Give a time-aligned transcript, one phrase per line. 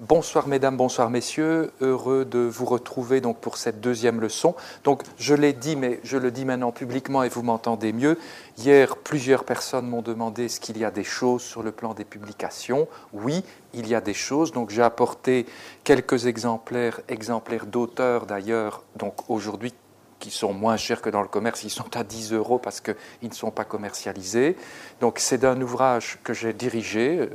[0.00, 4.54] Bonsoir mesdames, bonsoir messieurs, heureux de vous retrouver donc pour cette deuxième leçon.
[4.84, 8.16] Donc je l'ai dit, mais je le dis maintenant publiquement et vous m'entendez mieux.
[8.58, 12.04] Hier, plusieurs personnes m'ont demandé est-ce qu'il y a des choses sur le plan des
[12.04, 12.86] publications.
[13.12, 13.42] Oui,
[13.74, 14.52] il y a des choses.
[14.52, 15.46] Donc j'ai apporté
[15.82, 19.74] quelques exemplaires, exemplaires d'auteurs d'ailleurs, donc aujourd'hui
[20.20, 22.94] qui sont moins chers que dans le commerce, ils sont à 10 euros parce qu'ils
[23.22, 24.56] ne sont pas commercialisés.
[25.00, 27.28] Donc c'est d'un ouvrage que j'ai dirigé, euh,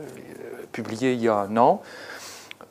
[0.71, 1.81] publié il y a un an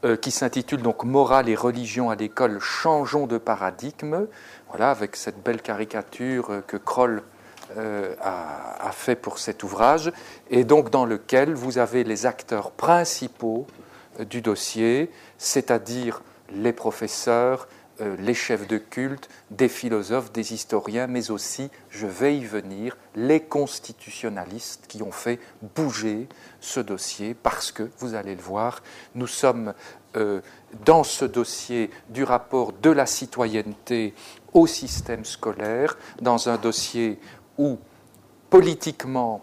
[0.05, 4.27] euh, qui s'intitule donc Morale et religion à l'école, changeons de paradigme.
[4.69, 7.23] Voilà, avec cette belle caricature euh, que Kroll
[7.77, 10.13] euh, a, a fait pour cet ouvrage,
[10.51, 13.67] et donc dans lequel vous avez les acteurs principaux
[14.29, 16.23] du dossier, c'est-à-dire
[16.53, 17.69] les professeurs,
[18.19, 23.41] les chefs de culte, des philosophes, des historiens, mais aussi, je vais y venir, les
[23.41, 25.39] constitutionnalistes qui ont fait
[25.75, 26.29] bouger
[26.61, 28.83] ce dossier parce que, vous allez le voir,
[29.15, 29.75] nous sommes
[30.17, 30.41] euh,
[30.85, 34.15] dans ce dossier du rapport de la citoyenneté
[34.53, 37.19] au système scolaire, dans un dossier
[37.59, 37.79] où
[38.51, 39.41] politiquement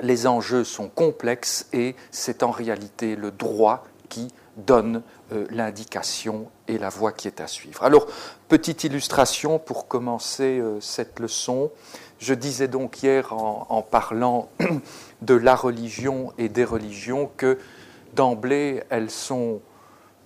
[0.00, 6.78] les enjeux sont complexes et c'est en réalité le droit qui donne euh, l'indication et
[6.78, 7.84] la voie qui est à suivre.
[7.84, 8.06] Alors,
[8.48, 11.70] petite illustration pour commencer euh, cette leçon.
[12.18, 14.48] Je disais donc hier en, parlant
[15.20, 17.58] de la religion et des religions que
[18.14, 19.60] d'emblée elles sont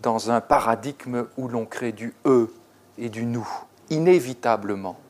[0.02, 2.54] dans un paradigme où l'on crée du eux
[2.96, 3.48] et du nous,
[3.90, 5.00] inévitablement.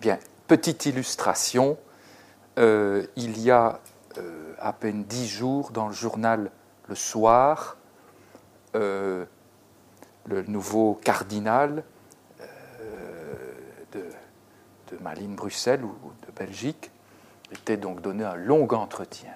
[0.00, 1.78] Bien, petite illustration,
[2.58, 3.78] euh, il y a
[4.58, 6.50] à peine dix jours dans le journal
[6.88, 7.76] Le Soir,
[8.74, 9.24] euh,
[10.26, 11.84] le nouveau cardinal
[12.40, 12.44] euh,
[13.92, 14.04] de,
[14.90, 15.94] de Malines Bruxelles ou
[16.26, 16.90] de Belgique
[17.52, 19.32] était donc donné un long entretien.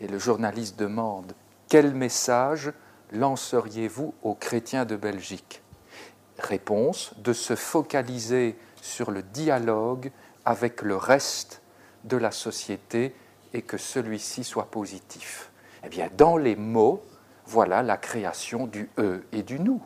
[0.00, 1.34] Et le journaliste demande
[1.68, 2.72] quel message
[3.12, 5.62] lanceriez-vous aux chrétiens de Belgique?
[6.38, 10.10] Réponse de se focaliser sur le dialogue
[10.44, 11.62] avec le reste
[12.04, 13.14] de la société
[13.52, 15.50] et que celui-ci soit positif.
[15.84, 17.02] Eh bien, dans les mots,
[17.46, 19.80] voilà la création du eux et du nous,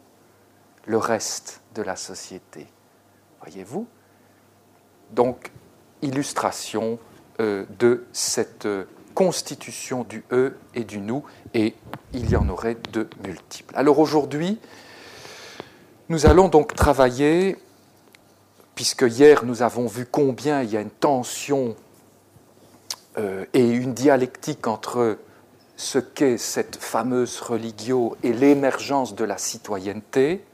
[0.87, 2.67] le reste de la société.
[3.41, 3.87] Voyez-vous?
[5.13, 5.51] Donc,
[6.03, 6.99] illustration
[7.41, 11.25] euh, de cette euh, constitution du eux et du nous,
[11.55, 11.75] et
[12.13, 13.75] il y en aurait de multiples.
[13.77, 14.61] Alors aujourd'hui,
[16.09, 17.57] nous allons donc travailler,
[18.75, 21.75] puisque hier nous avons vu combien il y a une tension
[23.19, 25.19] euh, et une dialectique entre
[25.79, 30.45] ce qu'est cette fameuse religio et l'émergence de la citoyenneté.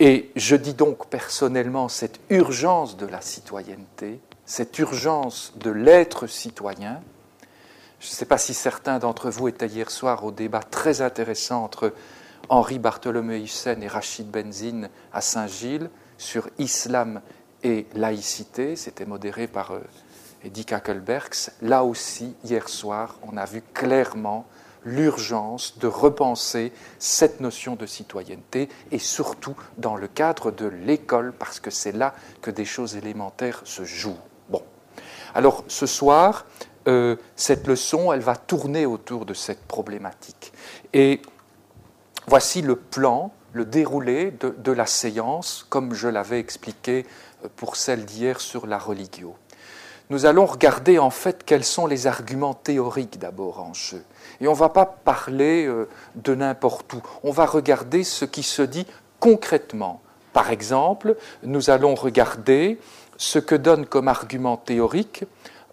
[0.00, 7.00] Et je dis donc personnellement cette urgence de la citoyenneté, cette urgence de l'être citoyen.
[8.00, 11.64] Je ne sais pas si certains d'entre vous étaient hier soir au débat très intéressant
[11.64, 11.94] entre
[12.50, 17.22] Henri Bartholomé Hussein et Rachid Benzine à Saint-Gilles sur islam
[17.62, 18.76] et laïcité.
[18.76, 19.72] C'était modéré par
[20.42, 21.50] euh, Eddie Kakelbergs.
[21.62, 24.46] Là aussi, hier soir, on a vu clairement
[24.84, 31.60] l'urgence de repenser cette notion de citoyenneté et surtout dans le cadre de l'école parce
[31.60, 34.18] que c'est là que des choses élémentaires se jouent.
[34.48, 34.62] Bon.
[35.34, 36.46] Alors ce soir,
[36.88, 40.52] euh, cette leçon, elle va tourner autour de cette problématique.
[40.92, 41.22] Et
[42.26, 47.06] voici le plan, le déroulé de, de la séance, comme je l'avais expliqué
[47.56, 49.36] pour celle d'hier sur la religio.
[50.10, 54.02] Nous allons regarder en fait quels sont les arguments théoriques d'abord en jeu.
[54.40, 57.02] Et on ne va pas parler euh, de n'importe où.
[57.22, 58.86] On va regarder ce qui se dit
[59.20, 60.02] concrètement.
[60.32, 62.78] Par exemple, nous allons regarder
[63.16, 65.24] ce que donne comme argument théorique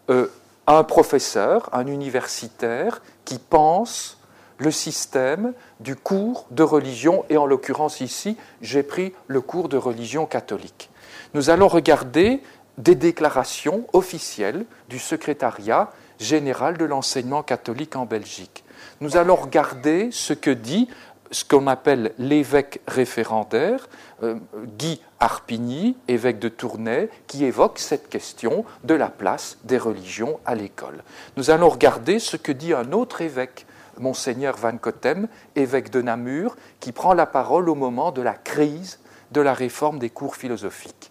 [0.10, 0.28] euh,
[0.68, 4.20] un professeur, un universitaire qui pense
[4.60, 9.78] le système du cours de religion, et en l'occurrence ici, j'ai pris le cours de
[9.78, 10.90] religion catholique.
[11.34, 12.44] Nous allons regarder
[12.80, 18.64] des déclarations officielles du secrétariat général de l'enseignement catholique en Belgique.
[19.02, 20.90] Nous allons regarder ce que dit
[21.32, 23.88] ce qu'on appelle l'évêque référendaire,
[24.24, 24.36] euh,
[24.78, 30.56] Guy Arpigny, évêque de Tournai, qui évoque cette question de la place des religions à
[30.56, 31.04] l'école.
[31.38, 33.68] Nous allons regarder ce que dit un autre évêque,
[34.00, 39.00] Monseigneur Van Cotem, évêque de Namur, qui prend la parole au moment de la crise
[39.32, 41.09] de la réforme des cours philosophiques.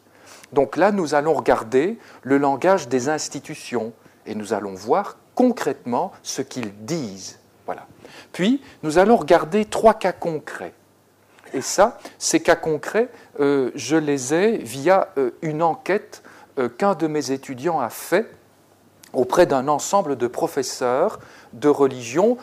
[0.53, 3.93] Donc là, nous allons regarder le langage des institutions
[4.27, 7.39] et nous allons voir concrètement ce qu'ils disent.
[8.33, 10.75] Puis, nous allons regarder trois cas concrets.
[11.55, 13.09] Et ça, ces cas concrets,
[13.41, 16.23] euh, je les ai via euh, une enquête
[16.59, 18.31] euh, qu'un de mes étudiants a fait
[19.15, 21.19] auprès d'un ensemble de professeurs
[21.55, 22.37] de religion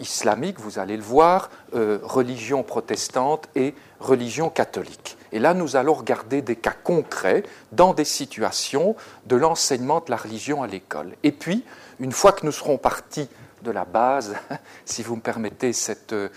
[0.00, 5.17] islamique, vous allez le voir, religion protestante et religion catholique.
[5.32, 7.42] Et là, nous allons regarder des cas concrets
[7.72, 8.96] dans des situations
[9.26, 11.14] de l'enseignement de la religion à l'école.
[11.22, 11.64] Et puis,
[12.00, 13.28] une fois que nous serons partis
[13.62, 14.34] de la base,
[14.84, 16.28] si vous me permettez cette, euh,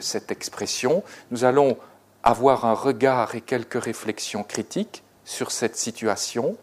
[0.00, 1.76] cette expression, nous allons
[2.22, 6.56] avoir un regard et quelques réflexions critiques sur cette situation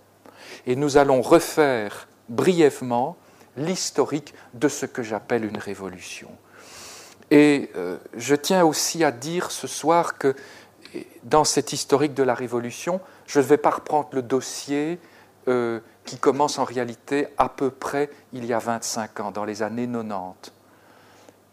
[0.66, 3.18] et nous allons refaire brièvement
[3.58, 6.30] l'historique de ce que j'appelle une révolution.
[7.30, 10.36] Et euh, je tiens aussi à dire ce soir que
[11.24, 15.00] dans cet historique de la révolution, je ne vais pas reprendre le dossier
[15.48, 19.64] euh, qui commence en réalité à peu près il y a 25 ans, dans les
[19.64, 20.52] années 90.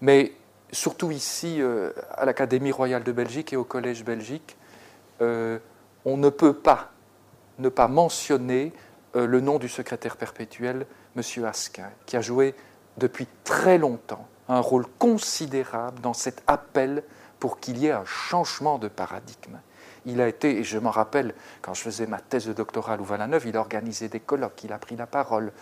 [0.00, 0.32] Mais
[0.72, 4.56] surtout ici euh, à l'Académie royale de Belgique et au Collège Belgique,
[5.20, 5.58] euh,
[6.04, 6.92] on ne peut pas
[7.58, 8.72] ne pas mentionner
[9.14, 10.86] le nom du secrétaire perpétuel,
[11.16, 11.44] M.
[11.44, 12.54] Asquin, qui a joué
[12.98, 17.02] depuis très longtemps un rôle considérable dans cet appel
[17.40, 19.58] pour qu'il y ait un changement de paradigme.
[20.06, 22.96] Il a été, et je m'en rappelle, quand je faisais ma thèse de doctorat à
[22.96, 25.52] Louvain-la-Neuve, il a organisé des colloques, il a pris la parole,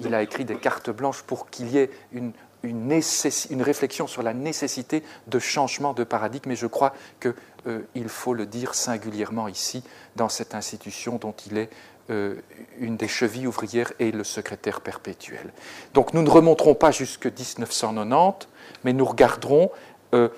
[0.00, 2.32] il a écrit des cartes blanches pour qu'il y ait une
[2.62, 7.34] une, réflexion sur la nécessité de changement de paradigme, et je crois qu'il
[7.66, 9.82] euh, faut le dire singulièrement ici,
[10.16, 11.70] dans cette institution dont il est
[12.10, 12.36] euh,
[12.78, 15.52] une des chevilles ouvrières et le secrétaire perpétuel.
[15.94, 18.48] Donc nous ne remonterons pas jusque 1990,
[18.84, 19.70] mais nous regarderons
[20.14, 20.28] euh,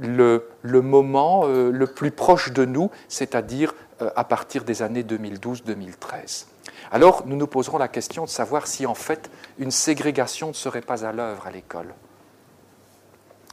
[0.00, 6.46] le, moment le plus proche de nous, c'est-à-dire à partir des années 2012-2013.
[6.90, 10.80] Alors nous nous poserons la question de savoir si en fait une ségrégation ne serait
[10.80, 11.94] pas à l'œuvre à l'école.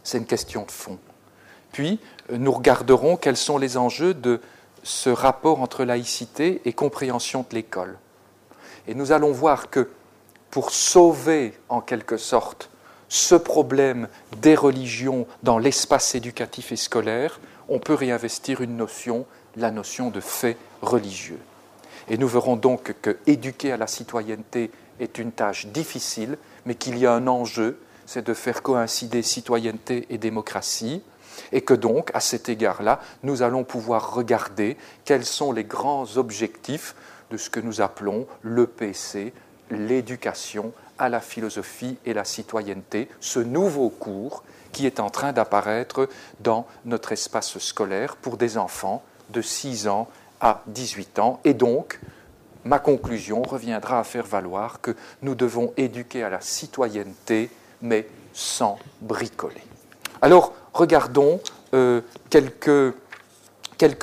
[0.04, 1.00] C'est une question de fond.
[1.72, 2.00] Puis
[2.32, 4.42] nous regarderons quels sont les enjeux de
[4.84, 7.98] ce rapport entre laïcité et compréhension de l'école.
[8.88, 9.90] Et nous allons voir que
[10.50, 12.70] pour sauver en quelque sorte
[13.12, 19.26] ce problème des religions dans l'espace éducatif et scolaire, on peut réinvestir une notion,
[19.58, 21.40] la notion de fait religieux.
[22.08, 24.72] Et nous verrons donc que éduquer à la citoyenneté
[25.02, 30.08] est une tâche difficile, mais qu'il y a un enjeu, c'est de faire coïncider citoyenneté
[30.10, 31.04] et démocratie,
[31.52, 36.96] et que donc, à cet égard-là, nous allons pouvoir regarder quels sont les grands objectifs
[37.30, 39.34] de ce que nous appelons l'EPC,
[39.70, 46.08] l'éducation à la philosophie et la citoyenneté, ce nouveau cours qui est en train d'apparaître
[46.40, 50.08] dans notre espace scolaire pour des enfants de 6 ans
[50.40, 51.40] à 18 ans.
[51.44, 52.00] Et donc,
[52.64, 57.50] ma conclusion reviendra à faire valoir que nous devons éduquer à la citoyenneté,
[57.82, 59.62] mais sans bricoler.
[60.22, 61.40] Alors, regardons
[61.74, 62.94] euh, quelques,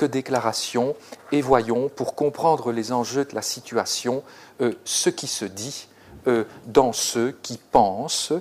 [0.03, 0.95] déclarations
[1.31, 4.23] et voyons, pour comprendre les enjeux de la situation,
[4.61, 5.87] euh, ce qui se dit
[6.27, 8.33] euh, dans ceux qui pensent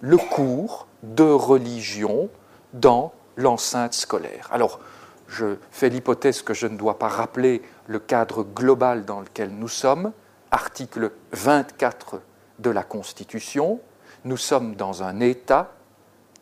[0.00, 2.28] le cours de religion
[2.72, 4.48] dans l'enceinte scolaire.
[4.52, 4.80] Alors,
[5.28, 9.68] je fais l'hypothèse que je ne dois pas rappeler le cadre global dans lequel nous
[9.68, 10.12] sommes,
[10.50, 12.20] article 24
[12.58, 13.80] de la Constitution.
[14.24, 15.72] Nous sommes dans un État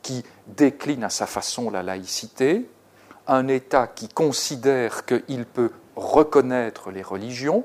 [0.02, 2.68] qui décline à sa façon la laïcité,
[3.26, 7.64] un État qui considère qu'il peut reconnaître les religions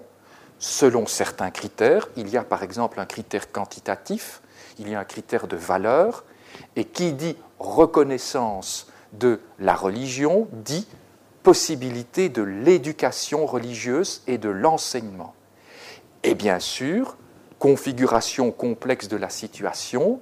[0.60, 2.08] selon certains critères.
[2.16, 4.42] Il y a par exemple un critère quantitatif,
[4.80, 6.24] il y a un critère de valeur,
[6.76, 10.88] et qui dit reconnaissance de la religion dit
[11.44, 15.34] possibilité de l'éducation religieuse et de l'enseignement.
[16.24, 17.16] Et bien sûr,
[17.58, 20.20] configuration complexe de la situation,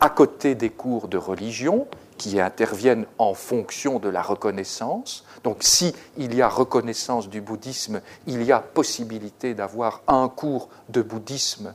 [0.00, 1.86] à côté des cours de religion
[2.18, 5.24] qui interviennent en fonction de la reconnaissance.
[5.42, 11.02] Donc si y a reconnaissance du bouddhisme, il y a possibilité d'avoir un cours de
[11.02, 11.74] bouddhisme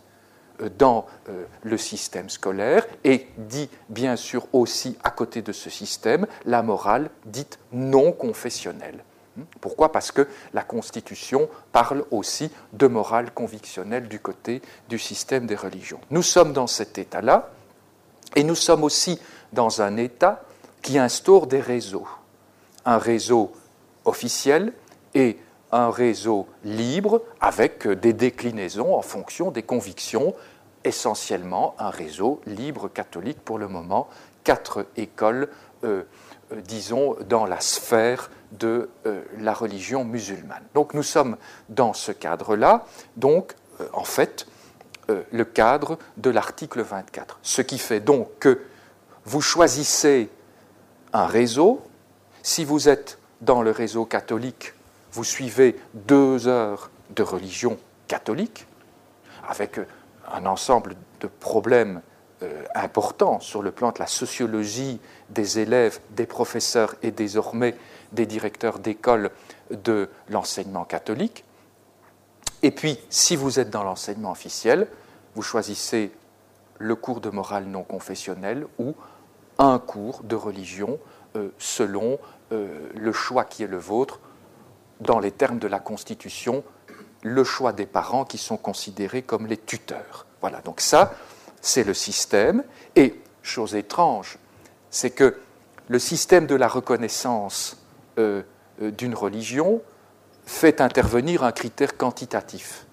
[0.61, 5.69] euh, dans euh, le système scolaire et dit bien sûr aussi à côté de ce
[5.69, 9.03] système la morale dite non confessionnelle.
[9.37, 9.43] Hmm?
[9.61, 9.91] Pourquoi?
[9.91, 15.99] Parce que la Constitution parle aussi de morale convictionnelle du côté du système des religions.
[16.09, 17.51] Nous sommes dans cet état-là
[18.35, 19.19] et nous sommes aussi
[19.53, 20.43] dans un état
[20.81, 22.07] qui instaure des réseaux.
[22.85, 23.51] Un réseau
[24.05, 24.73] officiel
[25.13, 25.37] et
[25.71, 30.33] un réseau libre avec des déclinaisons en fonction des convictions,
[30.83, 34.09] essentiellement un réseau libre catholique pour le moment,
[34.43, 35.49] quatre écoles,
[35.83, 36.03] euh,
[36.51, 40.63] euh, disons, dans la sphère de euh, la religion musulmane.
[40.73, 41.37] Donc nous sommes
[41.67, 42.85] dans ce cadre-là,
[43.17, 43.53] donc
[43.93, 44.47] en fait
[45.31, 47.39] le cadre de l'article 24.
[47.41, 48.61] Ce qui fait donc que
[49.29, 50.27] vous choisissez
[51.13, 51.81] un réseau
[52.41, 54.73] Si vous êtes dans le réseau catholique,
[55.11, 58.65] vous suivez deux heures de religion catholique,
[59.47, 59.79] avec
[60.31, 62.01] un ensemble de problèmes
[62.41, 67.75] euh, importants sur le plan de la sociologie des élèves, des professeurs et désormais
[68.11, 69.29] des directeurs d'école
[69.69, 71.45] de l'enseignement catholique.
[72.63, 74.87] Et puis, si vous êtes dans l'enseignement officiel,
[75.35, 76.11] vous choisissez
[76.79, 78.95] le cours de morale non confessionnelle ou
[79.59, 80.99] un cours de religion
[81.35, 82.17] euh, selon
[82.51, 84.19] euh, le choix qui est le vôtre
[85.01, 86.63] dans les termes de la Constitution,
[87.21, 90.25] le choix des parents qui sont considérés comme les tuteurs.
[90.41, 91.13] Voilà, donc ça,
[91.61, 92.63] c'est le système.
[92.95, 94.39] Et, chose étrange,
[94.89, 95.37] c'est que
[95.87, 97.77] le système de la reconnaissance
[98.17, 98.43] euh,
[98.79, 99.81] d'une religion
[100.45, 102.85] fait intervenir un critère quantitatif.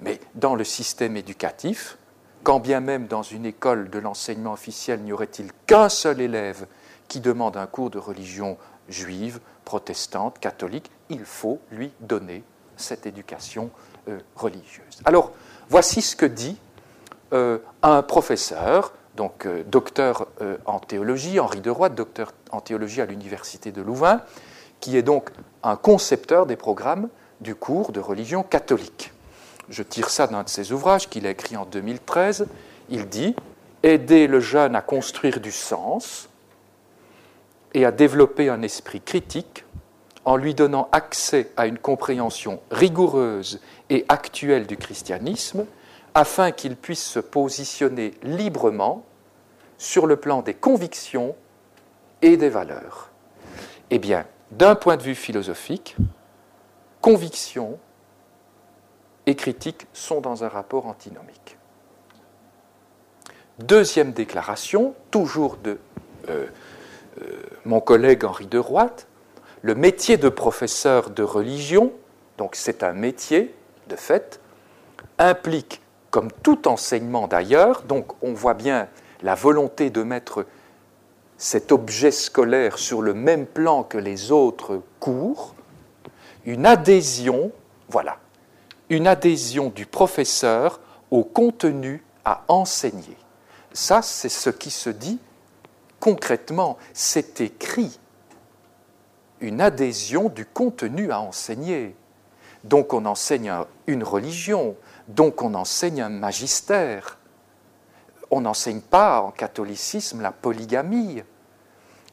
[0.00, 1.98] Mais dans le système éducatif,
[2.44, 6.66] quand bien même dans une école de l'enseignement officiel n'y aurait-il qu'un seul élève
[7.08, 8.58] qui demande un cours de religion
[8.88, 12.44] juive, protestante, catholique, il faut lui donner
[12.76, 13.70] cette éducation
[14.08, 15.00] euh, religieuse.
[15.06, 15.32] Alors,
[15.70, 16.58] voici ce que dit
[17.32, 20.26] euh, un professeur, donc euh, docteur
[20.66, 24.20] en théologie, Henri de Roy, docteur en théologie à l'Université de Louvain,
[24.80, 25.30] qui est donc
[25.62, 27.08] un concepteur des programmes
[27.40, 29.13] du cours de religion catholique.
[29.68, 32.46] Je tire ça d'un de ses ouvrages qu'il a écrit en 2013.
[32.90, 33.34] Il dit
[33.82, 36.28] Aider le jeune à construire du sens
[37.74, 39.64] et à développer un esprit critique
[40.24, 45.66] en lui donnant accès à une compréhension rigoureuse et actuelle du christianisme
[46.14, 49.04] afin qu'il puisse se positionner librement
[49.76, 51.34] sur le plan des convictions
[52.22, 53.10] et des valeurs.
[53.90, 55.96] Eh bien, d'un point de vue philosophique,
[57.00, 57.78] conviction
[59.26, 61.58] et critique sont dans un rapport antinomique.
[63.58, 65.78] Deuxième déclaration, toujours de
[66.28, 66.46] euh,
[67.22, 69.06] euh, mon collègue Henri de Roite,
[69.62, 71.92] le métier de professeur de religion,
[72.36, 73.54] donc c'est un métier
[73.88, 74.40] de fait,
[75.18, 78.88] implique, comme tout enseignement d'ailleurs, donc on voit bien
[79.22, 80.46] la volonté de mettre
[81.38, 85.54] cet objet scolaire sur le même plan que les autres cours,
[86.44, 87.52] une adhésion,
[87.88, 88.18] voilà,
[88.88, 93.16] une adhésion du professeur au contenu à enseigner.
[93.72, 95.18] Ça, c'est ce qui se dit
[96.04, 97.98] concrètement, c'est écrit
[99.40, 101.96] une adhésion du contenu à enseigner.
[102.62, 103.52] Donc on enseigne
[103.86, 104.76] une religion,
[105.08, 107.18] donc on enseigne un magistère.
[108.30, 111.22] On n'enseigne pas en catholicisme la polygamie.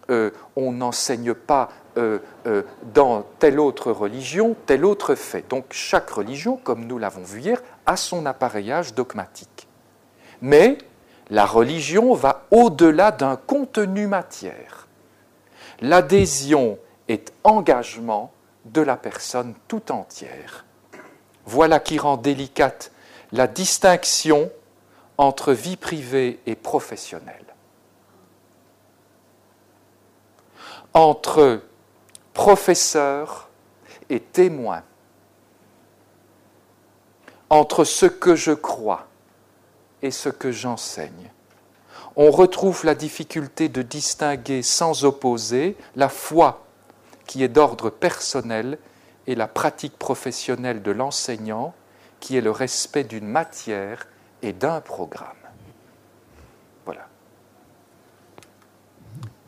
[0.09, 5.47] Euh, on n'enseigne pas euh, euh, dans telle autre religion tel autre fait.
[5.49, 9.67] Donc chaque religion, comme nous l'avons vu hier, a son appareillage dogmatique.
[10.41, 10.77] Mais
[11.29, 14.87] la religion va au-delà d'un contenu matière.
[15.81, 18.31] L'adhésion est engagement
[18.65, 20.65] de la personne tout entière.
[21.45, 22.91] Voilà qui rend délicate
[23.31, 24.51] la distinction
[25.17, 27.45] entre vie privée et professionnelle.
[30.93, 31.61] Entre
[32.33, 33.49] professeur
[34.09, 34.83] et témoin.
[37.49, 39.07] Entre ce que je crois
[40.01, 41.31] et ce que j'enseigne.
[42.15, 46.65] On retrouve la difficulté de distinguer sans opposer la foi
[47.25, 48.77] qui est d'ordre personnel
[49.27, 51.73] et la pratique professionnelle de l'enseignant
[52.19, 54.07] qui est le respect d'une matière
[54.41, 55.27] et d'un programme.
[56.85, 57.07] Voilà.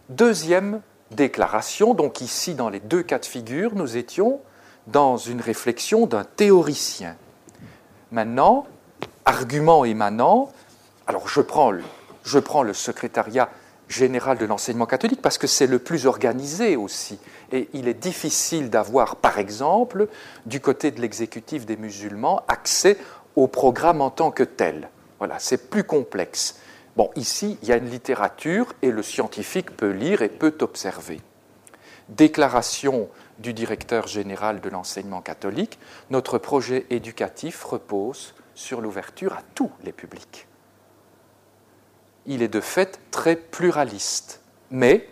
[0.10, 0.82] Deuxième
[1.12, 4.40] déclaration, donc ici dans les deux cas de figure, nous étions
[4.88, 7.16] dans une réflexion d'un théoricien.
[8.12, 8.66] Maintenant,
[9.26, 10.52] argument émanant,
[11.08, 11.84] alors je prends le,
[12.24, 12.40] je
[12.74, 13.50] secrétariat
[13.88, 17.20] général de l'enseignement catholique parce que c'est le plus organisé aussi.
[17.52, 20.08] Et il est difficile d'avoir, par exemple,
[20.46, 22.98] du côté de l'exécutif des musulmans, accès
[23.36, 24.90] au programme en tant que tel.
[25.20, 26.60] Voilà, c'est plus complexe.
[26.96, 31.22] Bon, ici, il y a une littérature et le scientifique peut lire et peut observer.
[32.10, 33.10] Déclaration
[33.40, 35.80] du directeur général de l'enseignement catholique,
[36.12, 40.48] notre projet éducatif repose sur l'ouverture à tous les publics.
[42.26, 45.10] Il est de fait très pluraliste, mais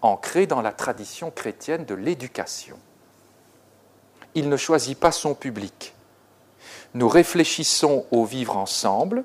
[0.00, 2.78] ancré dans la tradition chrétienne de l'éducation.
[4.34, 5.94] Il ne choisit pas son public.
[6.94, 9.24] Nous réfléchissons au vivre ensemble,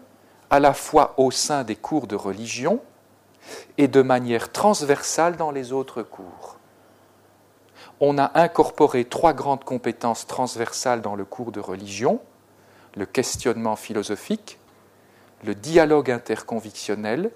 [0.50, 2.80] à la fois au sein des cours de religion
[3.78, 6.58] et de manière transversale dans les autres cours.
[8.00, 12.20] On a incorporé trois grandes compétences transversales dans le cours de religion,
[12.96, 14.60] le questionnement philosophique,
[15.44, 17.32] le dialogue interconvictionnel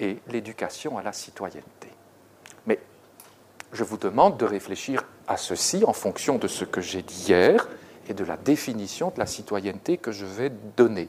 [0.00, 1.88] et l'éducation à la citoyenneté.
[2.66, 2.78] Mais
[3.72, 7.68] je vous demande de réfléchir à ceci en fonction de ce que j'ai dit hier
[8.08, 11.08] et de la définition de la citoyenneté que je vais donner.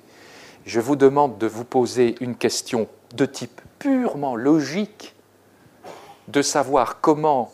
[0.65, 5.15] Je vous demande de vous poser une question de type purement logique,
[6.29, 7.51] de savoir comment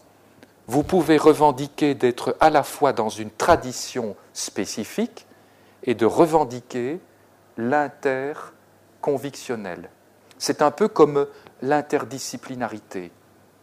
[0.67, 5.25] vous pouvez revendiquer d'être à la fois dans une tradition spécifique
[5.83, 6.99] et de revendiquer
[7.57, 9.89] l'interconvictionnel.
[10.37, 11.25] C'est un peu comme
[11.63, 13.11] l'interdisciplinarité.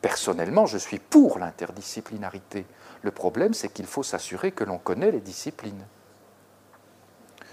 [0.02, 2.66] Personnellement, je suis pour l'interdisciplinarité.
[3.02, 5.86] Le problème, c'est qu'il faut s'assurer que l'on connaît les disciplines.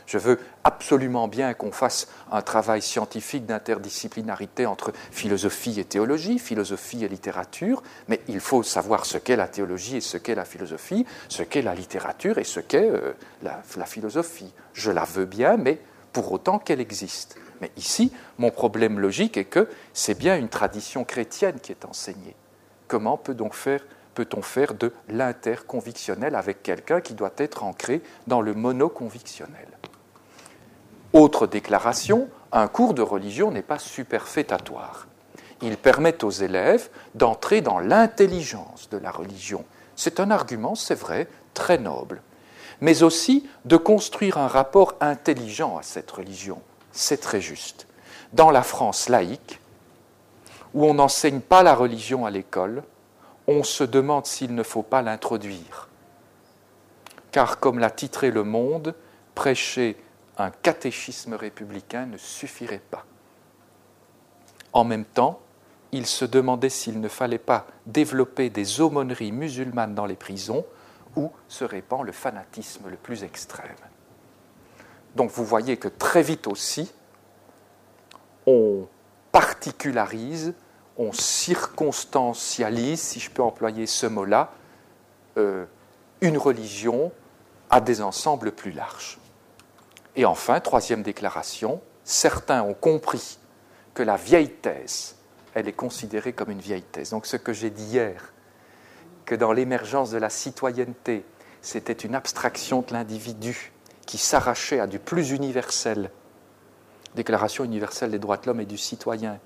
[0.05, 7.03] Je veux absolument bien qu'on fasse un travail scientifique d'interdisciplinarité entre philosophie et théologie, philosophie
[7.03, 11.05] et littérature, mais il faut savoir ce qu'est la théologie et ce qu'est la philosophie,
[11.29, 14.53] ce qu'est la littérature et ce qu'est euh, la, philosophie.
[14.73, 15.79] Je la veux bien, mais
[16.11, 17.37] pour autant qu'elle existe.
[17.61, 22.35] Mais ici, mon problème logique est que c'est bien une tradition chrétienne qui est enseignée.
[22.87, 28.53] Comment peut-on faire, peut faire de l'interconvictionnel avec quelqu'un qui doit être ancré dans le
[28.53, 29.67] monoconvictionnel?
[31.13, 35.07] Autre déclaration, un cours de religion n'est pas superfétatoire.
[35.61, 39.63] Il permet aux élèves d'entrer dans l'intelligence de la religion.
[39.95, 42.21] C'est un argument, c'est vrai, très noble,
[42.81, 46.61] mais aussi de construire un rapport intelligent à cette religion
[46.93, 47.87] c'est très juste.
[48.31, 49.59] Dans la France laïque,
[50.73, 52.83] où on n'enseigne pas la religion à l'école,
[53.47, 55.89] on se demande s'il ne faut pas l'introduire.
[57.31, 58.95] Car comme l'a titré Le Monde,
[59.35, 59.97] prêcher
[60.37, 63.05] un catéchisme républicain ne suffirait pas.
[64.71, 65.39] En même temps,
[65.91, 70.65] il se demandait s'il ne fallait pas développer des aumôneries musulmanes dans les prisons
[71.15, 73.69] où se répand le fanatisme le plus extrême.
[75.15, 76.91] Donc vous voyez que très vite aussi,
[78.47, 78.87] on
[79.31, 80.55] particularise,
[80.97, 84.51] on circonstancialise, si je peux employer ce mot-là,
[85.37, 85.65] euh,
[86.21, 87.11] une religion
[87.69, 89.19] à des ensembles plus larges.
[90.15, 93.37] Et enfin, troisième déclaration, certains ont compris
[93.93, 95.15] que la vieille thèse,
[95.53, 97.11] elle est considérée comme une vieille thèse.
[97.11, 98.33] Donc ce que j'ai dit hier,
[99.25, 101.25] que dans l'émergence de la citoyenneté,
[101.61, 103.71] c'était une abstraction de l'individu
[104.05, 106.11] qui s'arrachait à du plus universel,
[107.15, 109.39] Déclaration universelle des droits de l'homme et du citoyen,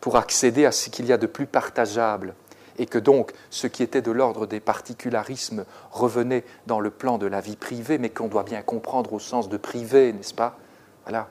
[0.00, 2.34] pour accéder à ce qu'il y a de plus partageable,
[2.78, 7.26] et que donc ce qui était de l'ordre des particularismes revenait dans le plan de
[7.26, 10.58] la vie privée, mais qu'on doit bien comprendre au sens de privé, n'est-ce pas?
[11.04, 11.28] Voilà.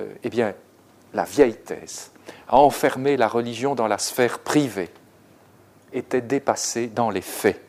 [0.00, 0.54] Euh, eh bien,
[1.14, 2.10] la vieille thèse
[2.48, 4.90] a enfermé la religion dans la sphère privée,
[5.92, 7.62] était dépassée dans les faits.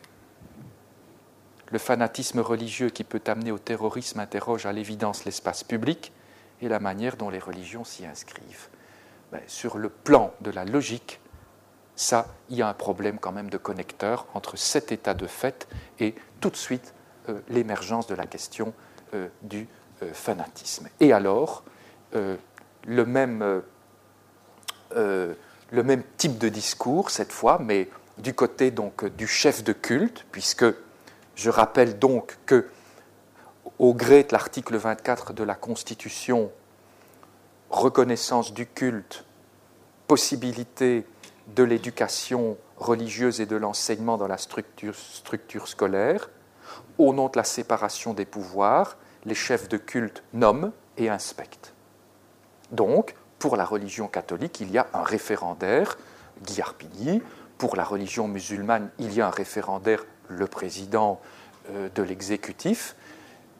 [1.70, 6.12] Le fanatisme religieux qui peut amener au terrorisme interroge à l'évidence l'espace public
[6.60, 8.68] et la manière dont les religions s'y inscrivent.
[9.32, 11.20] Ben, sur le plan de la logique,
[11.98, 15.66] ça, il y a un problème quand même de connecteur entre cet état de fait
[15.98, 16.94] et tout de suite
[17.28, 18.72] euh, l'émergence de la question
[19.14, 19.66] euh, du
[20.04, 20.88] euh, fanatisme.
[21.00, 21.64] Et alors,
[22.12, 23.62] le même,
[24.94, 25.36] le
[25.70, 30.64] même type de discours cette fois, mais du côté donc du chef de culte, puisque
[31.34, 32.70] je rappelle donc que,
[33.78, 36.50] au gré de l'article 24 de la Constitution,
[37.68, 39.26] reconnaissance du culte,
[40.06, 41.04] possibilité
[41.54, 44.94] de l'éducation religieuse et de l'enseignement dans la structure,
[45.66, 46.30] scolaire,
[46.98, 51.74] au nom de la séparation des pouvoirs, les chefs de culte nomment et inspectent.
[52.70, 55.96] Donc, pour la religion catholique, il y a un référendaire,
[56.42, 57.22] Guy Arpigny,
[57.56, 61.20] pour la religion musulmane, il y a un référendaire, le président
[61.70, 62.94] euh, de l'exécutif,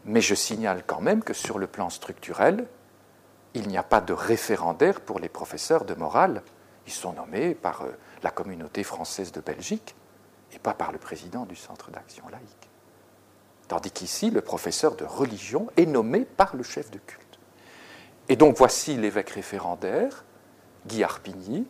[0.05, 2.67] mais je signale quand même que sur le plan structurel,
[3.55, 6.43] il n'y a pas de référendaire pour les professeurs de morale.
[6.89, 7.91] Ils sont nommés par euh,
[8.23, 9.95] la communauté française de Belgique
[10.55, 12.71] et pas par le président du Centre d'action laïque.
[13.69, 17.39] Tandis qu'ici, le professeur de religion est nommé par le chef de culte.
[18.31, 20.25] Et donc voici l'évêque référendaire,
[20.87, 21.67] Guy Arpigny,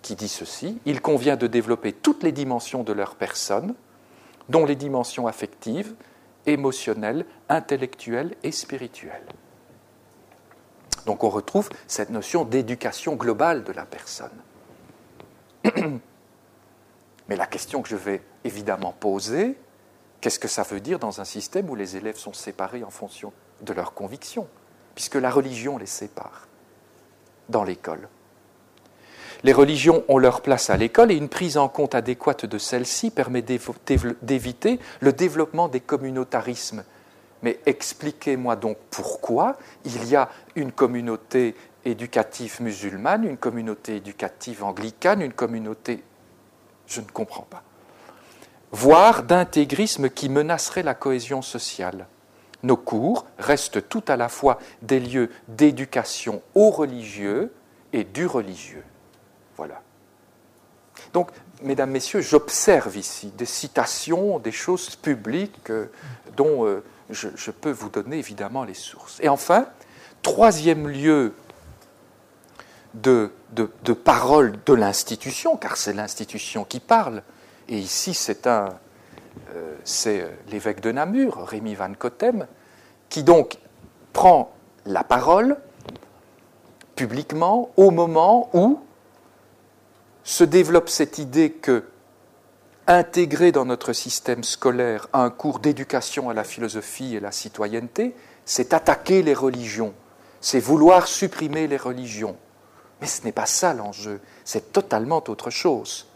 [0.00, 3.74] qui dit ceci, il convient de développer toutes les dimensions de leur personne
[4.48, 5.94] dont les dimensions affectives,
[6.46, 9.28] émotionnelles, intellectuelles et spirituelles.
[11.04, 14.30] Donc on retrouve cette notion d'éducation globale de la personne.
[17.28, 19.56] Mais la question que je vais évidemment poser,
[20.20, 23.32] qu'est-ce que ça veut dire dans un système où les élèves sont séparés en fonction
[23.62, 24.46] de leurs convictions,
[24.94, 26.48] puisque la religion les sépare
[27.48, 28.08] dans l'école
[29.44, 33.10] les religions ont leur place à l'école et une prise en compte adéquate de celles-ci
[33.10, 36.82] permet d'éviter le développement des communautarismes.
[37.42, 45.22] Mais expliquez-moi donc pourquoi il y a une communauté éducative musulmane, une communauté éducative anglicane,
[45.22, 46.02] une communauté...
[46.86, 47.62] Je ne comprends pas.
[48.72, 52.06] voire d'intégrisme qui menacerait la cohésion sociale.
[52.62, 57.52] Nos cours restent tout à la fois des lieux d'éducation aux religieux
[57.92, 58.84] et du religieux.
[59.56, 59.82] Voilà.
[61.12, 61.30] Donc,
[61.62, 65.86] mesdames, messieurs, j'observe ici des citations, des choses publiques euh,
[66.36, 69.18] dont euh, je, peux vous donner évidemment les sources.
[69.20, 69.66] Et enfin,
[70.22, 71.34] troisième lieu
[72.94, 73.30] de,
[73.92, 77.22] parole de l'institution, car c'est l'institution qui parle,
[77.68, 78.68] et ici c'est un,
[79.54, 82.46] euh, c'est l'évêque de Namur, Rémi van Cotem,
[83.08, 83.58] qui donc
[84.12, 84.52] prend
[84.86, 85.56] la parole
[86.96, 88.80] publiquement au moment où
[90.22, 91.84] se développe cette idée que
[92.86, 98.74] intégrer dans notre système scolaire un cours d'éducation à la philosophie et la citoyenneté, c'est
[98.74, 99.94] attaquer les religions,
[100.40, 102.36] c'est vouloir supprimer les religions.
[103.04, 106.06] Mais ce n'est pas ça l'enjeu, c'est totalement autre chose.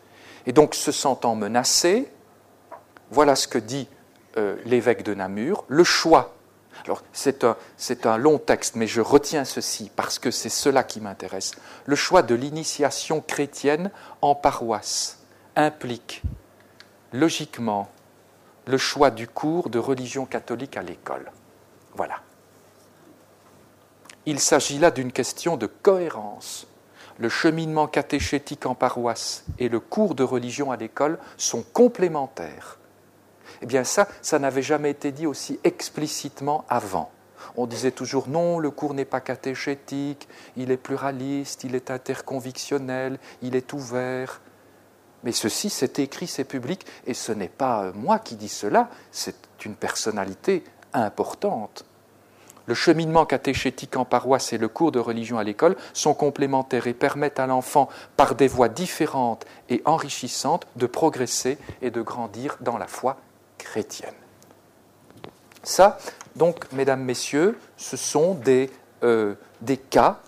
[0.47, 2.11] Et donc, se sentant menacé,
[3.11, 3.89] voilà ce que dit
[4.39, 6.35] euh, l'évêque de Namur, le choix
[6.85, 7.57] alors, c'est un,
[8.05, 11.53] un, long texte, mais je retiens ceci parce que c'est cela qui m'intéresse.
[11.85, 13.91] Le choix de l'initiation chrétienne
[14.23, 15.19] en paroisse
[15.57, 16.23] implique
[17.13, 17.91] logiquement
[18.65, 21.31] le choix du cours de religion catholique à l'école.
[21.95, 22.23] Voilà.
[24.29, 26.68] Il s'agit là d'une question de cohérence.
[27.19, 32.79] Le cheminement catéchétique en paroisse et le cours de religion à l'école sont complémentaires.
[33.61, 37.11] Eh bien ça, ça n'avait jamais été dit aussi explicitement avant.
[37.57, 43.19] On disait toujours non, le cours n'est pas catéchétique, il est pluraliste, il est interconvictionnel,
[43.43, 44.41] il est ouvert.
[45.25, 49.35] Mais ceci, c'est écrit, c'est public, et ce n'est pas moi qui dis cela, c'est
[49.65, 51.85] une personnalité importante.
[52.69, 56.93] Le cheminement catéchétique en paroisse et le cours de religion à l'école sont complémentaires et
[56.93, 62.77] permettent à l'enfant, par des voies différentes et enrichissantes, de progresser et de grandir dans
[62.77, 63.17] la foi
[63.57, 64.13] chrétienne.
[65.63, 65.99] Ça,
[66.37, 68.71] donc, mesdames, messieurs, ce sont des,
[69.03, 69.35] euh,
[69.91, 70.21] cas,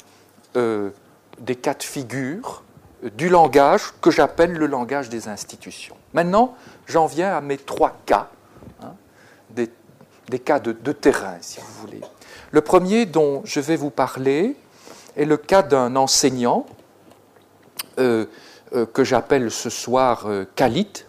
[0.57, 0.91] euh,
[1.39, 2.63] des cas de figure
[3.05, 5.97] euh, du langage que j'appelle le langage des institutions.
[6.15, 8.29] Maintenant, j'en viens à mes trois cas,
[8.83, 8.95] hein,
[9.51, 9.69] des,
[10.39, 12.01] cas de, terrain, si vous voulez.
[12.51, 14.57] Le premier dont je vais vous parler
[15.17, 16.67] est le cas d'un enseignant
[17.97, 21.05] que j'appelle ce soir Khalid,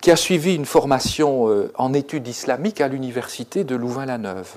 [0.00, 4.56] qui a suivi une formation euh, en études islamiques à l'université de Louvain-la-Neuve.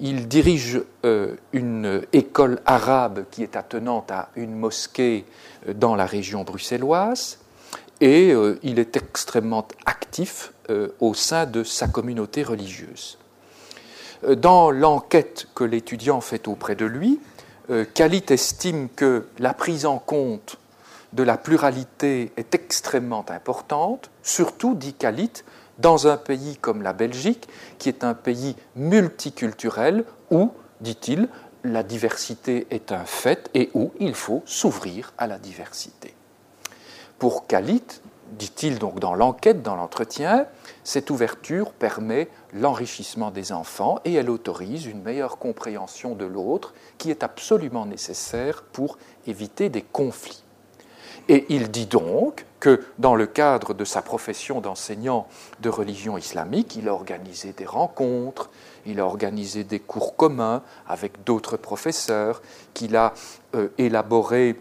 [0.00, 5.26] Il dirige euh, une école arabe qui est attenante à une mosquée
[5.68, 7.38] euh, dans la région bruxelloise
[8.00, 8.32] et
[8.62, 10.52] il est extrêmement actif
[11.00, 13.18] au sein de sa communauté religieuse.
[14.26, 17.20] Dans l'enquête que l'étudiant fait auprès de lui,
[17.94, 20.58] Khalid estime que la prise en compte
[21.12, 25.30] de la pluralité est extrêmement importante, surtout, dit Khalid,
[25.78, 30.50] dans un pays comme la Belgique, qui est un pays multiculturel où,
[30.80, 31.28] dit-il,
[31.64, 36.14] la diversité est un fait et où il faut s'ouvrir à la diversité.
[37.18, 37.82] Pour Khalid,
[38.32, 40.46] dit-il donc dans l'enquête, dans l'entretien,
[40.84, 47.10] cette ouverture permet l'enrichissement des enfants et elle autorise une meilleure compréhension de l'autre qui
[47.10, 50.44] est absolument nécessaire pour éviter des conflits.
[51.28, 55.28] Et il dit donc que dans le cadre de sa profession d'enseignant
[55.60, 58.50] de religion islamique, il a organisé des rencontres,
[58.86, 62.40] il a organisé des cours communs avec d'autres professeurs,
[62.72, 63.12] qu'il a
[63.54, 64.56] euh, élaboré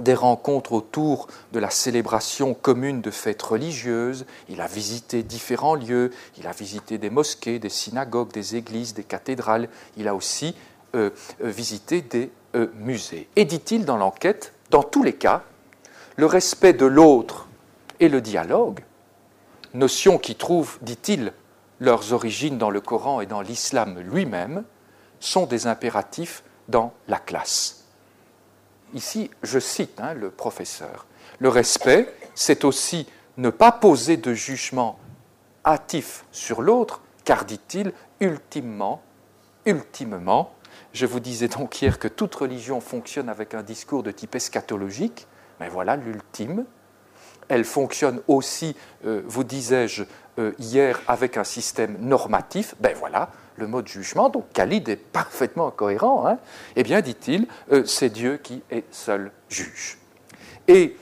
[0.00, 6.10] des rencontres autour de la célébration commune de fêtes religieuses, il a visité différents lieux,
[6.38, 10.54] il a visité des mosquées, des synagogues, des églises, des cathédrales, il a aussi
[10.94, 11.10] euh,
[11.42, 12.30] euh, visité des
[12.74, 13.28] musées.
[13.36, 15.44] Et dit-il dans l'enquête, dans tous les cas,
[16.16, 17.46] le respect de l'autre
[18.00, 18.80] et le dialogue,
[19.74, 21.32] notions qui trouvent, dit-il,
[21.78, 24.64] leurs origines dans le Coran et dans l'islam lui-même,
[25.20, 27.79] sont des impératifs dans la classe.
[28.94, 31.06] Ici, je cite hein, le professeur.
[31.38, 34.98] Le respect, c'est aussi ne pas poser de jugement
[35.64, 39.02] hâtif sur l'autre, car, dit-il, ultimement,
[39.64, 40.52] ultimement,
[40.92, 45.26] je vous disais donc hier que toute religion fonctionne avec un discours de type eschatologique,
[45.60, 46.64] mais voilà l'ultime.
[47.48, 50.04] Elle fonctionne aussi, euh, vous disais-je
[50.38, 52.74] euh, hier, avec un système normatif.
[52.80, 54.28] Ben voilà, le mot de jugement.
[54.28, 56.26] Donc Khalid est parfaitement cohérent.
[56.26, 56.38] Hein.
[56.76, 59.98] eh bien, dit-il, euh, c'est Dieu qui est seul juge.
[60.66, 60.96] Et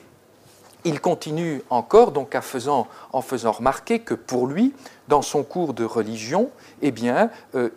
[0.85, 4.75] il continue encore donc en faisant, remarquer que pour lui,
[5.09, 6.51] dans son cours de religion,
[6.83, 7.31] eh bien,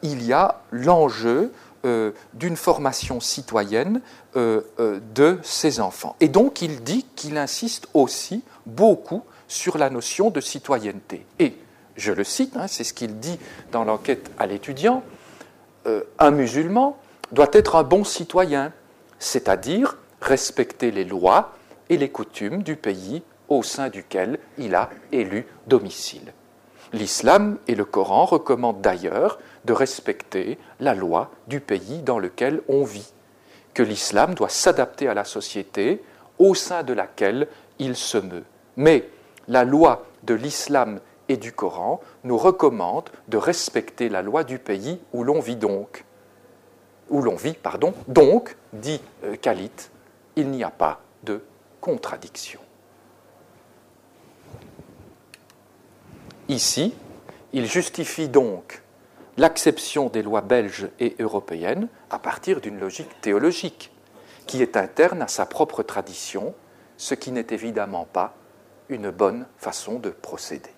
[0.04, 1.52] il y a l'enjeu
[1.84, 4.02] euh, d'une formation citoyenne
[4.36, 6.16] euh, euh, de ses enfants.
[6.20, 11.26] Et donc il dit qu'il insiste aussi beaucoup sur la notion de citoyenneté.
[11.40, 11.56] Et,
[11.96, 13.40] je le cite, hein, c'est ce qu'il dit
[13.72, 15.04] dans l'enquête à l'étudiant,
[15.88, 16.98] euh, un musulman
[17.32, 18.72] doit être un bon citoyen,
[19.20, 21.54] c'est-à-dire respecter les lois
[21.90, 26.34] et les coutumes du pays au sein duquel il a élu domicile.
[26.94, 32.84] L'islam et le Coran recommandent d'ailleurs de respecter la loi du pays dans lequel on
[32.84, 33.14] vit,
[33.74, 36.04] que l'islam doit s'adapter à la société
[36.38, 37.48] au sein de laquelle
[37.80, 38.44] il se meut.
[38.76, 39.08] Mais
[39.48, 41.00] la loi de l'islam
[41.32, 46.04] et du Coran nous recommande de respecter la loi du pays où l'on vit donc.
[47.10, 47.94] Où l'on vit, pardon.
[48.08, 49.72] Donc, dit euh, Khalid,
[50.36, 51.42] il n'y a pas de
[51.80, 52.60] contradiction.
[56.50, 56.94] Ici,
[57.54, 58.82] il justifie donc
[59.38, 63.94] l'acception des lois belges et européennes à partir d'une logique théologique
[64.48, 66.54] qui est interne à sa propre tradition,
[66.98, 68.36] ce qui n'est évidemment pas
[68.90, 70.72] une bonne façon de procéder.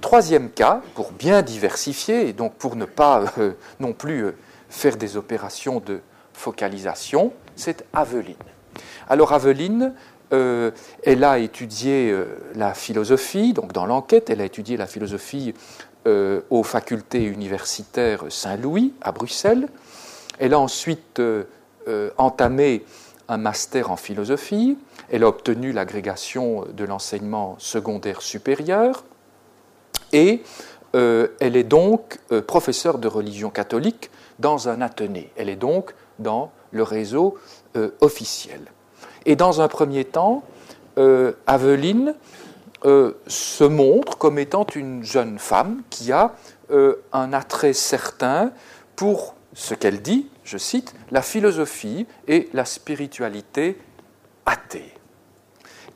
[0.00, 4.34] Troisième cas, pour bien diversifier et donc pour ne pas euh, non plus euh,
[4.70, 6.00] faire des opérations de
[6.32, 8.34] focalisation, c'est Aveline.
[9.08, 9.92] Alors Aveline,
[10.32, 10.70] euh,
[11.04, 12.14] elle a étudié
[12.54, 15.54] la philosophie, donc dans l'enquête, elle a étudié la philosophie
[16.06, 19.68] aux facultés universitaires Saint-Louis à Bruxelles.
[20.38, 21.20] Elle a ensuite
[22.16, 22.86] entamé
[23.28, 24.78] un master en philosophie.
[25.10, 29.04] Elle a obtenu l'agrégation de l'enseignement secondaire supérieur.
[30.12, 30.42] Et
[30.94, 35.30] euh, elle est donc euh, professeure de religion catholique dans un Athénée.
[35.36, 37.38] Elle est donc dans le réseau
[37.76, 38.60] euh, officiel.
[39.26, 40.42] Et dans un premier temps,
[41.46, 42.14] Aveline
[42.84, 46.34] se montre comme étant une jeune femme qui a
[47.12, 48.52] un attrait certain
[48.96, 53.78] pour ce qu'elle dit, je cite, la philosophie et la spiritualité
[54.44, 54.92] athée.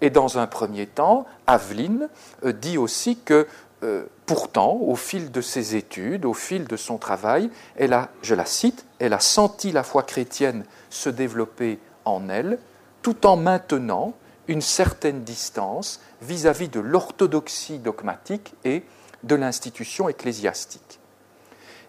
[0.00, 2.08] Et dans un premier temps, Aveline
[2.42, 3.46] dit aussi que
[3.84, 8.34] euh, pourtant, au fil de ses études, au fil de son travail, elle a, je
[8.34, 12.58] la cite, elle a senti la foi chrétienne se développer en elle,
[13.02, 14.14] tout en maintenant
[14.48, 18.84] une certaine distance vis-à-vis de l'orthodoxie dogmatique et
[19.22, 20.98] de l'institution ecclésiastique.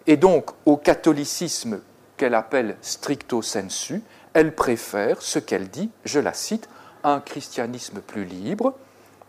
[0.05, 1.79] Et donc, au catholicisme
[2.17, 4.03] qu'elle appelle stricto sensu,
[4.33, 6.67] elle préfère ce qu'elle dit, je la cite,
[7.05, 8.73] un christianisme plus libre,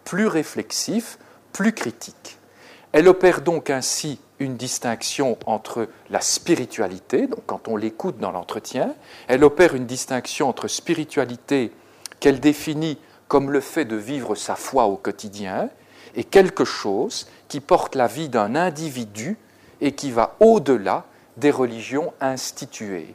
[0.05, 1.19] plus réflexif,
[1.53, 2.39] plus critique.
[2.97, 8.95] Elle opère donc ainsi une distinction entre la spiritualité, donc quand on l'écoute dans l'entretien,
[9.29, 11.73] elle opère une distinction entre spiritualité
[12.21, 12.97] qu'elle définit
[13.29, 15.69] comme le fait de vivre sa foi au quotidien,
[16.15, 19.37] et quelque chose qui porte la vie d'un individu
[19.83, 21.05] et qui va au-delà
[21.37, 23.15] des religions instituées.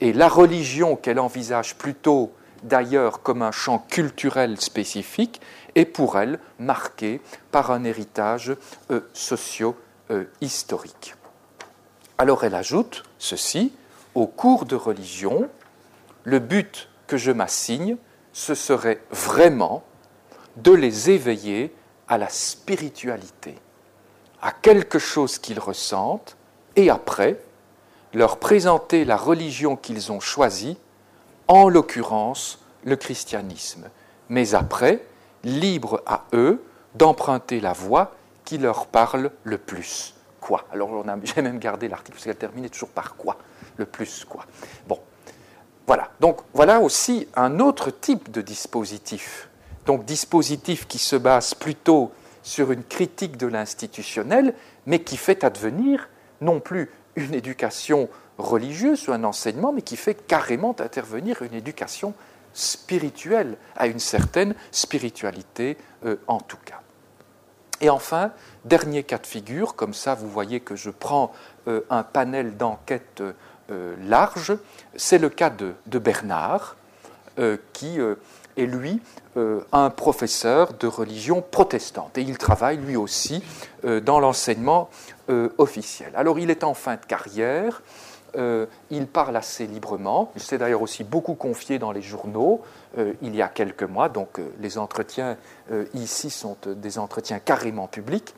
[0.00, 2.30] Et la religion qu'elle envisage plutôt
[2.62, 5.40] d'ailleurs comme un champ culturel spécifique,
[5.74, 8.54] est pour elle marquée par un héritage
[8.90, 11.14] euh, socio-historique.
[12.18, 13.72] Alors elle ajoute ceci,
[14.14, 15.48] au cours de religion,
[16.24, 17.96] le but que je m'assigne,
[18.32, 19.82] ce serait vraiment
[20.56, 21.74] de les éveiller
[22.08, 23.56] à la spiritualité,
[24.42, 26.36] à quelque chose qu'ils ressentent,
[26.76, 27.40] et après,
[28.14, 30.76] leur présenter la religion qu'ils ont choisie
[31.48, 33.88] en l'occurrence le christianisme,
[34.28, 35.04] mais après,
[35.44, 36.62] libre à eux
[36.94, 40.14] d'emprunter la voie qui leur parle le plus.
[40.40, 40.64] Quoi?
[40.72, 43.36] Alors j'ai même gardé l'article parce qu'elle terminait toujours par quoi?
[43.76, 44.44] Le plus quoi.
[44.88, 44.98] Bon,
[45.86, 46.10] voilà.
[46.20, 49.48] Donc voilà aussi un autre type de dispositif.
[49.86, 54.54] Donc dispositif qui se base plutôt sur une critique de l'institutionnel,
[54.86, 56.08] mais qui fait advenir
[56.40, 62.14] non plus une éducation religieuse ou un enseignement, mais qui fait carrément intervenir une éducation
[62.52, 66.80] spirituelle, à une certaine spiritualité euh, en tout cas.
[67.80, 68.32] Et enfin,
[68.64, 71.32] dernier cas de figure, comme ça vous voyez que je prends
[71.68, 73.22] euh, un panel d'enquête
[73.70, 74.52] euh, large,
[74.96, 76.76] c'est le cas de, de Bernard,
[77.72, 79.00] qui est lui
[79.72, 82.18] un professeur de religion protestante.
[82.18, 83.42] Et il travaille lui aussi
[83.82, 84.90] dans l'enseignement
[85.56, 86.12] officiel.
[86.16, 87.80] Alors il est en fin de carrière,
[88.36, 90.32] euh, il parle assez librement.
[90.36, 92.62] Il s'est d'ailleurs aussi beaucoup confié dans les journaux
[92.98, 94.08] euh, il y a quelques mois.
[94.08, 95.36] Donc euh, les entretiens
[95.94, 98.34] ici sont des entretiens carrément publics.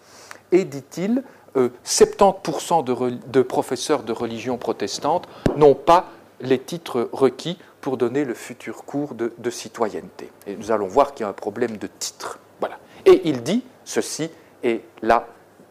[0.50, 1.22] Et dit-il,
[1.57, 8.85] 70% de, professeurs de religion protestante n'ont pas les titres requis pour donner le futur
[8.85, 10.31] cours de, citoyenneté.
[10.46, 12.38] Et nous allons voir qu'il y a un problème de titre.
[12.61, 12.78] Voilà.
[13.07, 14.31] Et il dit ceci,
[14.62, 15.26] et là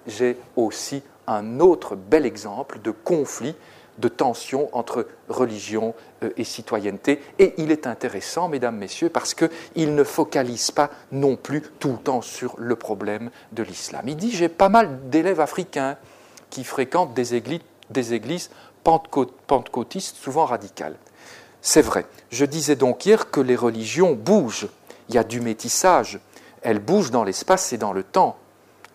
[0.07, 3.55] j'ai aussi un autre bel exemple de conflit
[3.97, 7.21] de tension entre religion euh, et citoyenneté.
[7.39, 11.97] Et il est intéressant, mesdames, messieurs, parce qu'il ne focalise pas non plus tout le
[11.97, 14.07] temps sur le problème de l'islam.
[14.07, 15.97] Il dit, j'ai pas mal d'élèves africains
[16.49, 18.49] qui fréquentent des églises,
[18.83, 20.95] pentecôtistes, souvent radicales.
[21.61, 22.05] C'est vrai.
[22.31, 24.67] Je disais donc hier que les religions bougent.
[25.09, 26.19] Il y a du métissage.
[26.61, 28.37] Elles bougent dans l'espace et dans le temps.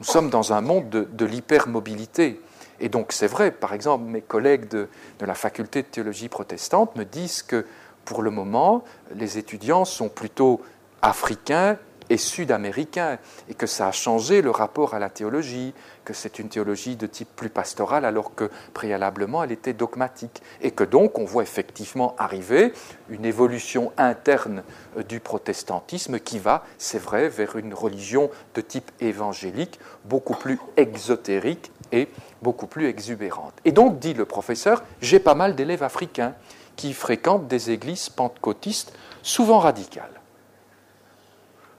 [0.01, 2.41] Nous sommes dans un monde de, de l'hypermobilité.
[2.81, 4.89] Et donc c'est vrai, par exemple, mes collègues de,
[5.21, 7.67] la faculté de théologie protestante me disent que
[8.05, 8.85] pour le moment,
[9.15, 10.63] les étudiants sont plutôt
[11.03, 11.77] africains
[12.09, 16.49] et sud-américains, et que ça a changé le rapport à la théologie, que c'est une
[16.49, 21.25] théologie de type plus pastoral alors que préalablement elle était dogmatique, et que donc on
[21.25, 22.73] voit effectivement arriver
[23.09, 24.63] une évolution interne
[24.97, 30.59] euh, du protestantisme qui va, c'est vrai, vers une religion de type évangélique, beaucoup plus
[30.77, 32.09] exotérique et
[32.47, 33.55] beaucoup plus exubérante.
[33.65, 36.37] Et donc, dit le professeur, j'ai pas mal d'élèves africains
[36.77, 40.21] qui fréquentent des églises pentecôtistes, souvent radicales.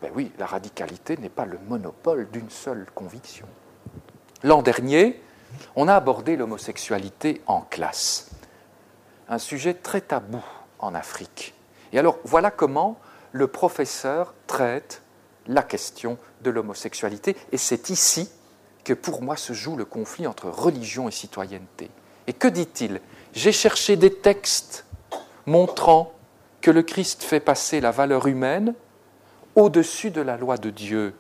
[0.02, 3.48] Ben oui, la radicalité n'est pas le monopole d'une seule conviction.
[4.44, 5.24] L'an dernier,
[5.78, 8.32] on a abordé l'homosexualité en classe,
[9.30, 10.44] un sujet très tabou
[10.80, 11.56] en Afrique.
[11.94, 13.00] Et alors, voilà comment
[13.32, 15.02] le professeur traite
[15.48, 18.30] la question de l'homosexualité, et c'est ici
[18.88, 21.92] que pour moi se joue le conflit entre religion et citoyenneté.
[22.26, 23.02] Et que dit-il
[23.34, 24.86] J'ai cherché des textes
[25.46, 26.14] montrant
[26.62, 28.74] que le Christ fait passer la valeur humaine
[29.56, 31.14] au-dessus de la loi de Dieu.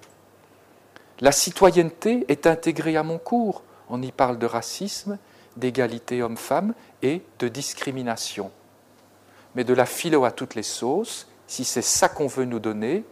[1.20, 3.64] La citoyenneté est intégrée à mon cours.
[3.90, 5.18] On y parle de racisme,
[5.58, 8.50] d'égalité homme-femme et de discrimination.
[9.56, 13.04] Mais de la philo à toutes les sauces, si c'est ça qu'on veut nous donner,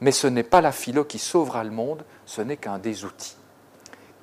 [0.00, 3.34] mais ce n'est pas la philo qui sauvera le monde, ce n'est qu'un des outils.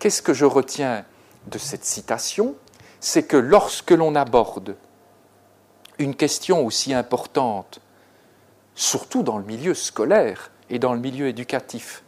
[0.02, 1.06] Qu'est-ce que je retiens
[1.46, 2.56] de cette citation?
[3.00, 4.76] C'est que lorsque l'on aborde
[6.00, 7.82] une question aussi importante,
[8.74, 12.04] surtout dans le milieu scolaire et dans le milieu éducatif,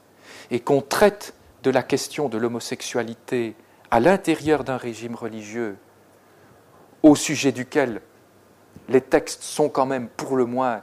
[0.50, 3.56] et qu'on traite de la question de l'homosexualité
[3.92, 5.78] à l'intérieur d'un régime religieux,
[7.04, 8.02] au sujet duquel
[8.90, 10.82] les textes sont quand même pour le moins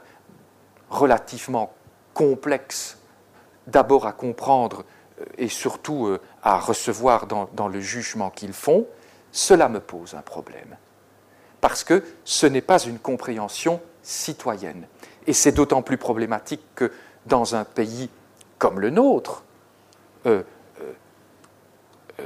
[0.89, 1.73] relativement
[2.13, 2.99] complexes,
[3.67, 4.85] d'abord à comprendre
[5.37, 8.87] et surtout euh, à recevoir dans, le jugement qu'ils font,
[9.31, 10.77] cela me pose un problème.
[11.59, 14.87] Parce que ce n'est pas une compréhension citoyenne.
[15.27, 16.91] Et c'est d'autant plus problématique que
[17.25, 18.09] dans un pays
[18.57, 19.43] comme le nôtre,
[20.25, 20.43] euh,
[22.19, 22.23] euh,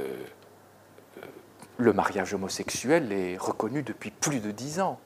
[1.78, 4.98] le mariage homosexuel est reconnu depuis plus de dix ans.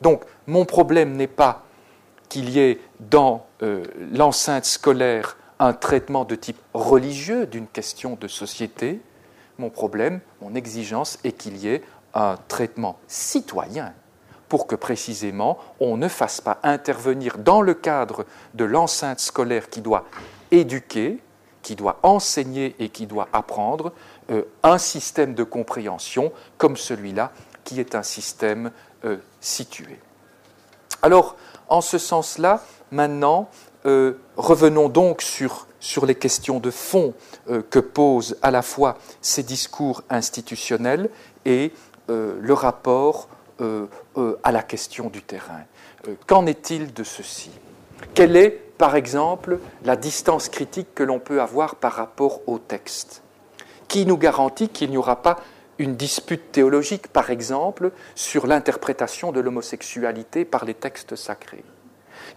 [0.00, 1.64] Donc mon problème n'est pas
[2.28, 3.46] qu'il y ait dans
[4.12, 9.00] l'enceinte scolaire un traitement de type religieux d'une question de société.
[9.58, 11.82] Mon problème, mon exigence est qu'il y ait
[12.14, 13.92] un traitement citoyen
[14.48, 19.80] pour que précisément on ne fasse pas intervenir dans le cadre de l'enceinte scolaire qui
[19.80, 20.04] doit
[20.50, 21.18] éduquer,
[21.62, 23.92] qui doit enseigner et qui doit apprendre
[24.30, 27.32] euh, un système de compréhension comme celui-là
[27.64, 28.70] qui est un système
[29.04, 29.98] euh, situé.
[31.02, 31.36] Alors,
[31.68, 33.50] en ce sens-là, maintenant,
[33.86, 35.66] euh, revenons donc sur,
[36.06, 37.14] les questions de fond
[37.48, 41.10] euh, que posent à la fois ces discours institutionnels
[41.44, 41.72] et
[42.10, 43.28] euh, le rapport
[44.44, 45.64] à la question du terrain.
[46.28, 47.50] Qu'en est-il de ceci?
[48.14, 53.24] Quelle est, par exemple, la distance critique que l'on peut avoir par rapport au texte?
[53.88, 55.40] Qui nous garantit qu'il n'y aura pas
[55.78, 61.64] une dispute théologique, par exemple, sur l'interprétation de l'homosexualité par les textes sacrés?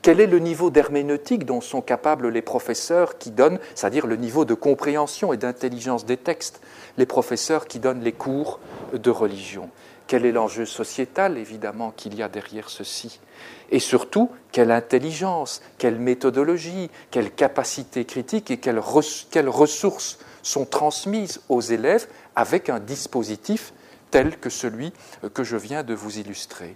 [0.02, 4.46] Quel est le niveau d'herméneutique dont sont capables les professeurs qui donnent, c'est-à-dire le niveau
[4.46, 6.62] de compréhension et d'intelligence des textes,
[6.98, 8.60] les professeurs qui donnent les cours
[8.94, 9.70] de religion?
[10.08, 13.22] Quel est l'enjeu sociétal, évidemment, qu'il y a derrière ceci?
[13.70, 21.62] Et surtout, quelle intelligence, quelle méthodologie, quelle capacité critique et quelles, ressources sont transmises aux
[21.62, 23.74] élèves avec un dispositif
[24.10, 24.92] tel que celui
[25.34, 26.76] que je viens de vous illustrer?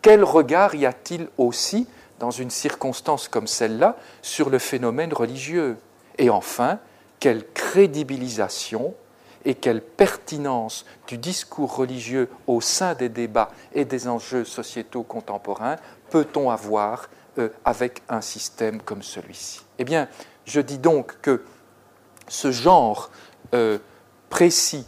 [0.00, 5.76] Quel regard y a-t-il aussi dans une circonstance comme celle-là, sur le phénomène religieux.
[6.18, 6.78] Et enfin,
[7.20, 8.94] quelle crédibilisation
[9.44, 15.76] et quelle pertinence du discours religieux au sein des débats et des enjeux sociétaux contemporains
[16.10, 17.08] peut-on avoir
[17.38, 19.62] euh, avec un système comme celui-ci.
[19.78, 20.08] Eh bien,
[20.44, 21.42] je dis donc que
[22.28, 23.10] ce genre
[23.54, 23.78] euh,
[24.30, 24.86] précis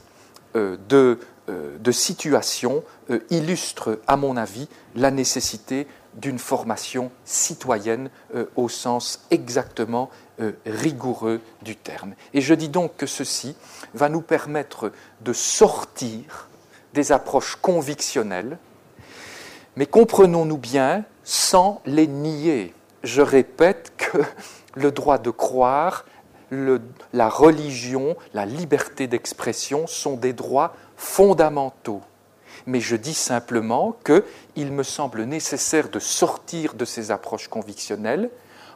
[0.54, 1.18] euh, de,
[1.48, 2.82] de, situation
[3.30, 5.86] illustre, à mon avis, la nécessité
[6.16, 10.10] d'une formation citoyenne euh, au sens exactement
[10.40, 12.14] euh, rigoureux du terme.
[12.34, 13.54] Et je dis donc que ceci
[13.94, 16.48] va nous permettre de sortir
[16.94, 18.58] des approches convictionnelles,
[19.76, 22.74] mais comprenons-nous bien sans les nier.
[23.02, 24.18] Je répète que
[24.74, 26.06] le droit de croire,
[26.50, 32.02] la religion, la liberté d'expression sont des droits fondamentaux.
[32.66, 38.30] Mais je dis simplement qu'il me semble nécessaire de sortir de ces approches convictionnelles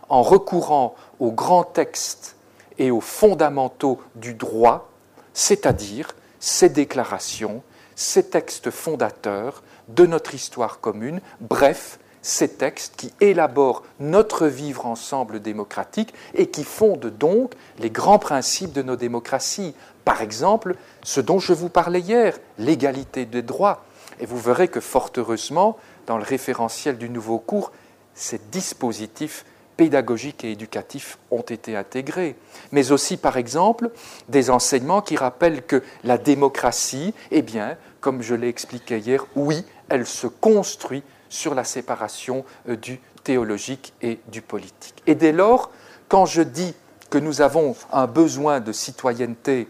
[0.08, 2.36] en recourant aux grands textes
[2.78, 4.90] et aux fondamentaux du droit,
[5.34, 7.62] c'est-à-dire ces déclarations,
[7.94, 15.40] ces textes fondateurs de notre histoire commune, bref, ces textes qui élaborent notre vivre ensemble
[15.40, 19.74] démocratique et qui fondent donc les grands principes de nos démocraties.
[20.04, 23.84] Par exemple, ce dont je vous parlais hier, l'égalité des droits.
[24.18, 25.76] Et vous verrez que fort heureusement,
[26.06, 27.72] dans le référentiel du nouveau cours,
[28.14, 29.44] ces dispositifs
[29.76, 32.36] pédagogiques et éducatifs ont été intégrés.
[32.70, 33.90] Mais aussi, par exemple,
[34.28, 39.64] des enseignements qui rappellent que la démocratie, eh bien, comme je l'ai expliqué hier, oui,
[39.88, 45.02] elle se construit sur la séparation euh, du théologique et du politique.
[45.06, 45.70] Et dès lors,
[46.08, 46.74] quand je dis
[47.08, 49.68] que nous avons un besoin de citoyenneté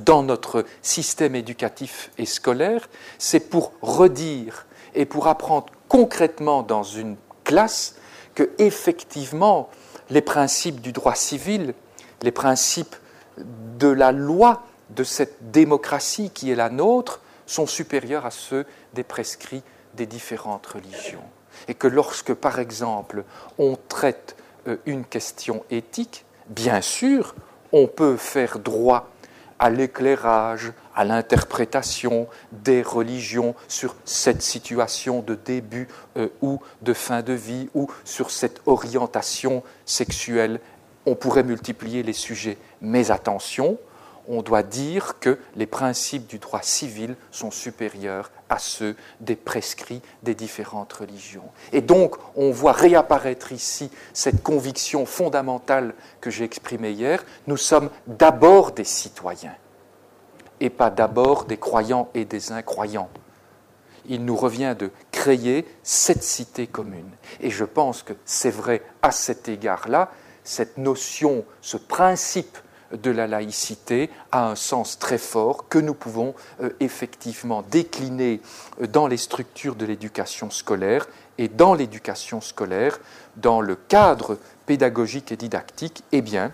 [0.00, 2.88] dans notre système éducatif et scolaire,
[3.18, 7.96] c'est pour redire et pour apprendre concrètement dans une classe
[8.34, 9.68] que effectivement
[10.10, 11.74] les principes du droit civil,
[12.22, 12.96] les principes
[13.38, 19.02] de la loi de cette démocratie qui est la nôtre sont supérieurs à ceux des
[19.02, 19.62] prescrits
[19.94, 21.24] des différentes religions.
[21.68, 23.24] Et que lorsque, par exemple,
[23.58, 24.36] on traite
[24.68, 27.34] euh, une question éthique, bien sûr,
[27.72, 29.08] on peut faire droit
[29.62, 35.86] à l'éclairage, à l'interprétation des religions sur cette situation de début
[36.16, 40.58] euh, ou de fin de vie ou sur cette orientation sexuelle.
[41.06, 43.78] On pourrait multiplier les sujets, mais attention,
[44.26, 50.02] on doit dire que les principes du droit civil sont supérieurs à ceux des prescrits
[50.22, 51.48] des différentes religions.
[51.72, 57.88] Et donc, on voit réapparaître ici cette conviction fondamentale que j'ai exprimée hier, nous sommes
[58.06, 59.54] d'abord des citoyens
[60.60, 63.08] et pas d'abord des croyants et des incroyants.
[64.04, 67.10] Il nous revient de créer cette cité commune.
[67.40, 70.10] Et je pense que c'est vrai à cet égard-là,
[70.44, 72.58] cette notion, ce principe
[72.92, 78.40] de la laïcité a un sens très fort que nous pouvons euh, effectivement décliner
[78.80, 81.06] euh, dans les structures de l'éducation scolaire
[81.38, 83.00] et dans l'éducation scolaire,
[83.36, 86.52] dans le cadre pédagogique et didactique, eh bien,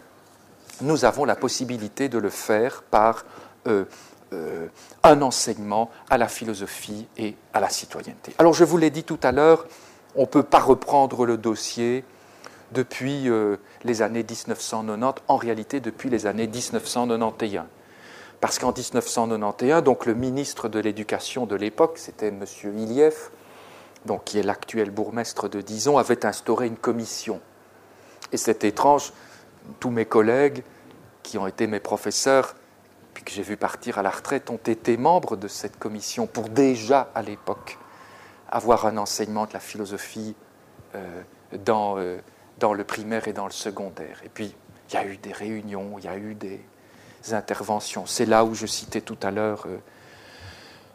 [0.80, 3.24] nous avons la possibilité de le faire par
[3.66, 3.84] euh,
[5.02, 8.34] un enseignement à la philosophie et à la citoyenneté.
[8.38, 9.66] Alors je vous l'ai dit tout à l'heure,
[10.14, 12.04] on ne peut pas reprendre le dossier
[12.72, 17.64] depuis euh, les années 1990, en réalité depuis les années 1991.
[18.40, 22.44] Parce qu'en 1991, donc le ministre de l'Éducation de l'époque, c'était M.
[22.64, 23.30] Iliev,
[24.06, 27.40] donc qui est l'actuel bourgmestre de Dison, avait instauré une commission.
[28.32, 29.12] Et c'est étrange,
[29.80, 30.62] tous mes collègues
[31.22, 32.54] qui ont été mes professeurs,
[33.12, 36.48] puis que j'ai vu partir à la retraite, ont été membres de cette commission pour
[36.48, 37.78] déjà, à l'époque,
[38.48, 40.36] avoir un enseignement de la philosophie
[40.94, 41.22] euh,
[41.64, 42.18] dans, euh,
[42.58, 44.20] dans le primaire et dans le secondaire.
[44.24, 44.54] Et puis,
[44.88, 46.60] il y a eu des réunions, il y a eu des
[47.32, 48.06] interventions.
[48.06, 49.78] C'est là où je citais tout à l'heure euh,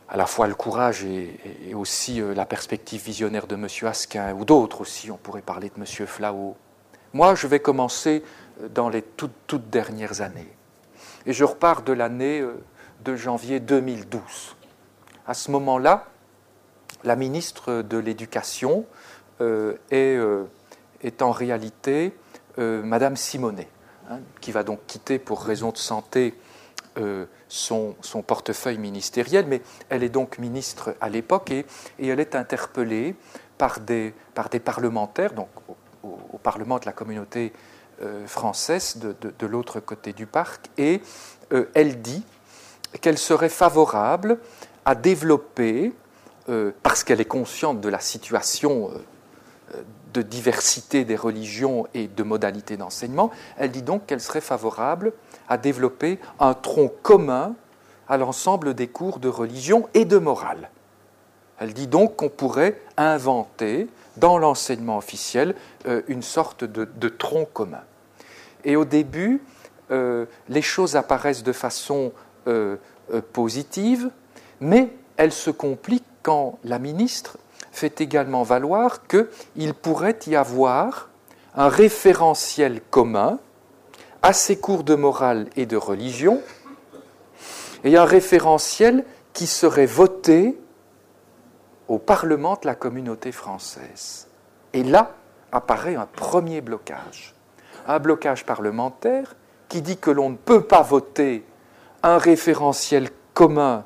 [0.09, 3.67] à la fois le courage et, aussi euh, la perspective visionnaire de M.
[3.83, 6.07] Asquin, ou d'autres aussi, on pourrait parler de M.
[6.07, 6.55] Flao.
[7.13, 8.23] Moi, je vais commencer
[8.61, 10.51] euh, dans les toutes, toutes dernières années.
[11.25, 12.43] Et je repars de l'année
[13.05, 14.21] de janvier 2012.
[15.25, 16.07] À ce moment-là,
[17.05, 18.85] la ministre de l'Éducation
[19.39, 20.17] est
[21.03, 22.13] est en réalité
[22.59, 23.67] euh, Madame Simonet,
[24.09, 26.35] hein, qui va donc quitter pour raison de santé
[26.97, 27.95] euh, son,
[28.25, 31.65] portefeuille ministériel, mais elle est donc ministre à l'époque et,
[31.99, 33.15] elle est interpellée
[33.57, 35.49] par des, par des parlementaires, donc
[36.03, 37.53] au, Parlement de la communauté
[38.01, 41.01] euh, française de, l'autre côté du parc, et
[41.73, 42.25] elle dit
[42.99, 44.39] qu'elle serait favorable
[44.83, 45.93] à développer,
[46.81, 48.91] parce qu'elle est consciente de la situation
[50.13, 55.13] de diversité des religions et de modalités d'enseignement, elle dit donc qu'elle serait favorable
[55.49, 57.55] à développer un tronc commun
[58.07, 60.69] à l'ensemble des cours de religion et de morale.
[61.59, 63.87] Elle dit donc qu'on pourrait inventer
[64.17, 65.55] dans l'enseignement officiel
[65.87, 67.81] euh, une sorte de, tronc commun.
[68.63, 69.41] Et au début,
[69.91, 72.11] euh, les choses apparaissent de façon
[72.47, 72.77] euh,
[73.33, 74.09] positive,
[74.59, 77.37] mais elles se compliquent quand la ministre
[77.73, 81.09] fait également valoir qu'il pourrait y avoir
[81.55, 83.39] un référentiel commun
[84.21, 86.39] à ces cours de morale et de religion,
[87.83, 89.03] et un référentiel
[89.33, 90.57] qui serait votée
[91.87, 94.27] au Parlement de la communauté française.
[94.71, 95.11] Et là
[95.51, 97.33] apparaît un premier blocage.
[97.87, 99.35] Un blocage parlementaire
[99.67, 101.43] qui dit que l'on ne peut pas voter
[102.03, 103.83] un référentiel commun,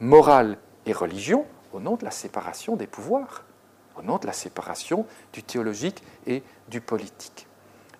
[0.00, 3.44] moral et religion, au nom de la séparation des pouvoirs,
[3.98, 7.46] au nom de la séparation du théologique et du politique.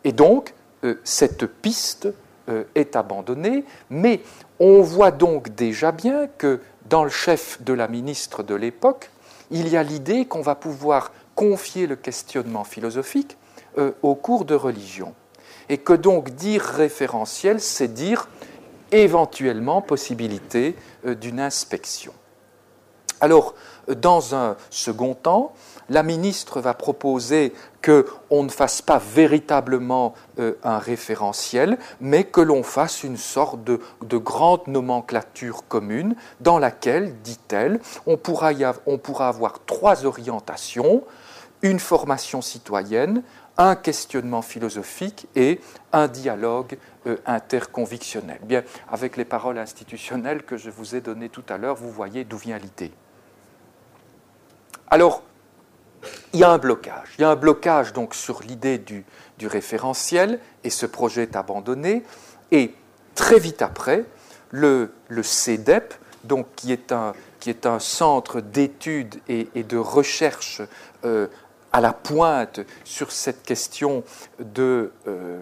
[0.05, 0.55] Et donc,
[0.85, 2.09] euh, cette piste
[2.49, 4.21] euh, est abandonnée, mais
[4.61, 9.11] on voit donc déjà bien que dans le chef de la ministre de l'époque,
[9.51, 13.37] il y a l'idée qu'on va pouvoir confier le questionnement philosophique
[13.79, 15.15] euh, au cours de religion.
[15.69, 18.29] Et que donc dire référentiel, c'est dire
[18.93, 22.13] éventuellement possibilité d'une inspection.
[23.21, 23.55] Alors,
[23.89, 25.53] dans un second temps,
[25.89, 27.53] la ministre va proposer
[27.85, 33.79] qu'on ne fasse pas véritablement euh, un référentiel, mais que l'on fasse une sorte de,
[34.17, 38.53] grande nomenclature commune dans laquelle, dit-elle, on, pourra
[38.87, 41.03] on pourra avoir trois orientations,
[41.63, 43.23] une formation citoyenne,
[43.57, 45.61] un questionnement philosophique et
[45.93, 48.39] un dialogue euh, interconvictionnel.
[48.43, 52.25] Bien, avec les paroles institutionnelles que je vous ai données tout à l'heure, vous voyez
[52.25, 52.93] d'où vient l'idée.
[54.95, 55.25] Alors,
[56.33, 57.15] il y a un blocage.
[57.19, 59.05] Il y a un blocage donc sur l'idée du,
[59.43, 62.05] référentiel et ce projet est abandonné.
[62.53, 62.73] Et
[63.17, 64.05] très vite après,
[64.53, 70.63] le, CEDEP, donc, qui, est un, centre d'études et, de recherche
[71.05, 71.27] euh,
[71.73, 74.05] à la pointe sur cette question
[74.39, 75.41] de, euh,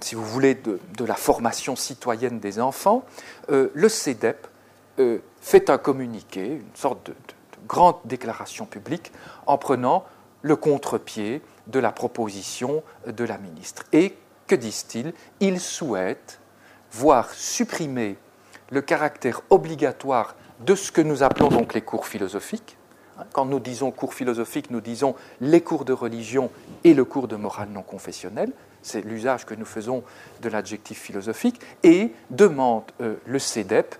[0.00, 3.04] si vous voulez, de, la formation citoyenne des enfants,
[3.50, 4.46] euh, le CEDEP
[5.40, 7.14] fait un communiqué, une sorte de,
[7.68, 9.12] grande déclaration publique,
[9.46, 10.04] en prenant
[10.42, 13.84] le contre-pied de la proposition de la ministre.
[13.92, 14.16] Et
[14.46, 15.12] que disent-ils?
[15.40, 16.40] Ils souhaitent
[16.90, 18.16] voir supprimer
[18.70, 22.78] le caractère obligatoire de ce que nous appelons donc les cours philosophiques,
[23.32, 26.50] quand nous disons cours philosophiques, nous disons les cours de religion
[26.84, 28.52] et le cours de morale non confessionnelle.
[28.82, 30.04] C'est l'usage que nous faisons
[30.40, 31.60] de l'adjectif philosophique.
[31.82, 33.96] Et demande euh, le CEDEP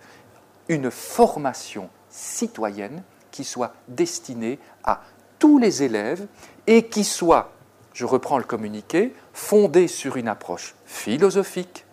[0.69, 5.03] une formation citoyenne qui soit destinée à
[5.39, 6.27] tous les élèves
[6.67, 7.53] et qui soit,
[7.93, 11.85] je reprends le communiqué, fondée sur une approche philosophique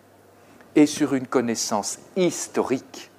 [0.74, 3.10] et sur une connaissance historique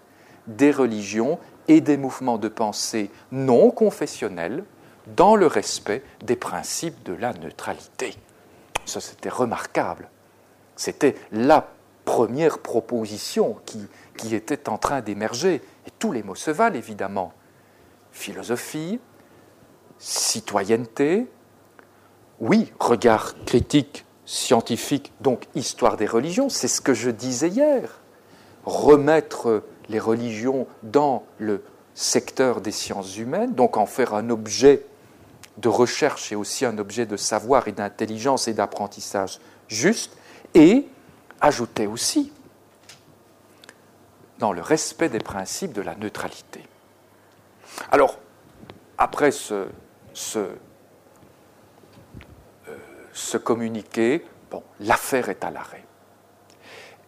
[0.48, 4.64] des religions et des mouvements de pensée non confessionnels
[5.16, 8.16] dans le respect des principes de la neutralité.
[8.86, 10.10] Ça, c'était remarquable.
[10.76, 11.68] C'était la
[12.06, 13.86] première proposition qui,
[14.18, 15.62] qui était en train d'émerger.
[15.86, 17.34] Et tous les mots se valent, évidemment.
[18.18, 19.00] Philosophie,
[20.00, 21.28] citoyenneté,
[22.40, 28.02] oui, regard critique, scientifique, donc histoire des religions, c'est ce que je disais hier.
[28.66, 31.64] Remettre les religions dans le
[31.94, 34.84] secteur des sciences humaines, donc en faire un objet
[35.58, 40.18] de recherche et aussi un objet de savoir et d'intelligence et d'apprentissage juste,
[40.56, 40.88] et
[41.40, 42.34] ajouter aussi
[44.40, 46.64] dans le respect des principes de la neutralité.
[47.92, 48.18] Alors,
[48.98, 49.68] après ce,
[50.14, 50.40] ce,
[52.68, 55.86] euh, communiqué, bon, l'affaire est à l'arrêt.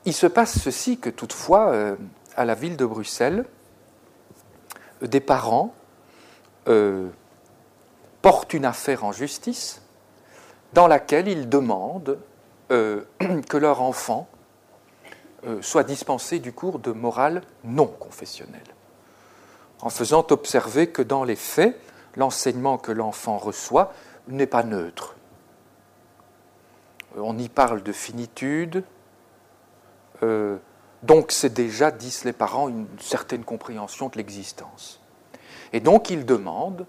[0.05, 1.95] Il se passe ceci que toutefois, euh,
[2.35, 3.45] à la ville de Bruxelles,
[5.01, 5.73] des parents
[6.67, 7.09] euh,
[8.21, 9.81] portent une affaire en justice
[10.73, 12.19] dans laquelle ils demandent
[12.69, 14.27] que leur enfant
[15.61, 18.61] soit dispensé du cours de morale non confessionnelle,
[19.81, 21.79] en faisant observer que dans les faits,
[22.15, 23.93] l'enseignement que l'enfant reçoit
[24.27, 25.15] n'est pas neutre.
[27.15, 28.83] On y parle de finitude,
[30.21, 35.01] donc c'est déjà, disent les parents, une certaine compréhension de l'existence.
[35.71, 36.85] Et donc ils demandent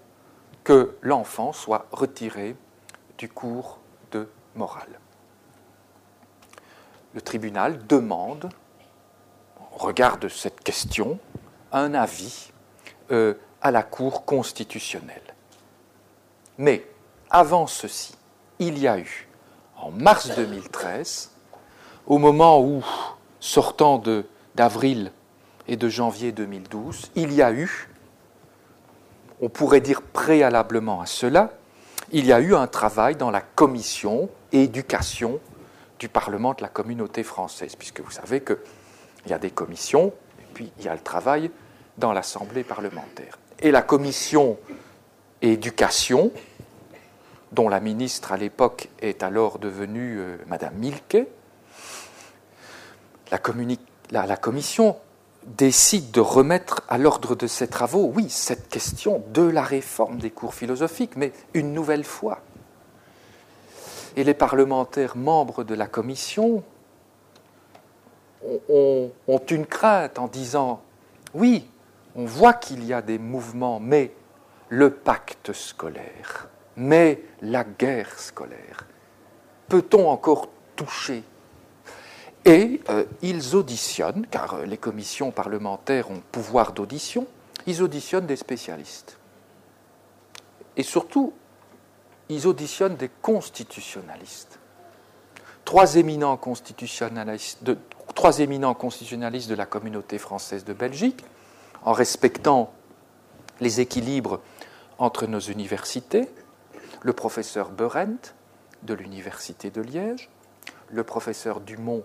[0.63, 2.55] que l'enfant soit retiré
[3.17, 3.79] du cours
[4.11, 4.99] de morale.
[7.13, 8.49] Le tribunal demande,
[9.73, 11.19] au regard de cette question,
[11.71, 12.50] un avis
[13.11, 15.21] euh, à la Cour constitutionnelle.
[16.57, 16.85] Mais
[17.29, 18.15] avant ceci,
[18.59, 19.27] il y a eu,
[19.77, 21.31] en mars 2013,
[22.07, 22.83] au moment où
[23.39, 24.01] sortant
[24.55, 25.11] d'avril
[25.67, 27.89] et de janvier 2012, il y a eu,
[29.41, 31.51] on pourrait dire préalablement à cela,
[32.11, 35.39] il y a eu un travail dans la commission éducation
[35.99, 38.57] du Parlement de la communauté française, puisque vous savez qu'il
[39.27, 41.51] y a des commissions, et puis il y a le travail
[42.01, 43.39] dans l'Assemblée parlementaire.
[43.59, 44.57] Et la commission
[45.41, 46.31] éducation,
[47.53, 51.27] dont la ministre à l'époque est alors devenue euh, Madame Milquet,
[53.31, 53.37] la,
[54.35, 54.97] commission
[55.45, 60.31] décide de remettre à l'ordre de ses travaux, oui, cette question de la réforme des
[60.31, 62.41] cours philosophiques, mais une nouvelle fois.
[64.17, 66.61] Et les parlementaires membres de la commission
[68.43, 69.11] ont,
[69.49, 70.81] une crainte en disant,
[71.33, 71.70] oui,
[72.15, 74.13] on voit qu'il y a des mouvements, mais
[74.69, 78.85] le pacte scolaire, mais la guerre scolaire,
[79.67, 81.23] peut-on encore toucher?
[82.43, 87.27] Et euh, ils auditionnent, car euh, les commissions parlementaires ont pouvoir d'audition,
[87.67, 89.17] ils auditionnent des spécialistes.
[90.75, 91.33] Et surtout,
[92.29, 94.59] ils auditionnent des constitutionnalistes.
[95.65, 97.77] Trois éminents constitutionnalistes de,
[98.15, 101.23] trois éminents constitutionnalistes de la communauté française de Belgique,
[101.83, 102.73] en respectant
[103.59, 104.41] les équilibres
[104.97, 106.29] entre nos universités,
[107.01, 108.33] le professeur Berendt
[108.83, 110.29] de l'Université de Liège,
[110.89, 112.03] le professeur Dumont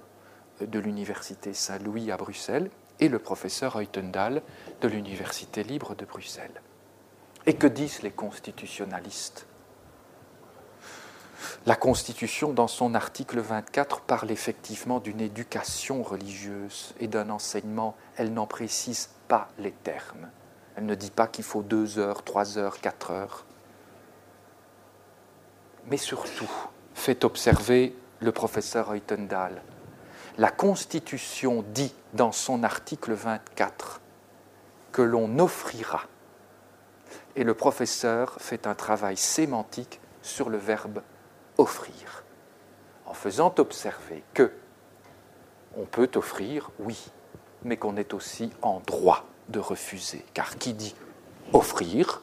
[0.61, 2.71] de l'Université Saint-Louis à Bruxelles
[3.01, 4.43] et le professeur Heutendal
[4.81, 6.63] de l'Université libre de Bruxelles.
[7.45, 9.47] Et que disent les constitutionnalistes?
[11.67, 17.97] La Constitution, dans son article 24, parle effectivement d'une éducation religieuse et d'un enseignement.
[18.17, 20.29] Elle n'en précise pas les termes.
[20.77, 23.45] Elle ne dit pas qu'il faut deux heures, trois heures, quatre heures.
[25.89, 26.51] Mais surtout,
[26.95, 29.63] fait observer le professeur Heutendal,
[30.39, 34.01] la Constitution dit dans son article 24
[34.93, 36.03] que l'on offrira.
[37.37, 41.03] Et le professeur fait un travail sémantique sur le verbe
[41.59, 42.25] offrir,
[43.07, 44.53] en faisant observer que
[45.77, 47.11] on peut offrir, oui,
[47.65, 50.25] mais qu'on est aussi en droit de refuser.
[50.33, 50.95] Car qui dit
[51.53, 52.23] offrir,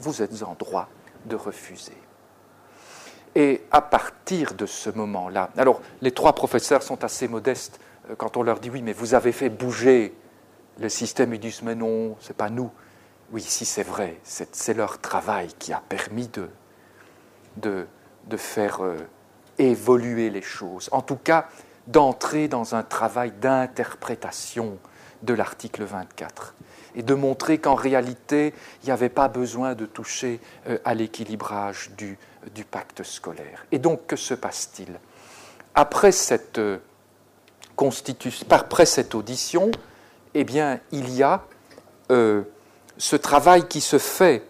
[0.00, 0.88] vous êtes en droit
[1.26, 1.96] de refuser.
[3.34, 7.78] Et à partir de ce moment-là, alors les trois professeurs sont assez modestes
[8.10, 10.14] euh, quand on leur dit oui, mais vous avez fait bouger
[10.80, 12.70] le système, ils disent mais non, c'est pas nous.
[13.32, 16.48] Oui, si c'est vrai, c'est leur travail qui a permis de,
[17.58, 17.86] de,
[18.26, 18.96] de faire euh,
[19.58, 20.88] évoluer les choses.
[20.92, 21.48] En tout cas,
[21.86, 24.78] d'entrer dans un travail d'interprétation
[25.22, 26.54] de l'article 24
[26.94, 31.90] et de montrer qu'en réalité, il n'y avait pas besoin de toucher euh, à l'équilibrage
[31.96, 32.18] du,
[32.70, 33.66] pacte scolaire.
[33.72, 34.98] Et donc, que se passe-t-il?
[35.74, 36.78] Après cette, euh,
[38.50, 39.70] après cette audition,
[40.34, 41.42] eh bien, il y a
[42.10, 44.44] ce travail qui se fait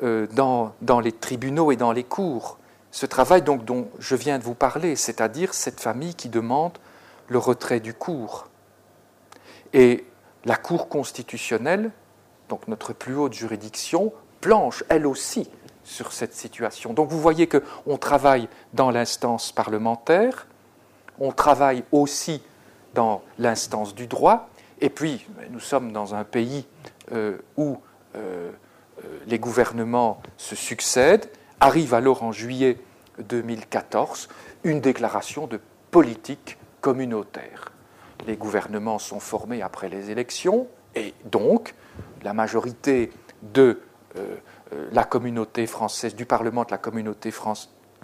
[0.00, 2.58] dans, les tribunaux et dans les cours,
[2.92, 6.78] ce travail dont je viens de vous parler, c'est-à-dire cette famille qui demande
[7.28, 8.48] le retrait du cours.
[9.72, 10.04] Et
[10.44, 11.90] la Cour constitutionnelle,
[12.48, 15.48] donc notre plus haute juridiction, planche elle aussi
[15.84, 16.92] sur cette situation.
[16.92, 20.46] Donc vous voyez qu'on travaille dans l'instance parlementaire,
[21.18, 22.42] on travaille aussi
[22.94, 26.66] dans l'instance du droit, et puis nous sommes dans un pays
[27.12, 27.78] euh, où
[28.16, 28.50] euh,
[29.04, 31.30] euh, les gouvernements se succèdent.
[31.64, 32.76] Arrive alors en juillet
[33.20, 34.28] 2014
[34.64, 35.60] une déclaration de
[35.92, 37.70] politique communautaire.
[38.26, 41.76] Les gouvernements sont formés après les élections, et donc
[42.24, 43.80] la majorité de
[44.16, 44.38] euh,
[44.90, 47.32] la communauté française, du Parlement de la communauté,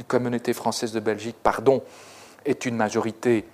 [0.07, 1.83] communauté française de Belgique, pardon,
[2.45, 3.45] est une majorité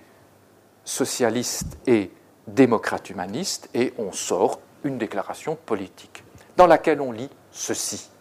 [0.83, 2.11] socialiste et
[2.45, 6.23] démocrate humaniste, et on sort une déclaration politique
[6.57, 8.11] dans laquelle on lit ceci.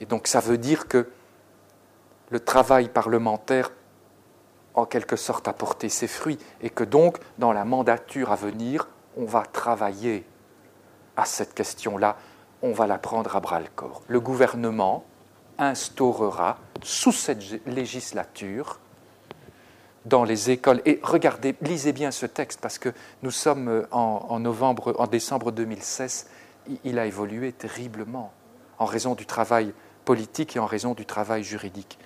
[0.00, 1.08] Et donc ça veut dire que
[2.30, 3.70] le travail parlementaire,
[4.74, 8.88] en quelque sorte, a porté ses fruits, et que donc, dans la mandature à venir,
[9.16, 10.26] on va travailler
[11.16, 12.16] à cette question-là
[12.62, 14.02] on va la prendre à bras le corps.
[14.08, 15.04] Le gouvernement
[15.58, 18.78] instaurera sous cette législature
[20.04, 20.80] dans les écoles.
[20.84, 22.92] Et regardez, lisez bien ce texte parce que
[23.22, 26.28] nous sommes en, novembre, en décembre 2016.
[26.84, 28.32] Il a évolué terriblement
[28.78, 29.72] en raison du travail
[30.06, 31.98] politique et en raison du travail juridique.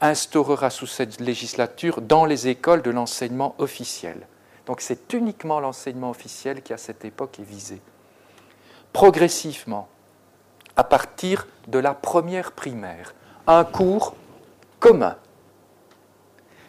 [0.00, 4.28] Instaurera sous cette législature dans les écoles de l'enseignement officiel.
[4.66, 7.80] Donc c'est uniquement l'enseignement officiel qui à cette époque est visé.
[8.92, 9.88] Progressivement,
[10.76, 13.14] à partir de la première primaire,
[13.46, 14.14] un cours
[14.78, 15.16] commun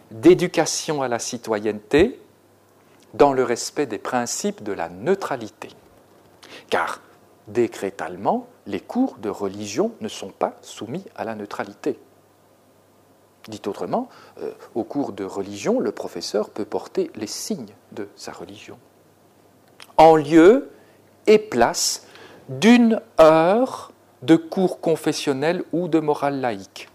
[0.09, 2.19] d'éducation à la citoyenneté
[3.13, 5.69] dans le respect des principes de la neutralité.
[6.69, 7.01] Car
[7.47, 11.99] décrétalement, les cours de religion ne sont pas soumis à la neutralité.
[13.47, 14.09] Dit autrement,
[14.41, 18.77] euh, au cours de religion, le professeur peut porter les signes de sa religion.
[19.95, 20.69] En lieu
[21.27, 22.05] et place
[22.49, 23.91] d'une heure
[24.21, 26.89] de cours confessionnels ou de morale laïque.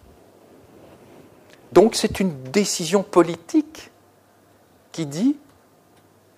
[1.72, 3.90] Donc c'est une décision politique
[4.92, 5.38] qui dit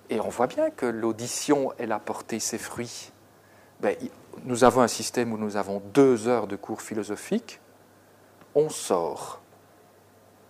[0.09, 3.11] Et on voit bien que l'audition, elle a porté ses fruits.
[3.85, 3.95] Ben,
[4.45, 7.59] nous avons un système où nous avons deux heures de cours philosophiques.
[8.55, 9.41] On sort.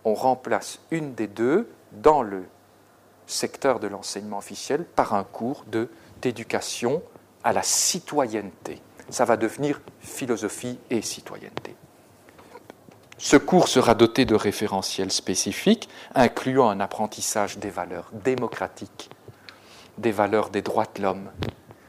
[0.06, 2.44] On remplace une des deux dans le
[3.26, 5.66] secteur de l'enseignement officiel par un cours
[6.22, 7.02] d'éducation
[7.44, 8.80] à la citoyenneté.
[9.10, 11.76] Ça va devenir philosophie et citoyenneté.
[13.18, 19.10] Ce cours sera doté de référentiels spécifiques, incluant un apprentissage des valeurs démocratiques,
[19.98, 21.28] des valeurs des droits de l'homme,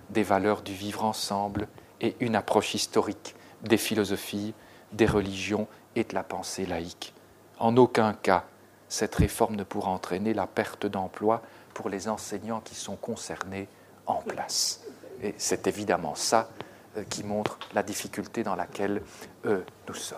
[0.10, 1.68] des valeurs du vivre ensemble
[2.02, 4.54] et une approche historique des philosophies,
[4.92, 7.14] des religions et de la pensée laïque.
[7.60, 8.46] En aucun cas,
[8.90, 11.42] cette réforme ne pourra entraîner la perte d'emploi
[11.74, 13.68] pour les enseignants qui sont concernés
[14.06, 14.82] en place.
[15.22, 16.50] Et c'est évidemment ça
[16.98, 19.02] euh, qui montre la difficulté dans laquelle
[19.46, 20.18] euh, nous sommes.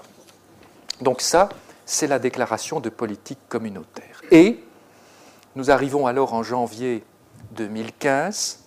[1.02, 1.50] Donc ça,
[1.86, 4.22] c'est la déclaration de politique communautaire.
[4.32, 4.64] Et
[5.56, 7.04] nous arrivons alors en janvier
[7.52, 8.66] 2015.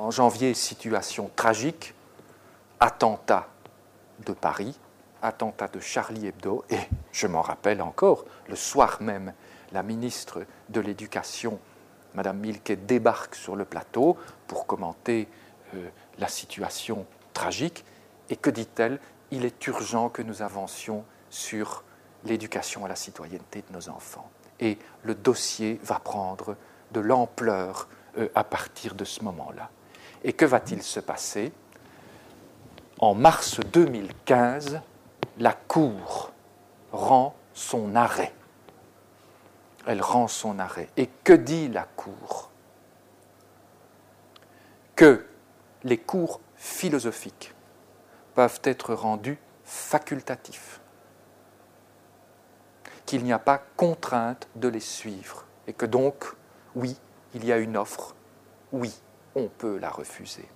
[0.00, 1.92] En janvier, situation tragique,
[2.78, 3.48] attentat
[4.24, 4.78] de Paris,
[5.22, 6.78] attentat de Charlie Hebdo, et
[7.10, 9.34] je m'en rappelle encore, le soir même,
[9.72, 11.58] la ministre de l'Éducation,
[12.14, 15.26] Madame Milquet, débarque sur le plateau pour commenter
[15.74, 15.88] euh,
[16.20, 17.84] la situation tragique.
[18.30, 19.00] Et que dit-elle?
[19.32, 21.82] Il est urgent que nous avancions sur
[22.24, 24.30] l'éducation à la citoyenneté de nos enfants.
[24.60, 26.54] Et le dossier va prendre
[26.92, 29.70] de l'ampleur euh, à partir de ce moment-là.
[30.24, 31.52] Et que va-t-il se passer
[32.98, 34.80] En mars 2015,
[35.38, 36.32] la Cour
[36.92, 38.32] rend son arrêt.
[39.86, 40.88] Elle rend son arrêt.
[40.96, 42.50] Et que dit la Cour
[44.96, 45.26] Que
[45.84, 47.54] les cours philosophiques
[48.34, 50.80] peuvent être rendus facultatifs,
[53.06, 56.24] qu'il n'y a pas contrainte de les suivre, et que donc,
[56.74, 56.96] oui,
[57.34, 58.14] il y a une offre,
[58.72, 58.94] oui,
[59.38, 60.48] on peut la refuser.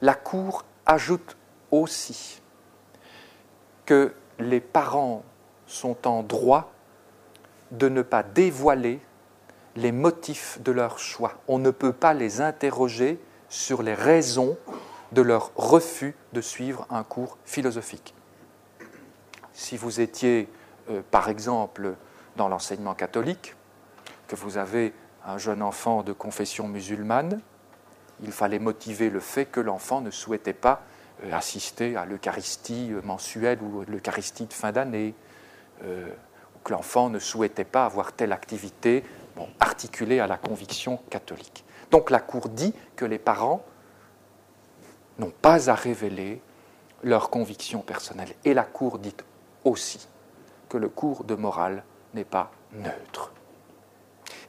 [0.00, 1.36] La Cour ajoute
[1.70, 2.40] aussi
[3.86, 5.24] que les parents
[5.66, 6.72] sont en droit
[7.70, 9.00] de ne pas dévoiler
[9.76, 11.34] les motifs de leur choix.
[11.48, 14.56] On ne peut pas les interroger sur les raisons
[15.12, 18.14] de leur refus de suivre un cours philosophique.
[19.52, 20.48] Si vous étiez,
[20.90, 21.94] euh, par exemple,
[22.36, 23.54] dans l'enseignement catholique,
[24.28, 24.92] que vous avez
[25.24, 27.40] un jeune enfant de confession musulmane,
[28.22, 30.82] il fallait motiver le fait que l'enfant ne souhaitait pas
[31.24, 35.14] euh, assister à l'Eucharistie euh, mensuelle ou l'Eucharistie de fin d'année,
[35.84, 36.08] euh,
[36.56, 39.04] ou que l'enfant ne souhaitait pas avoir telle activité
[39.60, 41.64] articulée à la conviction catholique.
[41.90, 43.64] Donc la Cour dit que les parents
[45.18, 46.40] n'ont pas à révéler
[47.02, 48.34] leur conviction personnelle.
[48.44, 49.14] Et la Cour dit
[49.64, 50.08] aussi
[50.68, 51.84] que le cours de morale
[52.14, 53.32] n'est pas neutre.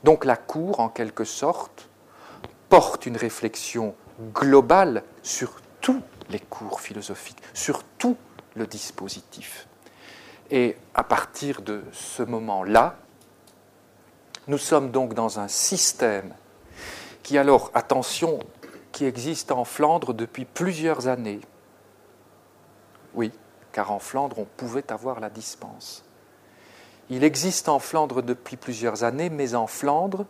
[0.03, 1.89] Donc la Cour, en quelque sorte,
[2.75, 3.95] porte une réflexion
[4.33, 8.17] globale sur tous les cours philosophiques, sur tout
[8.53, 9.65] le dispositif.
[10.51, 12.97] Et à partir de ce moment-là,
[14.47, 16.35] nous sommes donc dans un système
[17.23, 18.39] qui, alors, attention,
[18.91, 21.39] qui existe en Flandre depuis plusieurs années.
[23.13, 23.31] Oui,
[23.71, 26.03] car en Flandre, on pouvait avoir la dispense.
[27.09, 30.25] Il existe en Flandre depuis plusieurs années, mais en Flandre,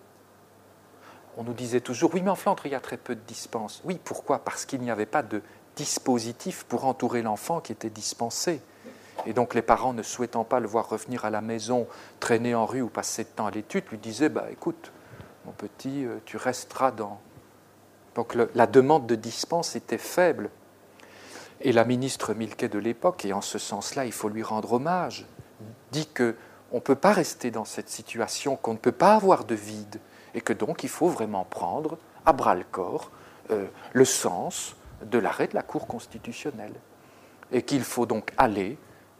[1.37, 3.81] on nous disait toujours, oui, mais en Flandre, il y a très peu de dispenses.
[3.83, 4.39] Oui, pourquoi?
[4.39, 5.41] Parce qu'il n'y avait pas de
[5.75, 8.61] dispositif pour entourer l'enfant qui était dispensé.
[9.25, 11.87] Et donc les parents, ne souhaitant pas le voir revenir à la maison,
[12.19, 14.91] traîner en rue ou passer de temps à l'étude, lui disaient, bah, écoute,
[15.45, 17.19] mon petit, euh, tu resteras dans...
[18.15, 20.49] Donc la demande de dispense était faible.
[21.59, 25.25] Et la ministre Milquet de l'époque, et en ce sens-là, il faut lui rendre hommage,
[25.91, 26.35] dit que
[26.71, 29.99] on ne peut pas rester dans cette situation, qu'on ne peut pas avoir de vide,
[30.35, 33.09] et que donc il faut vraiment prendre à bras le corps
[33.51, 36.73] euh, le sens de l'arrêt de la Cour constitutionnelle,
[37.51, 38.77] et qu'il faut donc aller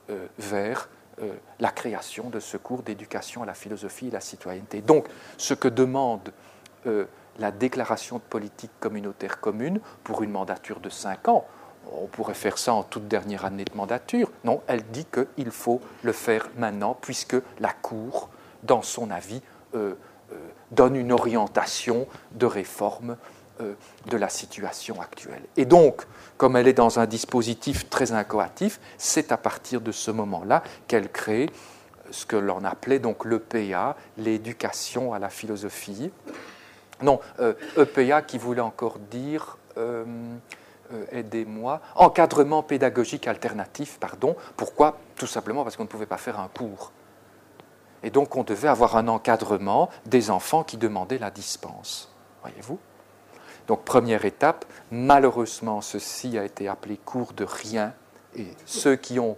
[0.09, 0.89] euh, vers
[1.22, 4.82] euh, la création de ce cours d'éducation à la philosophie et la citoyenneté.
[4.82, 5.07] Donc,
[5.38, 6.32] ce que demande
[7.39, 11.43] la déclaration de politique communautaire commune pour une mandature de cinq ans,
[11.91, 14.32] on pourrait faire ça en toute dernière année de mandature.
[14.43, 18.30] Non, elle dit qu'il faut le faire maintenant, puisque la Cour,
[18.61, 19.41] dans son avis,
[20.72, 23.18] donne une orientation de réforme
[23.61, 23.74] euh,
[24.07, 25.43] de la situation actuelle.
[25.57, 26.03] Et donc,
[26.38, 31.09] comme elle est dans un dispositif très incoatif, c'est à partir de ce moment-là qu'elle
[31.09, 31.49] crée
[32.11, 36.11] ce que l'on appelait donc l'EPA, l'éducation à la philosophie.
[37.01, 37.20] Non,
[37.78, 39.57] EPA qui voulait encore dire
[40.93, 44.36] euh, aidez-moi, encadrement pédagogique alternatif, pardon.
[44.55, 44.99] Pourquoi?
[45.16, 46.91] Tout simplement parce qu'on ne pouvait pas faire un cours.
[48.06, 52.14] Et donc on devait avoir un encadrement des enfants qui demandaient la dispense.
[52.43, 52.78] Voyez-vous?
[53.68, 57.93] Donc première étape, malheureusement ceci a été appelé cours de rien,
[58.36, 59.38] et ceux qui ont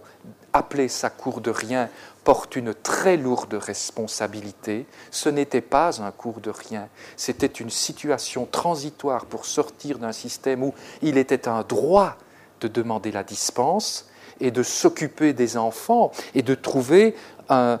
[0.52, 1.88] appelé ça cours de rien
[2.24, 4.86] portent une très lourde responsabilité.
[5.10, 10.62] Ce n'était pas un cours de rien, c'était une situation transitoire pour sortir d'un système
[10.62, 12.18] où il était un droit
[12.60, 14.07] de demander la dispense
[14.40, 17.14] et de s'occuper des enfants et de trouver
[17.50, 17.78] euh,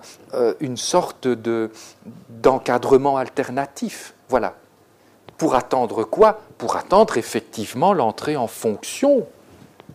[0.60, 1.28] une sorte
[2.28, 4.14] d'encadrement alternatif.
[4.28, 4.54] Voilà.
[5.36, 6.40] Pour attendre quoi?
[6.58, 9.26] Pour attendre effectivement l'entrée en fonction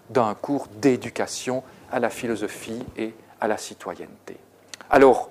[0.09, 4.38] d'un cours d'éducation à la philosophie et à la citoyenneté.
[4.89, 5.30] Alors,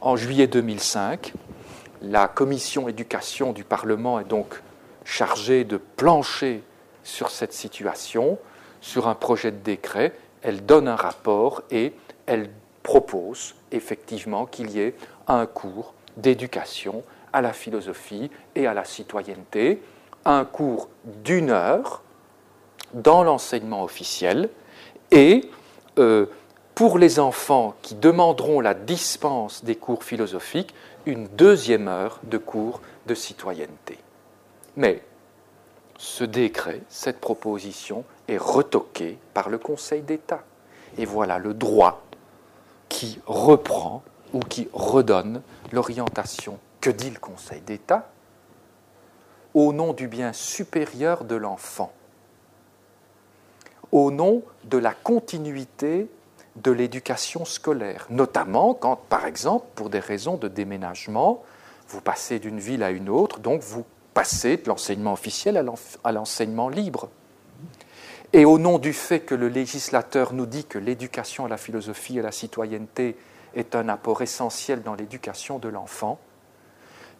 [0.00, 1.32] en juillet 2005,
[2.02, 4.62] la commission éducation du Parlement est donc
[5.04, 6.62] chargée de plancher
[7.02, 8.38] sur cette situation,
[8.80, 10.12] sur un projet de décret.
[10.42, 11.92] Elle donne un rapport et
[12.26, 12.50] elle
[12.82, 14.94] propose effectivement qu'il y ait
[15.26, 19.82] un cours d'éducation à la philosophie et à la citoyenneté,
[20.24, 22.02] un cours d'une heure
[22.94, 24.48] dans l'enseignement officiel
[25.10, 25.50] et
[25.98, 26.26] euh,
[26.74, 30.74] pour les enfants qui demanderont la dispense des cours philosophiques,
[31.06, 33.98] une deuxième heure de cours de citoyenneté.
[34.76, 35.02] Mais
[35.98, 40.44] ce décret, cette proposition est retoquée par le Conseil d'État.
[40.96, 42.02] Et voilà le droit
[42.88, 44.02] qui reprend
[44.32, 48.10] ou qui redonne l'orientation que dit le Conseil d'État?
[49.54, 51.92] Au nom du bien supérieur de l'enfant,
[53.90, 56.08] au nom de la continuité
[56.56, 61.42] de l'éducation scolaire, notamment quand, par exemple, pour des raisons de déménagement,
[61.88, 65.56] vous passez d'une ville à une autre, donc vous passez de l'enseignement officiel
[66.04, 67.08] à l'enseignement libre.
[68.32, 72.16] Et au nom du fait que le législateur nous dit que l'éducation à la philosophie
[72.16, 73.16] et à la citoyenneté
[73.54, 76.18] est un apport essentiel dans l'éducation de l'enfant,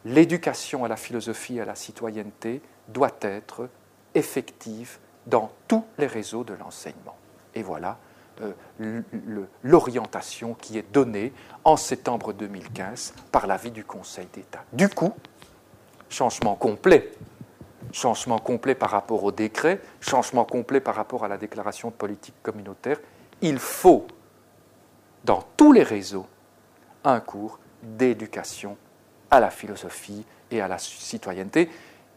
[0.05, 3.69] l'éducation à la philosophie et à la citoyenneté doit être
[4.15, 7.17] effective dans tous les réseaux de l'enseignement.
[7.55, 7.99] Et voilà
[8.43, 9.03] euh,
[9.63, 11.33] l'orientation qui est donnée
[11.65, 14.63] en septembre 2015 par l'avis du Conseil d'État.
[14.75, 15.15] Du coup,
[16.11, 17.13] changement complet
[17.93, 22.35] changement complet par rapport au décret, changement complet par rapport à la déclaration de politique
[22.43, 22.99] communautaire,
[23.41, 24.07] il faut,
[25.25, 26.27] dans tous les réseaux,
[27.05, 28.77] un cours d'éducation
[29.31, 31.71] à la philosophie et à la citoyenneté,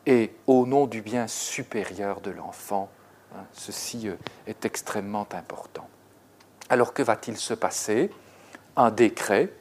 [0.06, 2.90] et au nom du bien supérieur de l'enfant.
[3.36, 4.16] Hein, ceci euh,
[4.48, 5.88] est extrêmement important.
[6.70, 8.10] Alors que va-t-il se passer?
[8.76, 9.52] Un décret,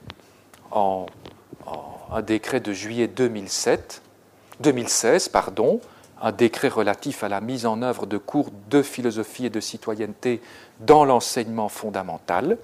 [0.72, 4.02] un décret de juillet 2007,
[4.60, 5.80] 2016, pardon,
[6.20, 10.40] un décret relatif à la mise en œuvre de cours de philosophie et de citoyenneté
[10.80, 12.58] dans l'enseignement fondamental,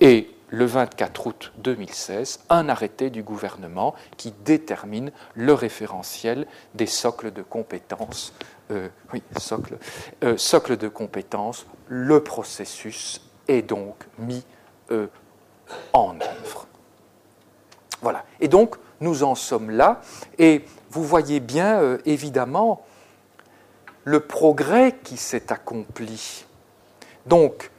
[0.00, 7.32] et le 24 août 2016, un arrêté du gouvernement qui détermine le référentiel des socles
[7.32, 8.32] de compétences.
[8.70, 9.78] Euh, oui, socle,
[10.24, 14.44] euh, socle de compétences, le processus est donc mis
[14.90, 15.06] euh,
[15.92, 16.66] en œuvre.
[18.00, 18.24] Voilà.
[18.40, 20.00] Et donc, nous en sommes là,
[20.38, 22.84] et vous voyez bien, évidemment,
[24.04, 26.46] le progrès qui s'est accompli.
[27.26, 27.70] Donc,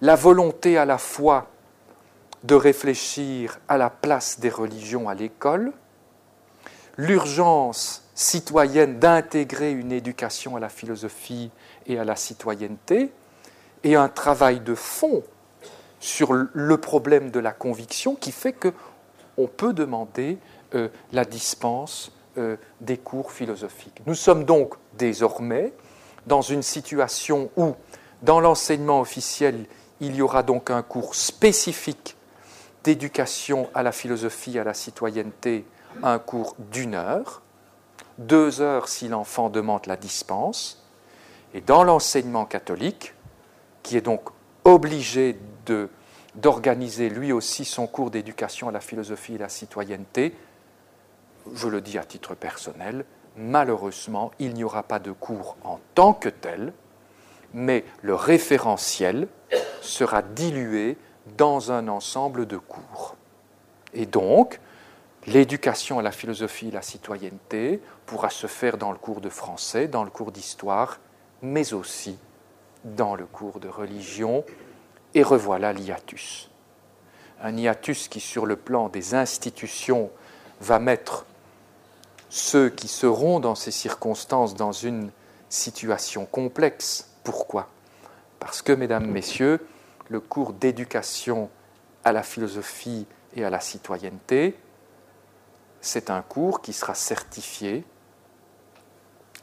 [0.00, 1.48] la volonté à la fois
[2.44, 5.72] de réfléchir à la place des religions à l'école,
[6.96, 11.50] l'urgence citoyenne d'intégrer une éducation à la philosophie
[11.86, 13.10] et à la citoyenneté,
[13.82, 15.22] et un travail de fond
[16.00, 20.38] sur le problème de la conviction qui fait qu'on peut demander
[20.74, 24.02] euh, la dispense euh, des cours philosophiques.
[24.06, 25.72] Nous sommes donc désormais
[26.26, 27.74] dans une situation où,
[28.22, 29.66] dans l'enseignement officiel,
[30.00, 32.16] il y aura donc un cours spécifique
[32.82, 35.64] d'éducation à la philosophie, à la citoyenneté,
[36.02, 37.42] un cours d'une heure,
[38.18, 40.84] deux heures si l'enfant demande la dispense,
[41.54, 43.14] et dans l'enseignement catholique,
[43.82, 44.30] qui est donc
[44.64, 45.38] obligé
[46.34, 50.34] d'organiser lui aussi son cours d'éducation à la philosophie et la citoyenneté,
[51.52, 53.04] je le dis à titre personnel,
[53.36, 56.72] malheureusement, il n'y aura pas de cours en tant que tel,
[57.52, 59.28] mais le référentiel
[59.80, 60.96] sera dilué
[61.36, 63.16] dans un ensemble de cours.
[63.92, 64.60] Et donc,
[65.26, 69.88] l'éducation à la philosophie et la citoyenneté pourra se faire dans le cours de français,
[69.88, 70.98] dans le cours d'histoire,
[71.42, 72.18] mais aussi
[72.84, 74.44] dans le cours de religion.
[75.14, 76.50] Et revoilà l'hiatus.
[77.40, 80.10] Un hiatus qui, sur le plan des institutions,
[80.60, 81.24] va mettre
[82.28, 85.10] ceux qui seront dans ces circonstances dans une
[85.48, 87.10] situation complexe.
[87.22, 87.68] Pourquoi?
[88.40, 89.66] Parce que, mesdames, messieurs,
[90.08, 91.50] le cours d'éducation
[92.04, 94.58] à la philosophie et à la citoyenneté,
[95.80, 97.84] c'est un cours qui sera certifié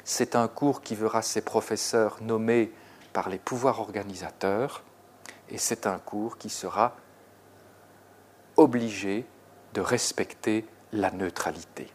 [0.03, 2.71] C'est un cours qui verra ses professeurs nommés
[3.13, 4.83] par les pouvoirs organisateurs
[5.49, 6.95] et c'est un cours qui sera
[8.57, 9.25] obligé
[9.73, 11.87] de respecter la neutralité.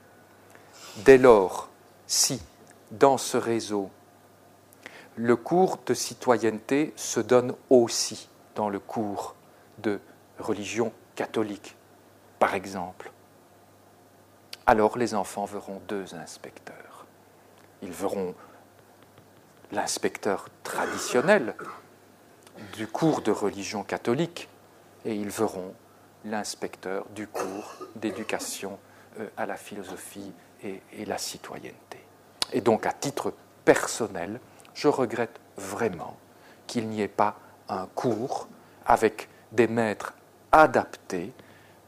[1.04, 1.68] Dès lors,
[2.06, 2.40] si
[2.90, 3.90] dans ce réseau,
[5.14, 9.34] le cours de citoyenneté se donne aussi dans le cours
[9.78, 10.00] de
[10.38, 11.76] religion catholique,
[12.38, 13.12] par exemple,
[14.64, 17.06] alors les enfants verront deux inspecteurs.
[17.82, 18.34] Ils verront
[19.72, 21.54] l'inspecteur traditionnel
[22.72, 24.48] du cours de religion catholique
[25.04, 25.74] et ils verront
[26.24, 28.78] l'inspecteur du cours d'éducation
[29.20, 30.32] euh, à la philosophie
[30.62, 31.98] et, la citoyenneté.
[32.52, 33.32] Et donc, à titre
[33.64, 34.40] personnel,
[34.74, 36.16] je regrette vraiment
[36.66, 37.36] qu'il n'y ait pas
[37.68, 38.48] un cours
[38.84, 40.14] avec des maîtres
[40.52, 41.32] adaptés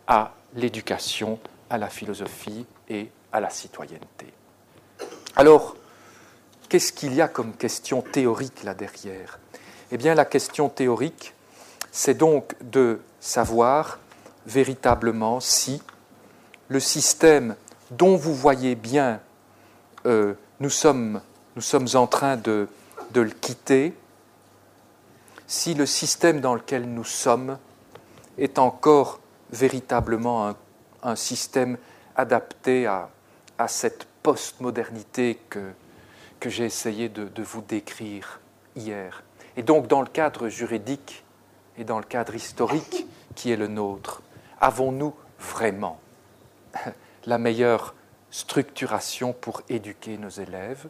[0.07, 1.39] à l'éducation,
[1.71, 4.33] à la philosophie et à la citoyenneté.
[5.37, 5.77] Alors,
[6.69, 9.39] qu'est-ce qu'il y a comme question théorique là derrière?
[9.91, 11.35] Eh bien, la question théorique,
[11.91, 13.99] c'est donc de savoir
[14.47, 15.83] véritablement si
[16.69, 17.57] le système
[17.91, 19.21] dont vous voyez bien
[20.07, 21.21] euh, nous, sommes,
[21.57, 22.69] nous sommes en train de,
[23.15, 23.95] le quitter,
[25.47, 27.59] si le système dans lequel nous sommes
[28.37, 29.21] est encore
[29.51, 30.55] véritablement
[31.03, 31.79] un, système
[32.17, 33.09] adapté à,
[33.67, 35.73] cette postmodernité que,
[36.39, 38.41] que j'ai essayé de, vous décrire
[38.77, 39.23] hier.
[39.57, 41.25] Et donc dans le cadre juridique
[41.77, 44.23] et dans le cadre historique qui est le nôtre,
[44.61, 45.99] avons-nous vraiment
[47.29, 47.95] la meilleure
[48.31, 50.87] structuration pour éduquer nos élèves?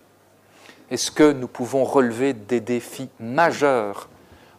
[0.91, 4.09] Est-ce que nous pouvons relever des défis majeurs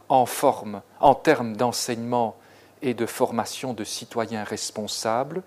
[0.10, 0.82] en forme,
[1.24, 2.36] termes d'enseignement
[2.82, 5.42] et de formation de citoyens responsables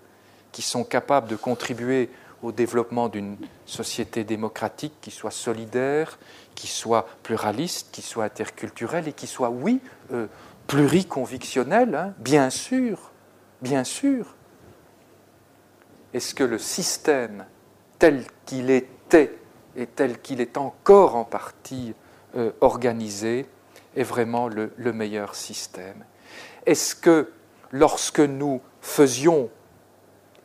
[0.51, 2.09] qui sont capables de contribuer
[2.41, 6.17] au développement d'une société démocratique qui soit solidaire,
[6.55, 9.79] qui soit pluraliste, qui soit interculturelle et qui soit, oui,
[10.11, 10.27] euh,
[10.67, 13.11] pluriconvictionnelle, hein, bien sûr,
[13.61, 14.35] bien sûr.
[16.13, 17.45] Est-ce que le système
[17.99, 19.35] tel qu'il était
[19.75, 21.95] et tel qu'il est encore en partie
[22.35, 23.47] euh, organisé
[23.95, 26.05] est vraiment le, le meilleur système?
[26.65, 27.31] Est-ce que
[27.71, 29.49] lorsque nous faisions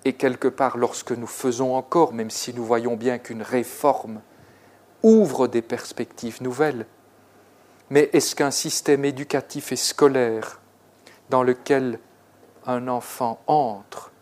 [0.04, 4.20] et quelque part lorsque nous faisons encore, même si nous voyons bien qu'une réforme
[5.02, 6.86] ouvre des perspectives nouvelles,
[7.90, 10.60] mais est-ce qu'un système éducatif et scolaire
[11.30, 11.98] dans lequel
[12.66, 14.12] un enfant entre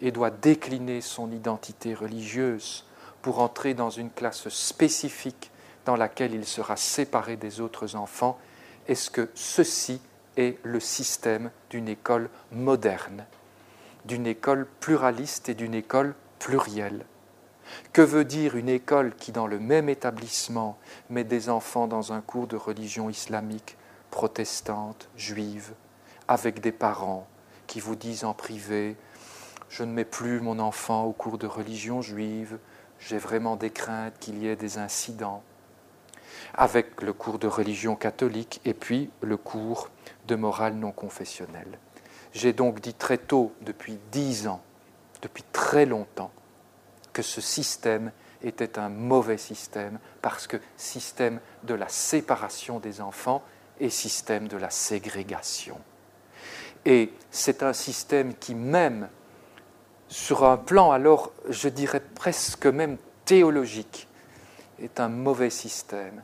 [0.00, 2.86] et doit décliner son identité religieuse
[3.22, 5.50] pour entrer dans une classe spécifique
[5.84, 8.38] dans laquelle il sera séparé des autres enfants,
[8.88, 10.00] est-ce que ceci
[10.36, 13.24] est le système d'une école moderne
[14.04, 17.04] d'une école pluraliste et d'une école plurielle?
[17.92, 20.76] Que veut dire une école qui, dans le même établissement,
[21.08, 23.76] met des enfants dans un cours de religion islamique,
[24.10, 25.72] protestante, juive,
[26.28, 27.26] avec des parents
[27.66, 28.96] qui vous disent en privé
[29.76, 32.60] Je ne mets plus mon enfant au cours de religion juive,
[33.00, 35.42] j'ai vraiment des craintes qu'il y ait des incidents,
[36.54, 39.90] avec le cours de religion catholique et puis le cours
[40.28, 41.80] de morale non confessionnelle.
[42.32, 44.62] J'ai donc dit très tôt, depuis dix ans,
[45.22, 46.30] depuis très longtemps,
[47.12, 48.12] que ce système
[48.44, 53.42] était un mauvais système parce que système de la séparation des enfants
[53.80, 55.80] et système de la ségrégation.
[56.84, 59.08] Et c'est un système qui même,
[60.14, 64.06] sur un plan alors, je dirais presque même théologique,
[64.80, 66.22] est un mauvais système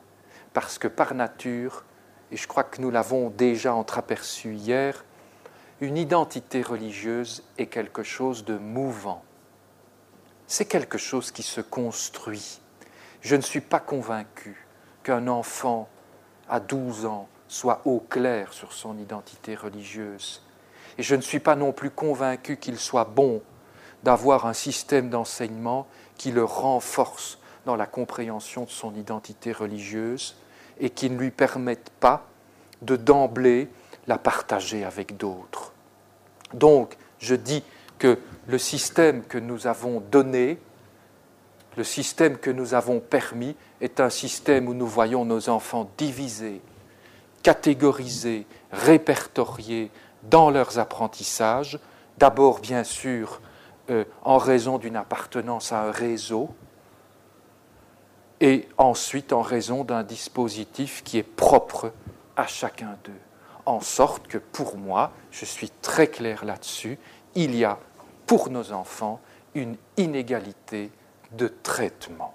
[0.53, 1.83] parce que par nature,
[2.31, 5.05] et je crois que nous l'avons déjà entreaperçu hier,
[5.81, 9.25] une identité religieuse est quelque chose de mouvant.
[10.47, 12.61] C'est quelque chose qui se construit.
[13.23, 14.69] Je ne suis pas convaincu
[15.03, 15.89] qu'un enfant
[16.49, 20.45] à 12 ans soit au clair sur son identité religieuse.
[20.97, 23.43] Et je ne suis pas non plus convaincu qu'il soit bon
[24.03, 25.87] d'avoir un système d'enseignement
[26.17, 30.37] qui le renforce dans la compréhension de son identité religieuse
[30.79, 32.27] et qui ne lui permette pas
[32.83, 33.69] de d'emblée
[34.07, 35.73] la partager avec d'autres.
[36.55, 37.63] Donc, je dis
[37.99, 40.59] que le système que nous avons donné,
[41.77, 46.61] le système que nous avons permis, est un système où nous voyons nos enfants divisés,
[47.43, 49.91] catégorisés, répertoriés
[50.25, 51.79] dans leurs apprentissages,
[52.19, 53.41] d'abord bien sûr
[53.91, 56.51] euh, en raison d'une appartenance à un réseau,
[58.41, 61.93] et ensuite en raison d'un dispositif qui est propre
[62.37, 63.13] à chacun d'eux
[63.67, 66.99] en sorte que pour moi, je suis très clair là-dessus,
[67.35, 67.79] il y a
[68.27, 69.21] pour nos enfants
[69.55, 70.91] une inégalité
[71.33, 72.35] de traitement.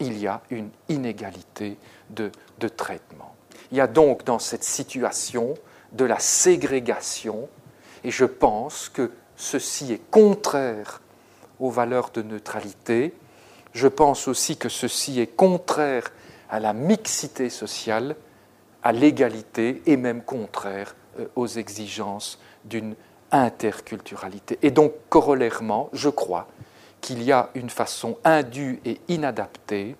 [0.00, 1.76] il y a une inégalité
[2.10, 3.36] de, de traitement.
[3.70, 5.54] Il y a donc dans cette situation
[5.92, 7.48] de la ségrégation,
[8.02, 9.12] et je pense que
[9.42, 11.00] ceci est contraire
[11.58, 13.12] aux valeurs de neutralité.
[13.72, 16.10] Je pense aussi que ceci est contraire
[16.48, 18.14] à la mixité sociale,
[18.82, 22.94] à l'égalité et même contraire euh, aux exigences d'une
[23.32, 24.58] interculturalité.
[24.62, 26.46] Et donc, corollairement, je crois
[27.00, 29.96] qu'il y a une façon indue et inadaptée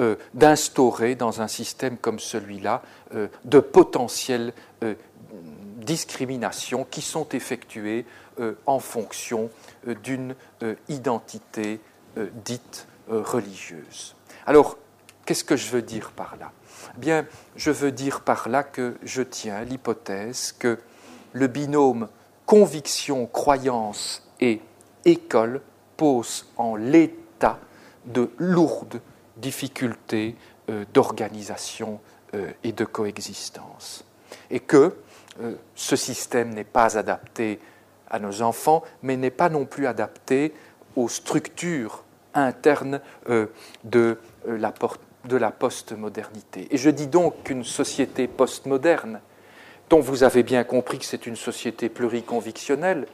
[0.00, 2.82] euh, d'instaurer dans un système comme celui-là
[3.14, 4.52] euh, de potentielles
[5.84, 8.06] discriminations qui sont effectuées
[8.66, 9.50] en fonction
[10.02, 10.34] d'une
[10.88, 11.80] identité
[12.44, 14.14] dite religieuse.
[14.46, 14.78] Alors,
[15.26, 16.52] qu'est-ce que je veux dire par là?
[16.96, 17.26] Bien,
[17.56, 20.78] je veux dire par là que je tiens l'hypothèse que
[21.32, 22.08] le binôme
[22.46, 24.60] conviction, croyance et
[25.04, 25.60] école
[25.96, 27.60] pose en l'état
[28.06, 29.00] de lourdes
[29.36, 30.34] difficultés
[30.68, 32.00] euh, d'organisation
[32.34, 34.04] euh, et de coexistence.
[34.50, 34.96] Et que
[35.40, 37.60] euh, ce système n'est pas adapté
[38.08, 40.52] à nos enfants, mais n'est pas non plus adapté
[40.96, 42.04] aux structures
[42.34, 43.00] internes
[43.84, 44.74] de la,
[45.24, 46.66] de la postmodernité.
[46.70, 49.20] Et je dis donc qu'une société postmoderne,
[49.88, 53.06] dont vous avez bien compris que c'est une société pluriconvictionnelle,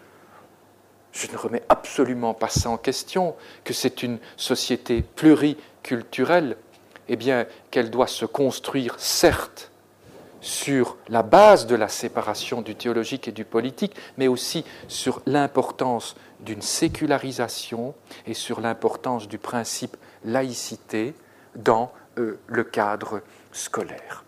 [1.13, 6.57] je ne remets absolument pas ça en question, que c'est une société pluriculturelle,
[7.09, 9.71] eh bien, qu'elle doit se construire, certes,
[10.47, 16.15] sur la base de la séparation du théologique et du politique, mais aussi sur l'importance
[16.41, 17.95] d'une sécularisation
[18.27, 21.15] et sur l'importance du principe laïcité,
[21.57, 24.25] dans euh, le cadre scolaire.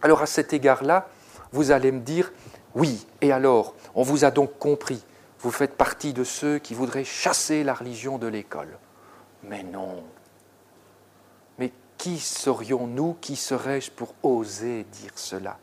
[0.00, 1.08] Alors à cet égard-là,
[1.52, 2.32] vous allez me dire,
[2.74, 5.04] oui, et alors, on vous a donc compris,
[5.40, 8.78] vous faites partie de ceux qui voudraient chasser la religion de l'école.
[9.42, 10.02] Mais non.
[11.98, 15.58] Qui serions-nous, qui serais-je pour oser dire cela?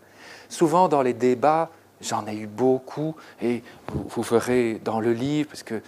[0.49, 1.69] Souvent dans les débats,
[2.01, 5.81] j'en ai eu beaucoup, et vous, verrez dans le livre, parce que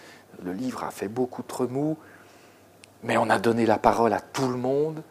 [0.44, 1.98] le livre a fait beaucoup de remous,
[3.04, 5.04] mais on a donné la parole à tout le monde.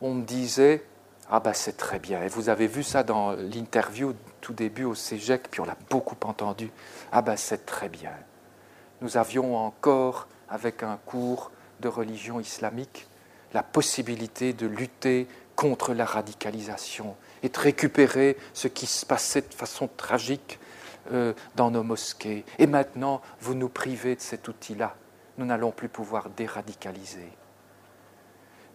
[0.00, 0.84] On me disait
[1.30, 2.22] Ah ben c'est très bien.
[2.22, 6.16] Et vous avez vu ça dans l'interview tout début au CEGEC, puis on l'a beaucoup
[6.24, 6.70] entendu.
[7.12, 8.12] Ah ben c'est très bien.
[9.00, 11.50] Nous avions encore, avec un cours
[11.80, 13.06] de religion islamique,
[13.54, 15.26] la possibilité de lutter
[15.56, 20.58] contre la radicalisation et de récupérer ce qui se passait de façon tragique
[21.12, 22.44] euh, dans nos mosquées.
[22.58, 24.96] Et maintenant, vous nous privez de cet outil-là
[25.38, 27.28] nous n'allons plus pouvoir déradicaliser.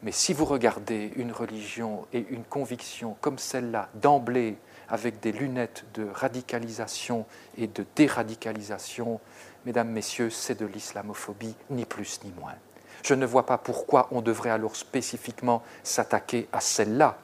[0.03, 4.57] Mais si vous regardez une religion et une conviction comme celle-là, d'emblée,
[4.89, 7.25] avec des lunettes de radicalisation
[7.57, 9.19] et de déradicalisation,
[9.65, 12.55] mesdames, messieurs, c'est de l'islamophobie, ni plus ni moins.
[13.03, 17.17] Je ne vois pas pourquoi on devrait alors spécifiquement s'attaquer à celle-là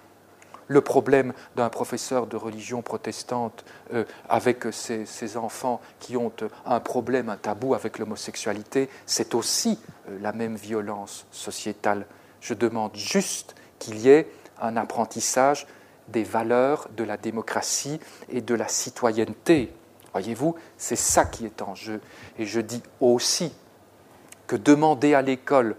[0.68, 6.80] le problème d'un professeur de religion protestante euh, avec ses, enfants qui ont euh, un
[6.80, 12.06] problème, un tabou avec l'homosexualité, c'est aussi euh, la même violence sociétale.
[12.42, 14.30] Je demande juste qu'il y ait
[14.62, 15.68] un apprentissage
[16.10, 18.00] des valeurs de la démocratie
[18.30, 19.74] et de la citoyenneté.
[20.12, 22.02] Voyez-vous, c'est ça qui est en jeu.
[22.38, 23.54] Et je dis aussi
[24.48, 25.76] que demander à l'école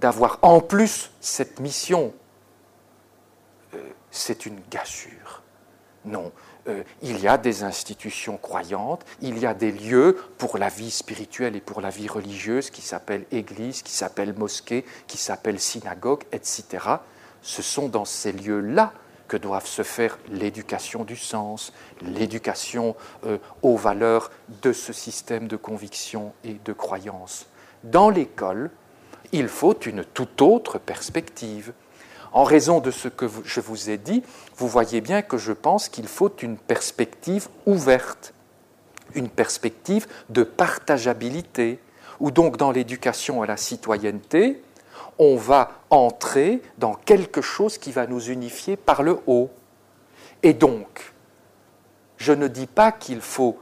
[0.00, 2.12] d'avoir en plus cette mission
[4.16, 5.42] c'est une gâchure.
[6.04, 6.32] Non,
[6.68, 10.90] euh, il y a des institutions croyantes, il y a des lieux pour la vie
[10.90, 16.22] spirituelle et pour la vie religieuse qui s'appellent église, qui s'appellent mosquée, qui s'appellent synagogue,
[16.32, 16.64] etc.
[17.42, 18.92] Ce sont dans ces lieux-là
[19.28, 22.94] que doivent se faire l'éducation du sens, l'éducation
[23.24, 24.30] euh, aux valeurs
[24.62, 27.46] de ce système de conviction et de croyance.
[27.84, 28.70] Dans l'école,
[29.32, 31.72] il faut une toute autre perspective
[32.32, 34.22] en raison de ce que je vous ai dit,
[34.56, 38.34] vous voyez bien que je pense qu'il faut une perspective ouverte,
[39.14, 41.80] une perspective de partageabilité,
[42.20, 44.62] où donc dans l'éducation à la citoyenneté,
[45.18, 49.48] on va entrer dans quelque chose qui va nous unifier par le haut.
[50.42, 51.14] Et donc,
[52.18, 53.58] je ne dis pas qu'il faut,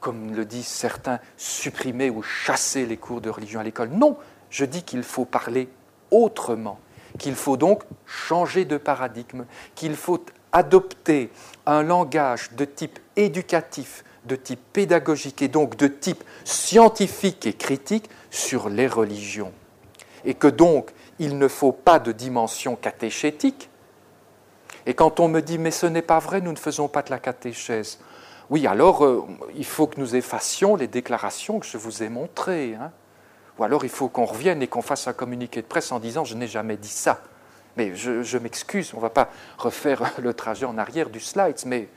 [0.00, 3.90] comme le disent certains, supprimer ou chasser les cours de religion à l'école.
[3.90, 4.16] Non,
[4.50, 5.68] je dis qu'il faut parler
[6.10, 6.78] autrement
[7.18, 9.44] qu'il faut donc changer de paradigme,
[9.74, 11.30] qu'il faut adopter
[11.66, 18.10] un langage de type éducatif, de type pédagogique et donc de type scientifique et critique
[18.30, 19.52] sur les religions.
[20.24, 23.70] Et que donc il ne faut pas de dimension catéchétique.
[24.86, 27.10] Et quand on me dit mais ce n'est pas vrai, nous ne faisons pas de
[27.10, 27.98] la catéchèse.
[28.50, 32.74] Oui, alors euh, il faut que nous effacions les déclarations que je vous ai montrées.
[32.74, 32.92] Hein.
[33.58, 36.24] Ou alors il faut qu'on revienne et qu'on fasse un communiqué de presse en disant
[36.24, 37.20] je n'ai jamais dit ça.
[37.76, 41.88] Mais je, m'excuse, on ne va pas refaire le trajet en arrière du slide, mais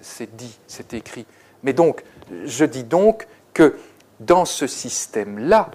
[0.00, 1.26] c'est dit, c'est écrit.
[1.62, 2.04] Mais donc,
[2.44, 3.76] je dis donc que
[4.20, 5.70] dans ce système-là,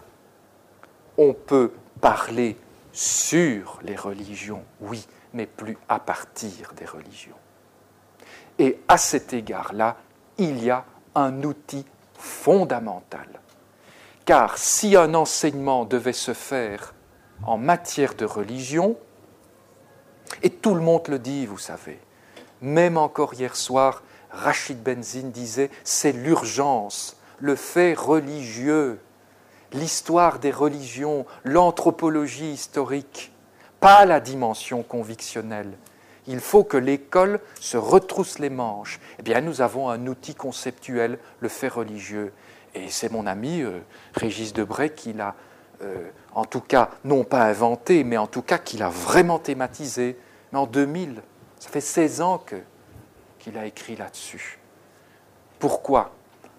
[1.17, 2.55] on peut parler
[2.93, 7.35] sur les religions, oui, mais plus à partir des religions.
[8.59, 9.97] Et à cet égard-là,
[10.39, 10.85] il y a
[11.15, 11.85] un outil
[12.17, 13.27] fondamental.
[14.25, 16.93] Car si un enseignement devait se faire
[17.43, 18.97] en matière de religion,
[20.43, 21.99] et tout le monde le dit, vous savez,
[22.61, 28.99] même encore hier soir, Rachid Benzine disait, c'est l'urgence, le fait religieux,
[29.73, 33.31] l'histoire des religions, l'anthropologie historique,
[33.79, 35.77] pas la dimension convictionnelle.
[36.29, 38.99] Il faut que l'école se retrousse les manches.
[39.17, 42.31] Eh bien, nous avons un outil conceptuel, le fait religieux.
[42.75, 43.79] Et c'est mon ami euh,
[44.13, 45.33] Régis Debray qui l'a,
[45.81, 50.17] euh, en tout cas, non pas inventé, mais en tout cas qui l'a vraiment thématisé.
[50.51, 51.23] Mais en 2000,
[51.57, 52.45] ça fait 16 ans
[53.39, 54.59] qu'il a écrit là-dessus.
[55.57, 56.11] Pourquoi?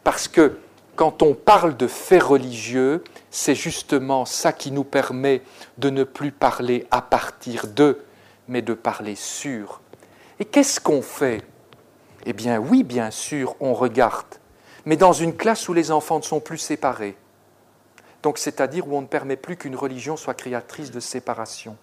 [0.03, 0.59] Parce que
[0.97, 5.43] quand on parle de faits religieux, c'est justement ça qui nous permet
[5.79, 8.05] de ne plus parler à partir d'eux,
[8.51, 9.81] mais de parler sur.
[10.39, 11.43] Et qu'est-ce qu'on fait?
[12.27, 14.27] Eh bien oui, bien sûr, on regarde,
[14.85, 17.17] mais dans une classe où les enfants ne sont plus séparés.
[18.23, 21.79] Donc c'est-à-dire où on ne permet plus qu'une religion soit créatrice de séparation.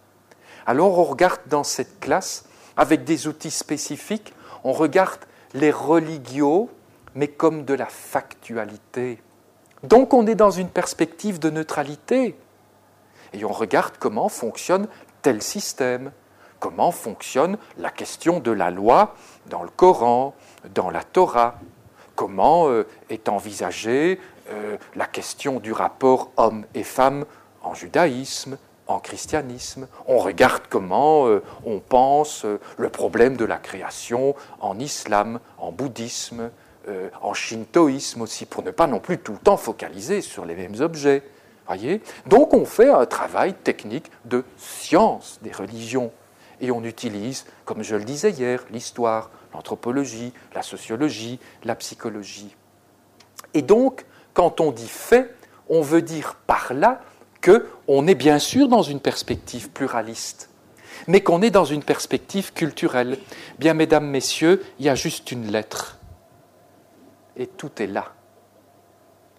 [0.68, 2.45] Alors on regarde dans cette classe,
[2.76, 4.34] avec des outils spécifiques,
[4.64, 5.22] on regarde
[5.56, 6.69] les religios
[7.15, 9.19] mais comme de la factualité.
[9.81, 12.38] Donc on est dans une perspective de neutralité.
[13.34, 14.88] Et on regarde comment fonctionne
[15.23, 16.11] tel système,
[16.59, 19.15] comment fonctionne la question de la loi
[19.47, 20.35] dans le Coran,
[20.73, 21.59] dans la Torah,
[22.15, 24.19] comment euh, est envisagée
[24.49, 27.25] euh, la question du rapport homme et femme
[27.61, 28.57] en judaïsme,
[28.88, 29.88] en christianisme.
[30.07, 32.45] On regarde comment euh, on pense
[32.77, 36.49] le problème de la création en islam, en bouddhisme,
[37.21, 40.79] en shintoïsme aussi, pour ne pas non plus tout le temps focaliser sur les mêmes
[40.79, 41.21] objets.
[41.65, 42.01] Voyez?
[42.27, 46.13] Donc on fait un travail technique de science des religions.
[46.59, 52.55] Et on utilise, comme je le disais hier, l'histoire, l'anthropologie, la sociologie, la psychologie.
[53.53, 55.35] Et donc, quand on dit fait,
[55.69, 57.01] on veut dire par là
[57.43, 60.49] qu'on est bien sûr dans une perspective pluraliste,
[61.07, 63.17] mais qu'on est dans une perspective culturelle.
[63.59, 65.97] Bien, mesdames, messieurs, il y a juste une lettre
[67.38, 68.13] et tout est là.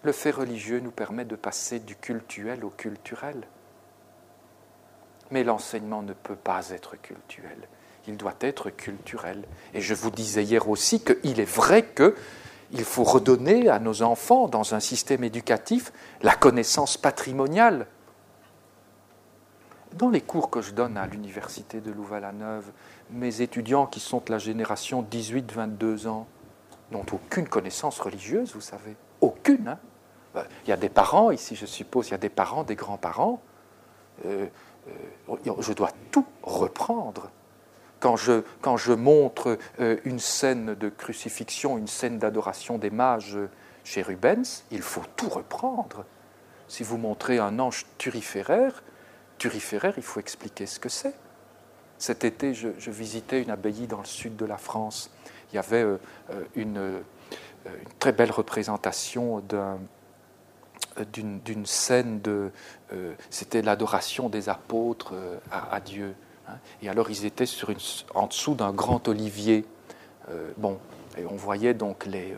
[0.03, 3.43] Le fait religieux nous permet de passer du cultuel au culturel.
[5.31, 7.67] Mais l'enseignement ne peut pas être cultuel.
[8.07, 9.43] Il doit être culturel.
[9.73, 14.47] Et je vous disais hier aussi qu'il est vrai qu'il faut redonner à nos enfants,
[14.47, 17.85] dans un système éducatif, la connaissance patrimoniale.
[19.93, 22.71] Dans les cours que je donne à l'université de Louvain-la-Neuve,
[23.11, 26.27] mes étudiants qui sont de la génération 18-22 ans,
[26.91, 28.95] n'ont aucune connaissance religieuse, vous savez.
[29.21, 29.67] Aucune.
[29.67, 29.79] Hein.
[30.35, 32.75] Euh, il y a des parents, ici je suppose, il y a des parents, des
[32.75, 33.41] grands-parents.
[34.25, 34.47] Euh,
[35.59, 37.31] je dois tout reprendre.
[37.99, 39.57] Quand je, quand je montre
[40.05, 43.37] une scène de crucifixion, une scène d'adoration des mages
[43.83, 46.05] chez Rubens, il faut tout reprendre.
[46.69, 48.83] Si vous montrez un ange turiféraire,
[49.37, 51.13] turiféraire, il faut expliquer ce que c'est.
[51.97, 55.11] Cet été, je, visitais une abbaye dans le sud de la France
[55.51, 55.97] il y avait euh,
[56.31, 57.01] euh, une,
[57.99, 59.43] très belle représentation
[61.13, 62.51] d'une scène de.
[63.29, 65.13] C'était l'adoration des apôtres
[65.51, 66.15] à, Dieu.
[66.47, 66.53] Hein.
[66.81, 67.71] Et alors ils étaient sur
[68.15, 69.65] en dessous d'un grand olivier.
[70.57, 70.79] bon,
[71.17, 72.35] et on voyait donc les,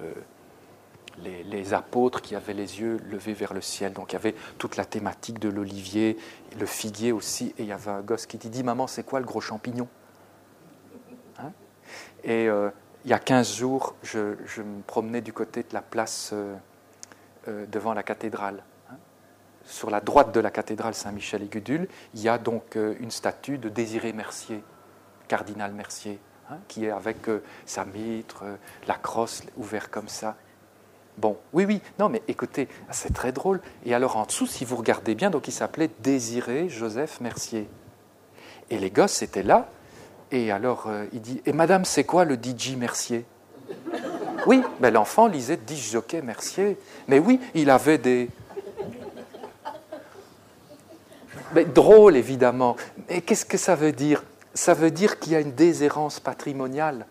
[1.24, 3.94] les, apôtres qui avaient les yeux levés vers le ciel.
[3.94, 6.18] Donc il y avait toute la thématique de l'olivier,
[6.60, 7.54] le figuier aussi.
[7.58, 9.88] Et il y avait un gosse qui dit maman, c'est quoi le gros champignon?
[11.40, 11.52] Hein
[12.24, 12.50] Et
[13.06, 14.20] il y a 15 jours, je,
[14.62, 16.58] me promenais du côté de la place euh, euh,
[17.48, 18.64] devant la cathédrale.
[18.90, 18.96] Hein.
[19.66, 23.12] Sur la droite de la cathédrale Saint-Michel et Gudule, il y a donc euh, une
[23.12, 24.64] statue de Désiré Mercier,
[25.28, 26.20] cardinal Mercier,
[26.50, 27.30] hein, qui est avec
[27.66, 28.44] sa mitre,
[28.88, 30.36] la crosse ouverte comme ça.
[31.18, 33.62] Bon, oui, oui, non, mais écoutez, c'est très drôle.
[33.86, 37.70] Et alors en dessous, si vous regardez bien, donc il s'appelait Désiré Joseph Mercier.
[38.70, 39.70] Et les gosses étaient là,
[40.32, 43.26] et alors, euh, il dit Et madame, c'est quoi le DJ Mercier?
[44.48, 46.78] Oui, ben, l'enfant lisait DJ Jockey Mercier.
[47.08, 48.30] Mais oui, il avait des.
[51.54, 52.76] Mais drôle, évidemment.
[53.10, 54.24] Mais qu'est-ce que ça veut dire?
[54.54, 57.06] Ça veut dire qu'il y a une déshérence patrimoniale.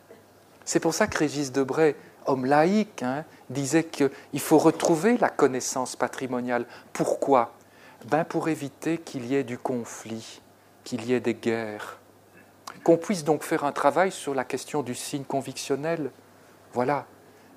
[0.65, 1.97] C'est pour ça que Régis Debray,
[2.27, 6.66] homme laïque, hein, disait qu'il faut retrouver la connaissance patrimoniale.
[6.93, 7.55] Pourquoi?
[8.07, 10.40] Ben Pour éviter qu'il y ait du conflit,
[10.85, 11.98] qu'il y ait des guerres.
[12.85, 16.11] Qu'on puisse donc faire un travail sur la question du signe convictionnel.
[16.73, 17.07] Voilà.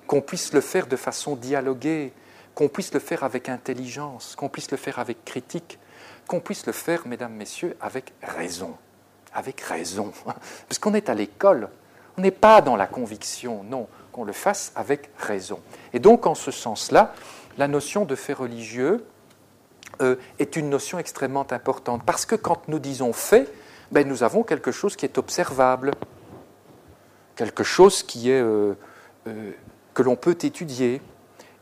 [0.06, 2.12] Qu'on puisse le faire de façon dialoguée,
[2.54, 5.78] qu'on puisse le faire avec intelligence, qu'on puisse le faire avec critique,
[6.26, 8.76] qu'on puisse le faire, mesdames, messieurs, avec raison.
[9.32, 10.12] Avec raison.
[10.68, 11.68] Parce qu'on est à l'école,
[12.16, 15.60] on n'est pas dans la conviction, non, qu'on le fasse avec raison.
[15.92, 17.14] Et donc, en ce sens-là,
[17.58, 19.04] la notion de fait religieux
[20.00, 22.02] euh, est une notion extrêmement importante.
[22.04, 23.48] Parce que quand nous disons fait,
[23.92, 25.92] ben, nous avons quelque chose qui est observable,
[27.36, 28.74] quelque chose qui est, euh,
[29.26, 29.52] euh,
[29.94, 31.00] que l'on peut étudier.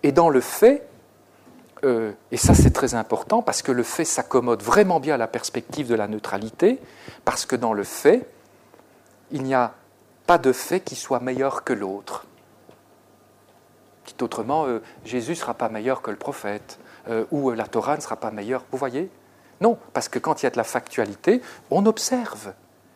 [0.02, 0.86] Et dans le fait,
[1.84, 5.88] et ça c'est très important parce que le fait s'accommode vraiment bien à la perspective
[5.88, 6.78] de la neutralité,
[7.24, 8.28] parce que dans le fait,
[9.32, 9.74] il n'y a
[10.26, 12.26] pas de fait qui soit meilleur que l'autre.
[14.06, 16.78] Dit autrement, euh, Jésus ne sera pas meilleur que le prophète,
[17.08, 18.64] euh, ou euh, la Torah ne sera pas meilleure.
[18.70, 19.10] Vous voyez?
[19.60, 21.40] Non, parce que quand il y a de la factualité,
[21.70, 22.52] on observe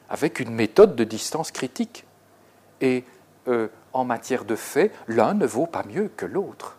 [0.09, 2.05] avec une méthode de distance critique.
[2.81, 3.05] Et
[3.93, 6.79] en matière de fait, l'un ne vaut pas mieux que l'autre.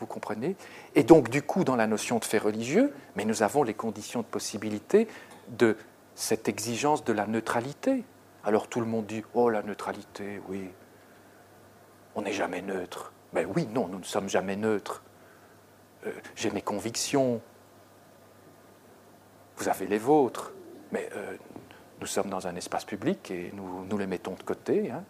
[0.00, 0.56] Vous comprenez?
[0.94, 4.20] Et donc, du coup, dans la notion de fait religieux, mais nous avons les conditions
[4.20, 5.06] de possibilité
[5.48, 5.76] de
[6.14, 8.04] cette exigence de la neutralité.
[8.44, 10.68] Alors tout le monde dit Oh, la neutralité, oui.
[12.14, 13.12] On n'est jamais neutre.
[13.32, 15.02] Ben oui, non, nous ne sommes jamais neutres.
[16.06, 17.40] Euh, j'ai mes convictions.
[19.56, 20.52] Vous avez les vôtres.
[20.90, 21.36] Mais euh,
[22.00, 24.90] nous sommes dans un espace public et nous, nous les mettons de côté.
[24.90, 25.04] Hein.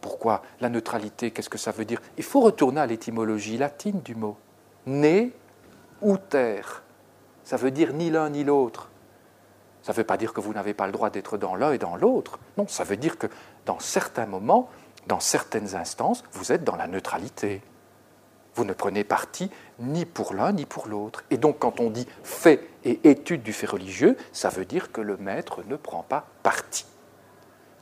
[0.00, 2.00] Pourquoi La neutralité, qu'est-ce que ça veut dire?
[2.16, 4.36] Il faut retourner à l'étymologie latine du mot.
[4.86, 5.32] Né
[6.00, 6.82] ou terre.
[7.44, 8.90] Ça veut dire ni l'un ni l'autre.
[9.82, 11.78] Ça ne veut pas dire que vous n'avez pas le droit d'être dans l'un et
[11.78, 12.38] dans l'autre.
[12.56, 13.26] Non, ça veut dire que
[13.64, 14.68] dans certains moments,
[15.06, 17.62] dans certaines instances, vous êtes dans la neutralité.
[18.54, 21.24] Vous ne prenez parti ni pour l'un ni pour l'autre.
[21.30, 25.00] Et donc quand on dit fait et étude du fait religieux, ça veut dire que
[25.00, 26.84] le maître ne prend pas parti.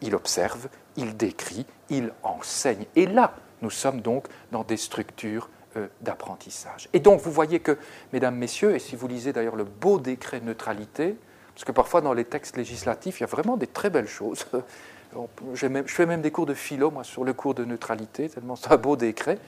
[0.03, 2.86] Il observe, il décrit, il enseigne.
[2.94, 6.89] Et là, nous sommes donc dans des structures euh, d'apprentissage.
[6.93, 7.78] Et donc vous voyez que,
[8.12, 11.16] mesdames, messieurs, et si vous lisez d'ailleurs le beau décret neutralité,
[11.55, 14.47] parce que parfois dans les textes législatifs, il y a vraiment des très belles choses.
[15.55, 18.70] je fais même des cours de philo, moi, sur le cours de neutralité, tellement c'est
[18.73, 19.39] un beau décret.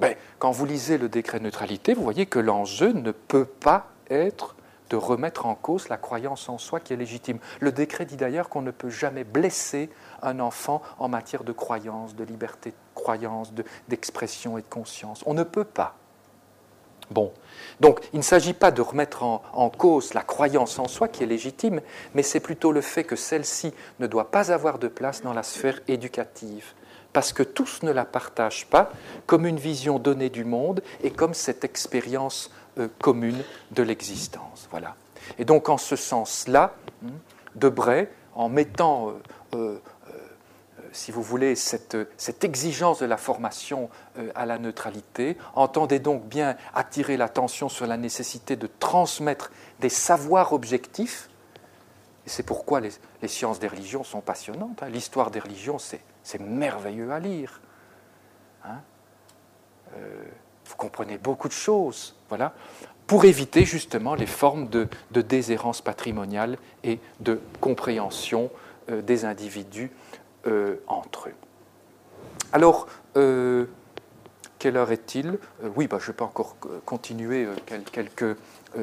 [0.00, 4.55] Mais quand vous lisez le décret neutralité, vous voyez que l'enjeu ne peut pas être
[4.90, 7.38] de remettre en cause la croyance en soi qui est légitime.
[7.60, 9.90] Le décret dit d'ailleurs qu'on ne peut jamais blesser
[10.22, 13.52] un enfant en matière de croyance, de liberté de croyance,
[13.88, 15.22] d'expression et de conscience.
[15.26, 15.96] On ne peut pas.
[17.10, 17.32] Bon,
[17.78, 21.26] donc il ne s'agit pas de remettre en, cause la croyance en soi qui est
[21.26, 21.80] légitime,
[22.14, 25.44] mais c'est plutôt le fait que celle-ci ne doit pas avoir de place dans la
[25.44, 26.72] sphère éducative,
[27.12, 28.90] parce que tous ne la partagent pas
[29.26, 32.50] comme une vision donnée du monde et comme cette expérience
[32.98, 34.68] commune de l'existence.
[34.70, 34.96] Voilà.
[35.38, 37.08] Et donc en ce sens-là, hmm,
[37.54, 39.14] Debray, en mettant euh,
[39.54, 39.78] euh,
[40.92, 41.96] si vous voulez, cette,
[42.42, 45.36] exigence de la formation euh, à la neutralité.
[45.54, 49.50] Entendez donc bien attirer l'attention sur la nécessité de transmettre
[49.80, 51.28] des savoirs objectifs.
[52.24, 52.92] C'est pourquoi les,
[53.28, 54.82] sciences des religions sont passionnantes.
[54.82, 54.88] Hein.
[54.88, 57.60] L'histoire des religions, c'est merveilleux à lire.
[58.64, 58.80] Hein.
[60.68, 62.14] Vous comprenez beaucoup de choses.
[62.28, 62.54] Voilà
[63.06, 68.50] pour éviter justement les formes de, déshérence patrimoniale et de compréhension
[68.90, 69.90] euh, des individus
[70.46, 71.34] euh, entre eux.
[72.52, 72.86] Alors,
[73.16, 73.66] euh,
[74.58, 75.38] quelle heure est-il?
[75.76, 77.46] Oui, bah, je peux encore continuer
[77.92, 78.36] quelques,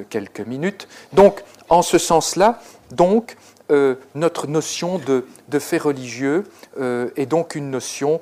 [0.10, 0.88] quelques minutes.
[1.14, 2.60] Donc, en ce sens-là,
[2.92, 3.36] donc,
[4.14, 6.44] notre notion de, de fait religieux
[6.80, 8.20] est donc une notion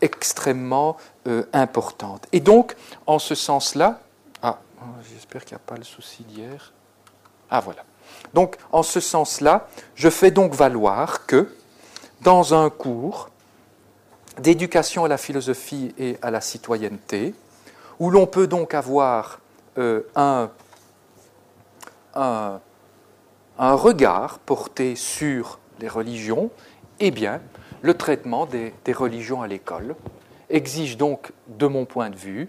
[0.00, 0.96] extrêmement
[1.52, 2.26] importante.
[2.32, 2.76] Et donc,
[3.06, 4.00] en ce sens-là,
[4.42, 4.58] ah,
[5.12, 6.72] j'espère qu'il n'y a pas le souci d'hier.
[7.50, 7.84] Ah, voilà.
[8.34, 11.54] Donc, en ce sens-là, je fais donc valoir que
[12.20, 13.30] dans un cours
[14.38, 17.34] d'éducation à la philosophie et à la citoyenneté,
[17.98, 19.40] où l'on peut donc avoir
[19.78, 20.50] euh, un,
[23.58, 26.50] un, regard porté sur les religions,
[27.00, 27.40] eh bien,
[27.82, 29.96] le traitement des, religions à l'école
[30.48, 32.48] exige donc, de mon point de vue,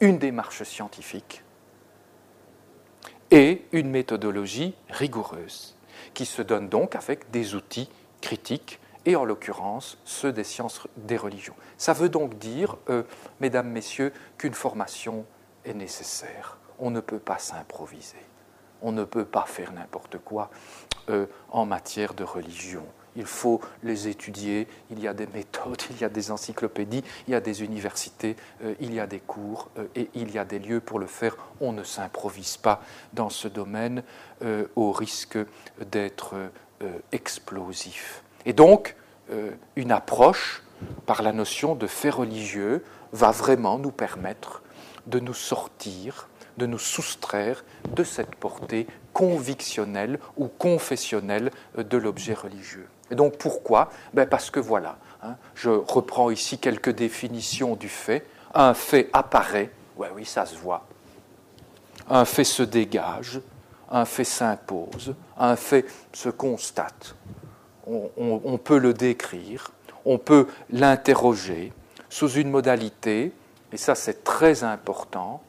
[0.00, 1.42] une démarche scientifique
[3.30, 5.76] et une méthodologie rigoureuse,
[6.12, 7.88] qui se donne donc avec des outils
[8.20, 11.54] critiques et en l'occurrence ceux des sciences des religions.
[11.78, 13.02] Ça veut donc dire, euh,
[13.40, 15.24] mesdames, messieurs, qu'une formation
[15.64, 16.58] est nécessaire.
[16.78, 18.18] On ne peut pas s'improviser.
[18.82, 20.50] On ne peut pas faire n'importe quoi
[21.08, 22.84] euh, en matière de religion.
[23.16, 27.32] il faut les étudier, il y a des méthodes, il y a des encyclopédies, il
[27.32, 30.44] y a des universités, euh, il y a des cours euh, et il y a
[30.44, 31.36] des lieux pour le faire.
[31.60, 32.80] On ne s'improvise pas
[33.12, 34.02] dans ce domaine
[34.74, 35.38] au risque
[35.90, 36.34] d'être
[37.12, 38.24] explosif.
[38.44, 38.96] Et donc,
[39.76, 40.62] une approche
[41.06, 42.82] par la notion de fait religieux
[43.12, 44.62] va vraiment nous permettre
[45.06, 47.64] de nous sortir, de nous soustraire
[47.94, 52.88] de cette portée convictionnelle ou confessionnelle de l'objet religieux.
[53.10, 53.90] Et donc pourquoi?
[54.14, 58.26] Ben Parce que voilà, hein, je reprends ici quelques définitions du fait.
[58.54, 60.86] Un fait apparaît, oui, ça se voit.
[62.08, 63.40] Un fait se dégage,
[63.90, 67.14] un fait s'impose, un fait se constate.
[67.86, 69.72] On, peut le décrire,
[70.04, 71.72] on peut l'interroger
[72.08, 73.32] sous une modalité,
[73.72, 75.42] et ça c'est très important,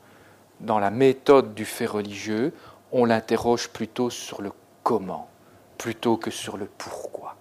[0.64, 2.54] dans la méthode du fait religieux,
[2.92, 5.30] on l'interroge plutôt sur le comment,
[5.78, 7.36] plutôt que sur le pourquoi.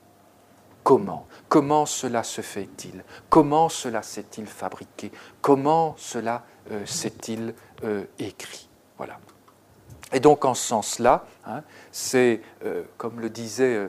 [0.83, 1.27] Comment?
[1.49, 3.05] Comment cela se fait-il?
[3.29, 5.13] Comment cela s'est-il fabriqué?
[5.41, 7.55] Comment cela euh, s'est-il
[7.85, 8.69] euh, écrit?
[8.97, 9.19] Voilà.
[10.13, 11.63] Et donc en ce sens-là, hein,
[11.93, 13.89] c'est, euh, comme le disait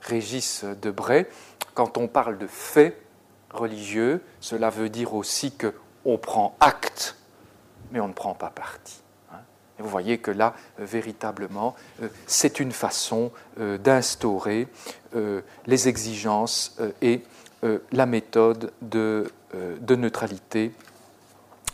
[0.00, 1.28] Régis Debray,
[1.74, 3.00] quand on parle de fait
[3.50, 7.16] religieux, cela veut dire aussi qu'on prend acte,
[7.90, 9.02] mais on ne prend pas parti.
[9.32, 9.38] Hein.
[9.78, 11.74] Vous voyez que là, véritablement,
[12.26, 14.68] c'est une façon d'instaurer
[15.16, 17.22] euh, les exigences euh, et
[17.64, 19.30] euh, la méthode de,
[19.88, 20.72] neutralité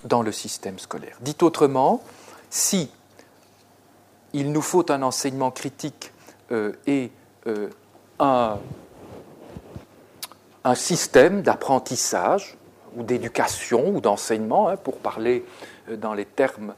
[0.04, 1.16] dans le système scolaire.
[1.22, 2.04] Dit autrement,
[2.50, 2.88] si
[4.32, 6.12] il nous faut un enseignement critique
[6.86, 7.10] et
[8.20, 8.58] un,
[10.74, 12.56] système d'apprentissage
[12.94, 15.44] ou d'éducation ou d'enseignement, hein, pour parler
[15.88, 16.74] dans les termes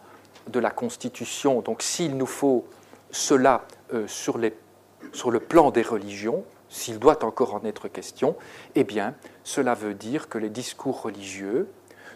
[0.49, 2.67] de la Constitution, donc s'il nous faut
[3.11, 3.65] cela
[4.07, 4.55] sur, les,
[5.13, 8.37] sur le plan des religions, s'il doit encore en être question,
[8.75, 9.15] eh bien,
[9.45, 11.69] cela veut dire que les discours religieux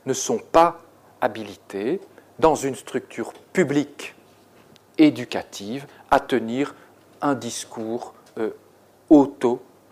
[0.05, 0.81] ne sont pas
[1.21, 2.01] habilités
[2.39, 4.15] dans une structure publique
[4.99, 6.75] éducative à tenir
[7.21, 8.51] un discours euh,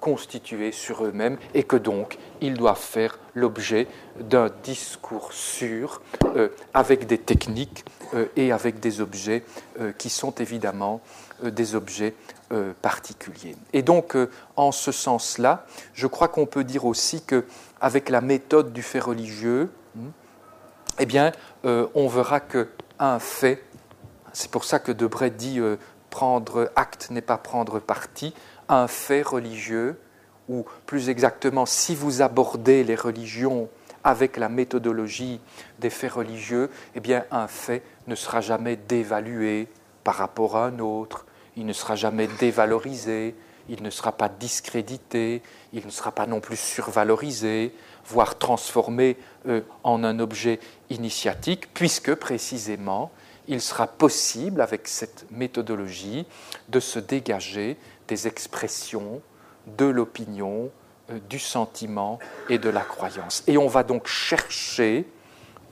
[0.01, 3.86] auto-constitué sur eux-mêmes et que donc ils doivent faire l'objet
[4.20, 6.01] d'un discours sûr
[6.36, 9.44] euh, avec des techniques euh, et avec des objets
[9.98, 11.01] qui sont évidemment
[11.43, 12.14] des objets
[12.52, 13.56] euh, particulier.
[13.73, 18.73] Et donc, euh, en ce sens-là, je crois qu'on peut dire aussi qu'avec la méthode
[18.73, 20.09] du fait religieux, hmm,
[21.01, 21.32] eh bien,
[21.64, 23.64] euh, on verra qu'un fait,
[24.32, 25.60] c'est pour ça que Debray dit
[26.09, 28.32] prendre acte n'est pas prendre parti,
[28.68, 29.98] un fait religieux,
[30.48, 33.68] ou plus exactement, si vous abordez les religions
[34.05, 35.40] avec la méthodologie
[35.80, 39.68] des faits religieux, eh bien, un fait ne sera jamais dévalué
[40.05, 41.26] par rapport à un autre,
[41.56, 43.34] il ne sera jamais dévalorisé,
[43.68, 47.74] il ne sera pas discrédité, il ne sera pas non plus survalorisé,
[48.06, 49.16] voire transformé
[49.48, 50.60] euh, en un objet
[50.90, 53.10] initiatique, puisque précisément
[53.48, 56.26] il sera possible, avec cette méthodologie,
[56.68, 57.76] de se dégager
[58.08, 59.20] des expressions
[59.66, 60.70] de l'opinion,
[61.10, 62.18] euh, du sentiment
[62.48, 63.42] et de la croyance.
[63.46, 65.06] Et on va donc chercher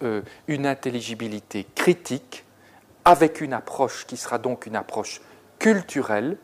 [0.02, 2.44] euh, une intelligibilité critique
[3.04, 5.20] avec une approche qui sera donc une approche
[5.58, 6.36] culturelle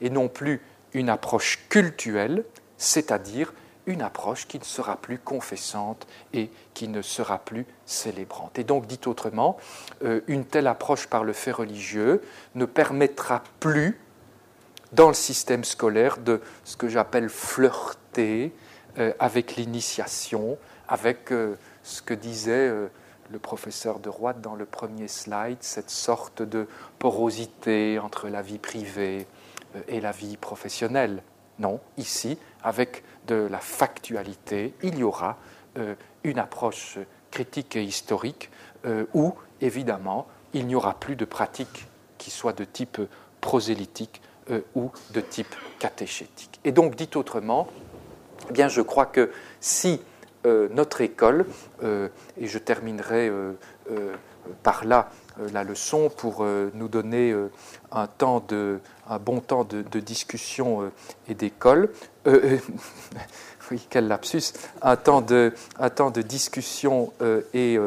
[0.00, 0.60] et non plus
[0.92, 2.44] une approche cultuelle,
[2.76, 3.52] c'est-à-dire
[3.86, 8.58] une approche qui ne sera plus confessante et qui ne sera plus célébrante.
[8.58, 9.56] Et donc, dit autrement,
[10.04, 12.22] euh, une telle approche par le fait religieux
[12.54, 13.98] ne permettra plus,
[14.92, 18.52] dans le système scolaire, de ce que j'appelle flirter
[18.98, 20.58] euh, avec l'initiation,
[20.88, 22.72] avec euh, ce que disait
[23.30, 26.66] le professeur de Roy dans le premier slide, cette sorte de
[26.98, 29.26] porosité entre la vie privée
[29.76, 31.22] euh, et la vie professionnelle.
[31.58, 35.36] Non, ici, avec de la factualité, il y aura
[35.78, 35.94] euh,
[36.24, 36.98] une approche
[37.30, 38.50] critique et historique
[38.86, 41.86] euh, où, évidemment, il n'y aura plus de pratique
[42.18, 43.00] qui soit de type
[43.40, 44.20] prosélytique
[44.74, 46.60] ou de type catéchétique.
[46.64, 47.68] Et donc, dit autrement,
[48.48, 50.00] eh bien, je crois que si
[50.46, 51.44] euh, notre école,
[51.82, 52.08] euh,
[52.38, 53.52] et je terminerai euh,
[54.62, 55.10] par là
[55.52, 56.44] la leçon pour
[56.74, 57.34] nous donner
[57.92, 60.90] un, temps de, un bon temps de, discussion
[61.28, 61.90] et d'école.
[63.70, 64.52] oui, quel lapsus.
[64.82, 67.12] Un temps de, un temps de discussion
[67.54, 67.78] et,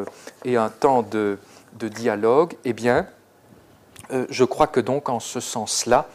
[0.45, 1.37] et, un temps de,
[1.73, 2.55] de, dialogue.
[2.65, 3.07] Eh bien,
[4.29, 6.07] je crois que donc en ce sens-là,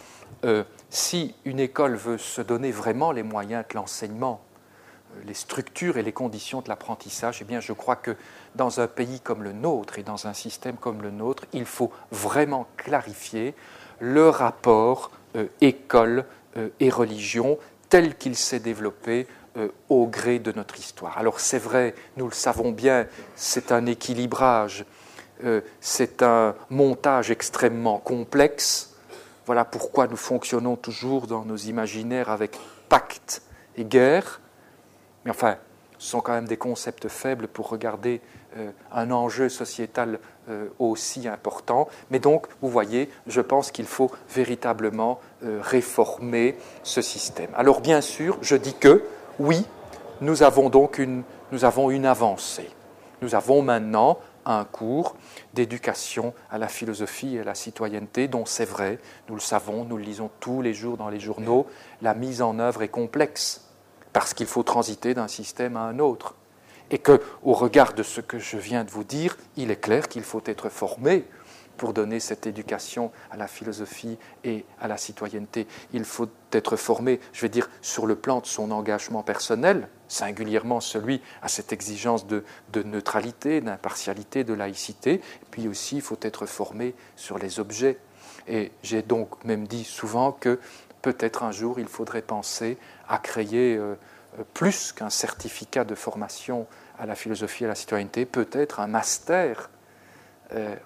[0.90, 4.40] si une école veut se donner vraiment les moyens de l'enseignement
[5.24, 8.14] les structures et les conditions de l'apprentissage, eh bien, je crois que
[8.54, 11.90] dans un pays comme le nôtre et dans un système comme le nôtre, il faut
[12.12, 13.54] vraiment clarifier
[14.00, 16.24] le rapport euh, école
[16.56, 17.58] euh, et religion
[17.88, 21.18] tel qu'il s'est développé euh, au gré de notre histoire.
[21.18, 24.84] Alors c'est vrai, nous le savons bien, c'est un équilibrage,
[25.44, 28.87] euh, c'est un montage extrêmement complexe.
[29.48, 32.58] Voilà pourquoi nous fonctionnons toujours dans nos imaginaires avec
[32.90, 33.40] pacte
[33.78, 34.42] et guerre.
[35.24, 35.56] Mais enfin,
[35.96, 38.20] ce sont quand même des concepts faibles pour regarder
[38.58, 40.18] euh, un enjeu sociétal
[40.78, 41.88] aussi important.
[42.10, 47.50] Mais donc, vous voyez, je pense qu'il faut véritablement réformer ce système.
[47.54, 49.04] Alors bien sûr, je dis que,
[49.38, 49.66] oui,
[50.22, 51.22] nous avons donc une,
[51.52, 52.70] nous avons une avancée.
[53.20, 54.18] Nous avons maintenant
[54.48, 55.16] un cours
[55.54, 58.98] d'éducation à la philosophie et à la citoyenneté dont c'est vrai,
[59.28, 61.66] nous le savons, nous le lisons tous les jours dans les journaux,
[62.02, 63.68] la mise en œuvre est complexe
[64.12, 66.34] parce qu'il faut transiter d'un système à un autre.
[66.90, 70.08] Et que, au regard de ce que je viens de vous dire, il est clair
[70.08, 71.26] qu'il faut être formé
[71.78, 75.66] pour donner cette éducation à la philosophie et à la citoyenneté.
[75.94, 80.80] Il faut être formé, je vais dire, sur le plan de son engagement personnel, singulièrement
[80.80, 82.44] celui à cette exigence de,
[82.74, 85.22] neutralité, d'impartialité, de laïcité.
[85.50, 87.98] Puis aussi, il faut être formé sur les objets.
[88.48, 90.58] Et j'ai donc même dit souvent que
[91.00, 92.76] peut-être un jour, il faudrait penser
[93.08, 93.94] à créer euh,
[94.52, 96.66] plus qu'un certificat de formation
[96.98, 99.77] à la philosophie et à la citoyenneté, peut-être un master euh,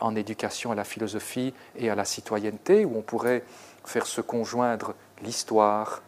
[0.00, 3.44] en éducation à la philosophie et à la citoyenneté, où on pourrait
[3.84, 6.02] faire se conjoindre l'histoire,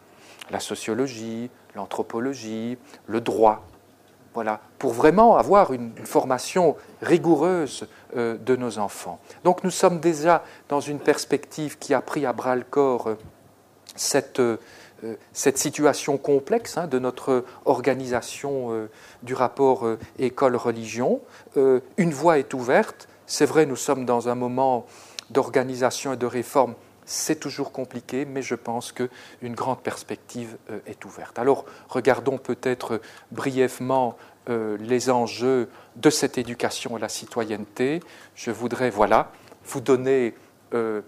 [0.51, 2.77] la sociologie, l'anthropologie,
[3.07, 3.65] le droit.
[4.33, 7.87] Voilà, pour vraiment avoir une, formation rigoureuse
[8.17, 9.19] euh, de nos enfants.
[9.45, 13.17] Donc nous sommes déjà dans une perspective qui a pris à bras le corps euh,
[13.95, 14.41] cette,
[15.31, 18.89] cette, situation complexe hein, de notre organisation
[19.23, 19.87] du rapport
[20.19, 21.21] école-religion.
[21.55, 24.85] une voie est ouverte, c'est vrai, nous sommes dans un moment
[25.29, 26.75] d'organisation et de réforme.
[27.05, 31.37] C'est toujours compliqué, mais je pense qu'une grande perspective euh, est ouverte.
[31.37, 32.99] Alors, regardons peut-être
[33.31, 34.17] brièvement
[34.49, 37.99] euh, les enjeux de cette éducation à la citoyenneté.
[38.35, 39.31] Je voudrais, voilà,
[39.65, 40.33] vous donner
[40.73, 41.01] euh,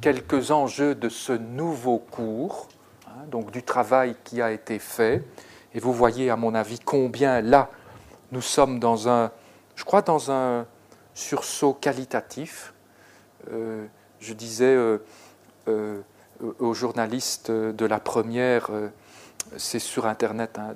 [0.00, 2.68] quelques enjeux de ce nouveau cours,
[3.06, 5.24] hein, donc du travail qui a été fait.
[5.74, 7.70] Et vous voyez, à mon avis, combien là,
[8.32, 9.30] nous sommes dans un,
[9.76, 10.66] je crois, dans un,
[11.14, 12.72] sursaut qualitatif.
[13.50, 13.86] Euh,
[14.20, 14.98] je disais euh,
[15.68, 16.00] euh,
[16.58, 18.70] aux journalistes de la première,
[19.56, 20.74] c'est sur Internet, hein,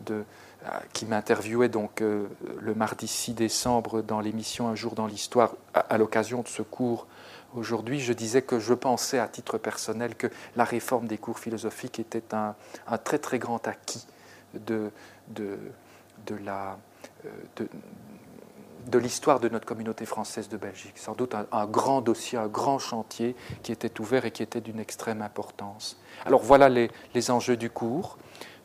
[0.92, 6.42] qui m'interviewait donc le mardi 6 décembre dans l'émission Un jour dans l'histoire, à, l'occasion
[6.42, 7.06] de ce cours
[7.54, 11.98] aujourd'hui, je disais que je pensais à titre personnel que la réforme des cours philosophiques
[11.98, 12.54] était un,
[12.98, 14.06] très très grand acquis
[14.54, 14.90] de,
[16.44, 16.78] la,
[18.86, 20.98] de l'histoire de notre communauté française de Belgique.
[20.98, 24.78] Sans doute un, grand dossier, un grand chantier qui était ouvert et qui était d'une
[24.78, 25.98] extrême importance.
[26.26, 28.18] Alors voilà les, enjeux du cours.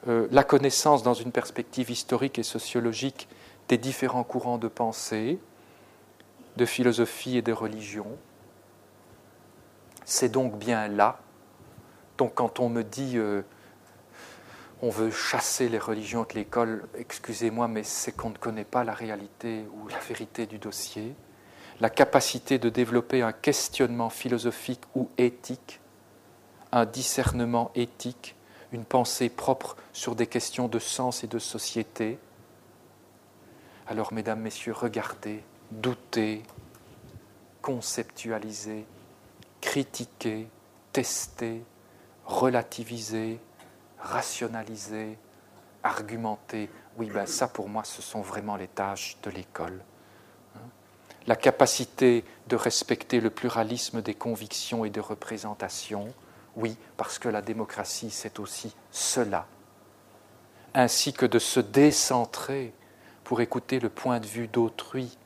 [0.07, 3.27] Euh, la connaissance dans une perspective historique et sociologique
[3.67, 5.39] des différents courants de pensée,
[6.57, 8.07] de philosophie et de religion.
[10.05, 11.19] C'est donc bien là.
[12.17, 13.43] Donc quand on me dit euh,
[14.81, 18.93] on veut chasser les religions de l'école, excusez-moi, mais c'est qu'on ne connaît pas la
[18.93, 21.15] réalité ou la vérité du dossier,
[21.81, 25.79] la capacité de développer un questionnement philosophique ou éthique,
[26.71, 28.35] un discernement éthique,
[28.71, 32.19] une pensée propre sur des questions de sens et de société.
[33.87, 36.43] Alors, mesdames, messieurs, regardez, doutez,
[37.61, 38.85] conceptualisez,
[39.59, 40.47] critiquez,
[40.93, 41.63] testez,
[42.25, 43.39] relativisez,
[43.99, 45.17] rationaliser,
[45.83, 46.69] argumenter.
[46.97, 49.81] Oui, ben ça pour moi, ce sont vraiment les tâches de l'école.
[50.55, 50.67] Hein.
[51.27, 56.13] La capacité de respecter le pluralisme des convictions et de représentations,
[56.55, 59.45] oui, parce que la démocratie, c'est aussi cela.
[60.73, 62.73] Ainsi que de se décentrer
[63.23, 65.17] pour écouter le point de vue d'autrui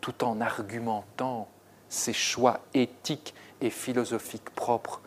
[0.00, 1.48] tout en argumentant
[1.88, 5.02] ses choix éthiques et philosophiques propres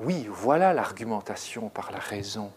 [0.00, 2.50] oui, voilà l'argumentation par la raison.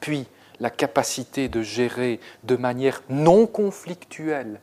[0.00, 0.26] Puis
[0.60, 4.60] la capacité de gérer de manière non conflictuelle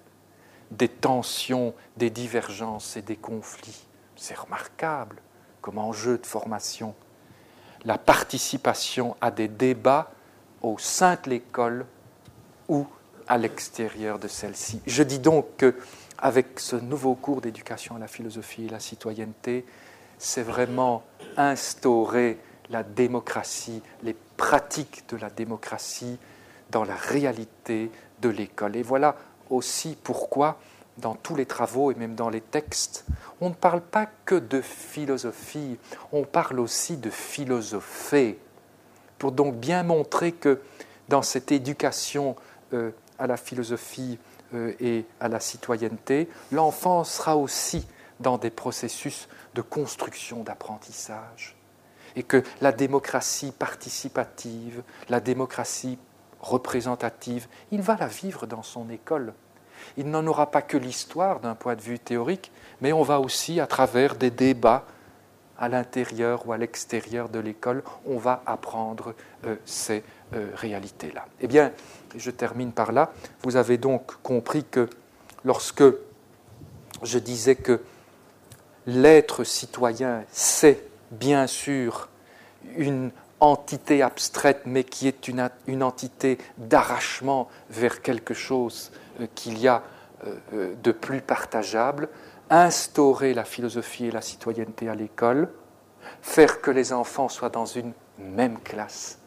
[0.71, 3.87] des tensions, des divergences et des conflits.
[4.15, 5.17] C'est remarquable
[5.61, 6.93] comme enjeu de formation.
[7.85, 10.11] La participation à des débats
[10.61, 11.85] au sein de l'école
[12.67, 12.85] ou
[13.27, 14.81] à l'extérieur de celle-ci.
[14.85, 19.65] Je dis donc qu'avec ce nouveau cours d'éducation à la philosophie et la citoyenneté,
[20.17, 21.03] c'est vraiment
[21.35, 22.39] instaurer
[22.69, 26.17] la démocratie, les pratiques de la démocratie
[26.71, 27.91] dans la réalité
[28.21, 28.75] de l'école.
[28.75, 29.15] Et voilà
[29.49, 30.59] aussi pourquoi,
[30.97, 33.05] dans tous les travaux et même dans les textes,
[33.39, 35.77] on ne parle pas que de philosophie,
[36.11, 38.37] on parle aussi de philosopher,
[39.17, 40.61] pour donc bien montrer que
[41.09, 42.35] dans cette éducation
[42.73, 44.19] euh, à la philosophie
[44.53, 47.87] euh, et à la citoyenneté, l'enfant sera aussi
[48.19, 49.27] dans des processus
[49.57, 51.55] de construction d'apprentissage.
[52.15, 55.97] Et que la démocratie participative, la démocratie
[56.39, 59.33] représentative, il va la vivre dans son école.
[59.97, 62.51] Il n'en aura pas que l'histoire d'un point de vue théorique,
[62.81, 64.85] mais on va aussi, à travers des débats
[65.57, 69.15] à l'intérieur ou à l'extérieur de l'école, on va apprendre
[69.45, 70.03] euh, ces
[70.33, 71.25] euh, réalités-là.
[71.41, 71.71] Eh bien,
[72.15, 73.11] je termine par là.
[73.41, 74.87] Vous avez donc compris que
[75.43, 75.83] lorsque
[77.01, 77.81] je disais que
[78.87, 80.81] l'être citoyen, c'est
[81.11, 82.09] bien sûr
[82.77, 89.67] une entité abstraite, mais qui est une, entité d'arrachement vers quelque chose euh, qu'il y
[89.67, 89.83] a
[90.53, 92.09] euh, de plus partageable,
[92.49, 95.49] instaurer la philosophie et la citoyenneté à l'école,
[96.21, 99.19] faire que les enfants soient dans une même classe,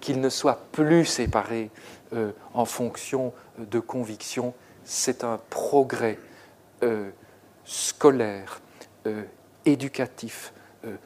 [0.00, 1.70] qu'ils ne soient plus séparés
[2.14, 4.54] euh, en fonction de convictions,
[4.84, 6.18] c'est un progrès
[7.64, 8.60] scolaire,
[9.64, 10.52] éducatif,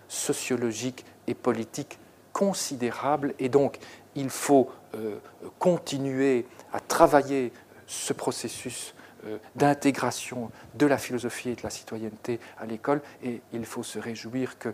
[0.09, 1.99] sociologique et politique
[2.33, 3.35] considérable.
[3.39, 3.79] Et donc
[4.15, 5.19] il faut euh,
[5.59, 7.53] continuer à travailler
[7.87, 8.95] ce processus
[9.27, 13.03] euh, d'intégration de la philosophie et de la citoyenneté à l'école.
[13.23, 14.73] Et il faut se réjouir que euh,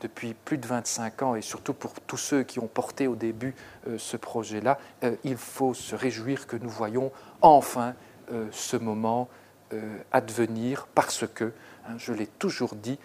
[0.00, 3.54] depuis plus de 25 ans, et surtout pour tous ceux qui ont porté au début
[3.98, 4.78] ce projet-là,
[5.24, 7.10] il faut se réjouir que nous voyons
[7.42, 7.94] enfin
[8.52, 9.28] ce moment
[10.12, 11.52] advenir parce que,
[11.98, 12.98] je l'ai toujours dit,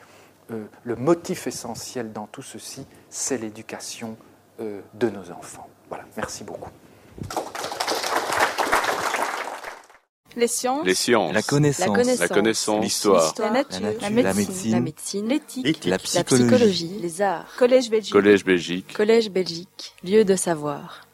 [0.51, 4.17] euh, le motif essentiel dans tout ceci, c'est l'éducation
[4.59, 5.67] euh, de nos enfants.
[5.89, 6.69] Voilà, merci beaucoup.
[10.35, 10.85] Les sciences.
[10.85, 11.33] Les sciences.
[11.33, 12.19] La connaissance.
[12.19, 12.83] La connaissance.
[12.83, 13.33] L'histoire.
[13.39, 13.79] La nature.
[13.79, 14.01] La nature.
[14.01, 15.27] La La médecine.
[15.27, 15.85] L'éthique.
[15.85, 16.43] La La psychologie.
[16.43, 16.99] psychologie.
[17.01, 17.47] Les arts.
[17.57, 18.11] Collège Belgique.
[18.13, 18.93] Collège Belgique.
[18.93, 19.95] Collège Belgique.
[20.03, 21.04] Lieu de savoir.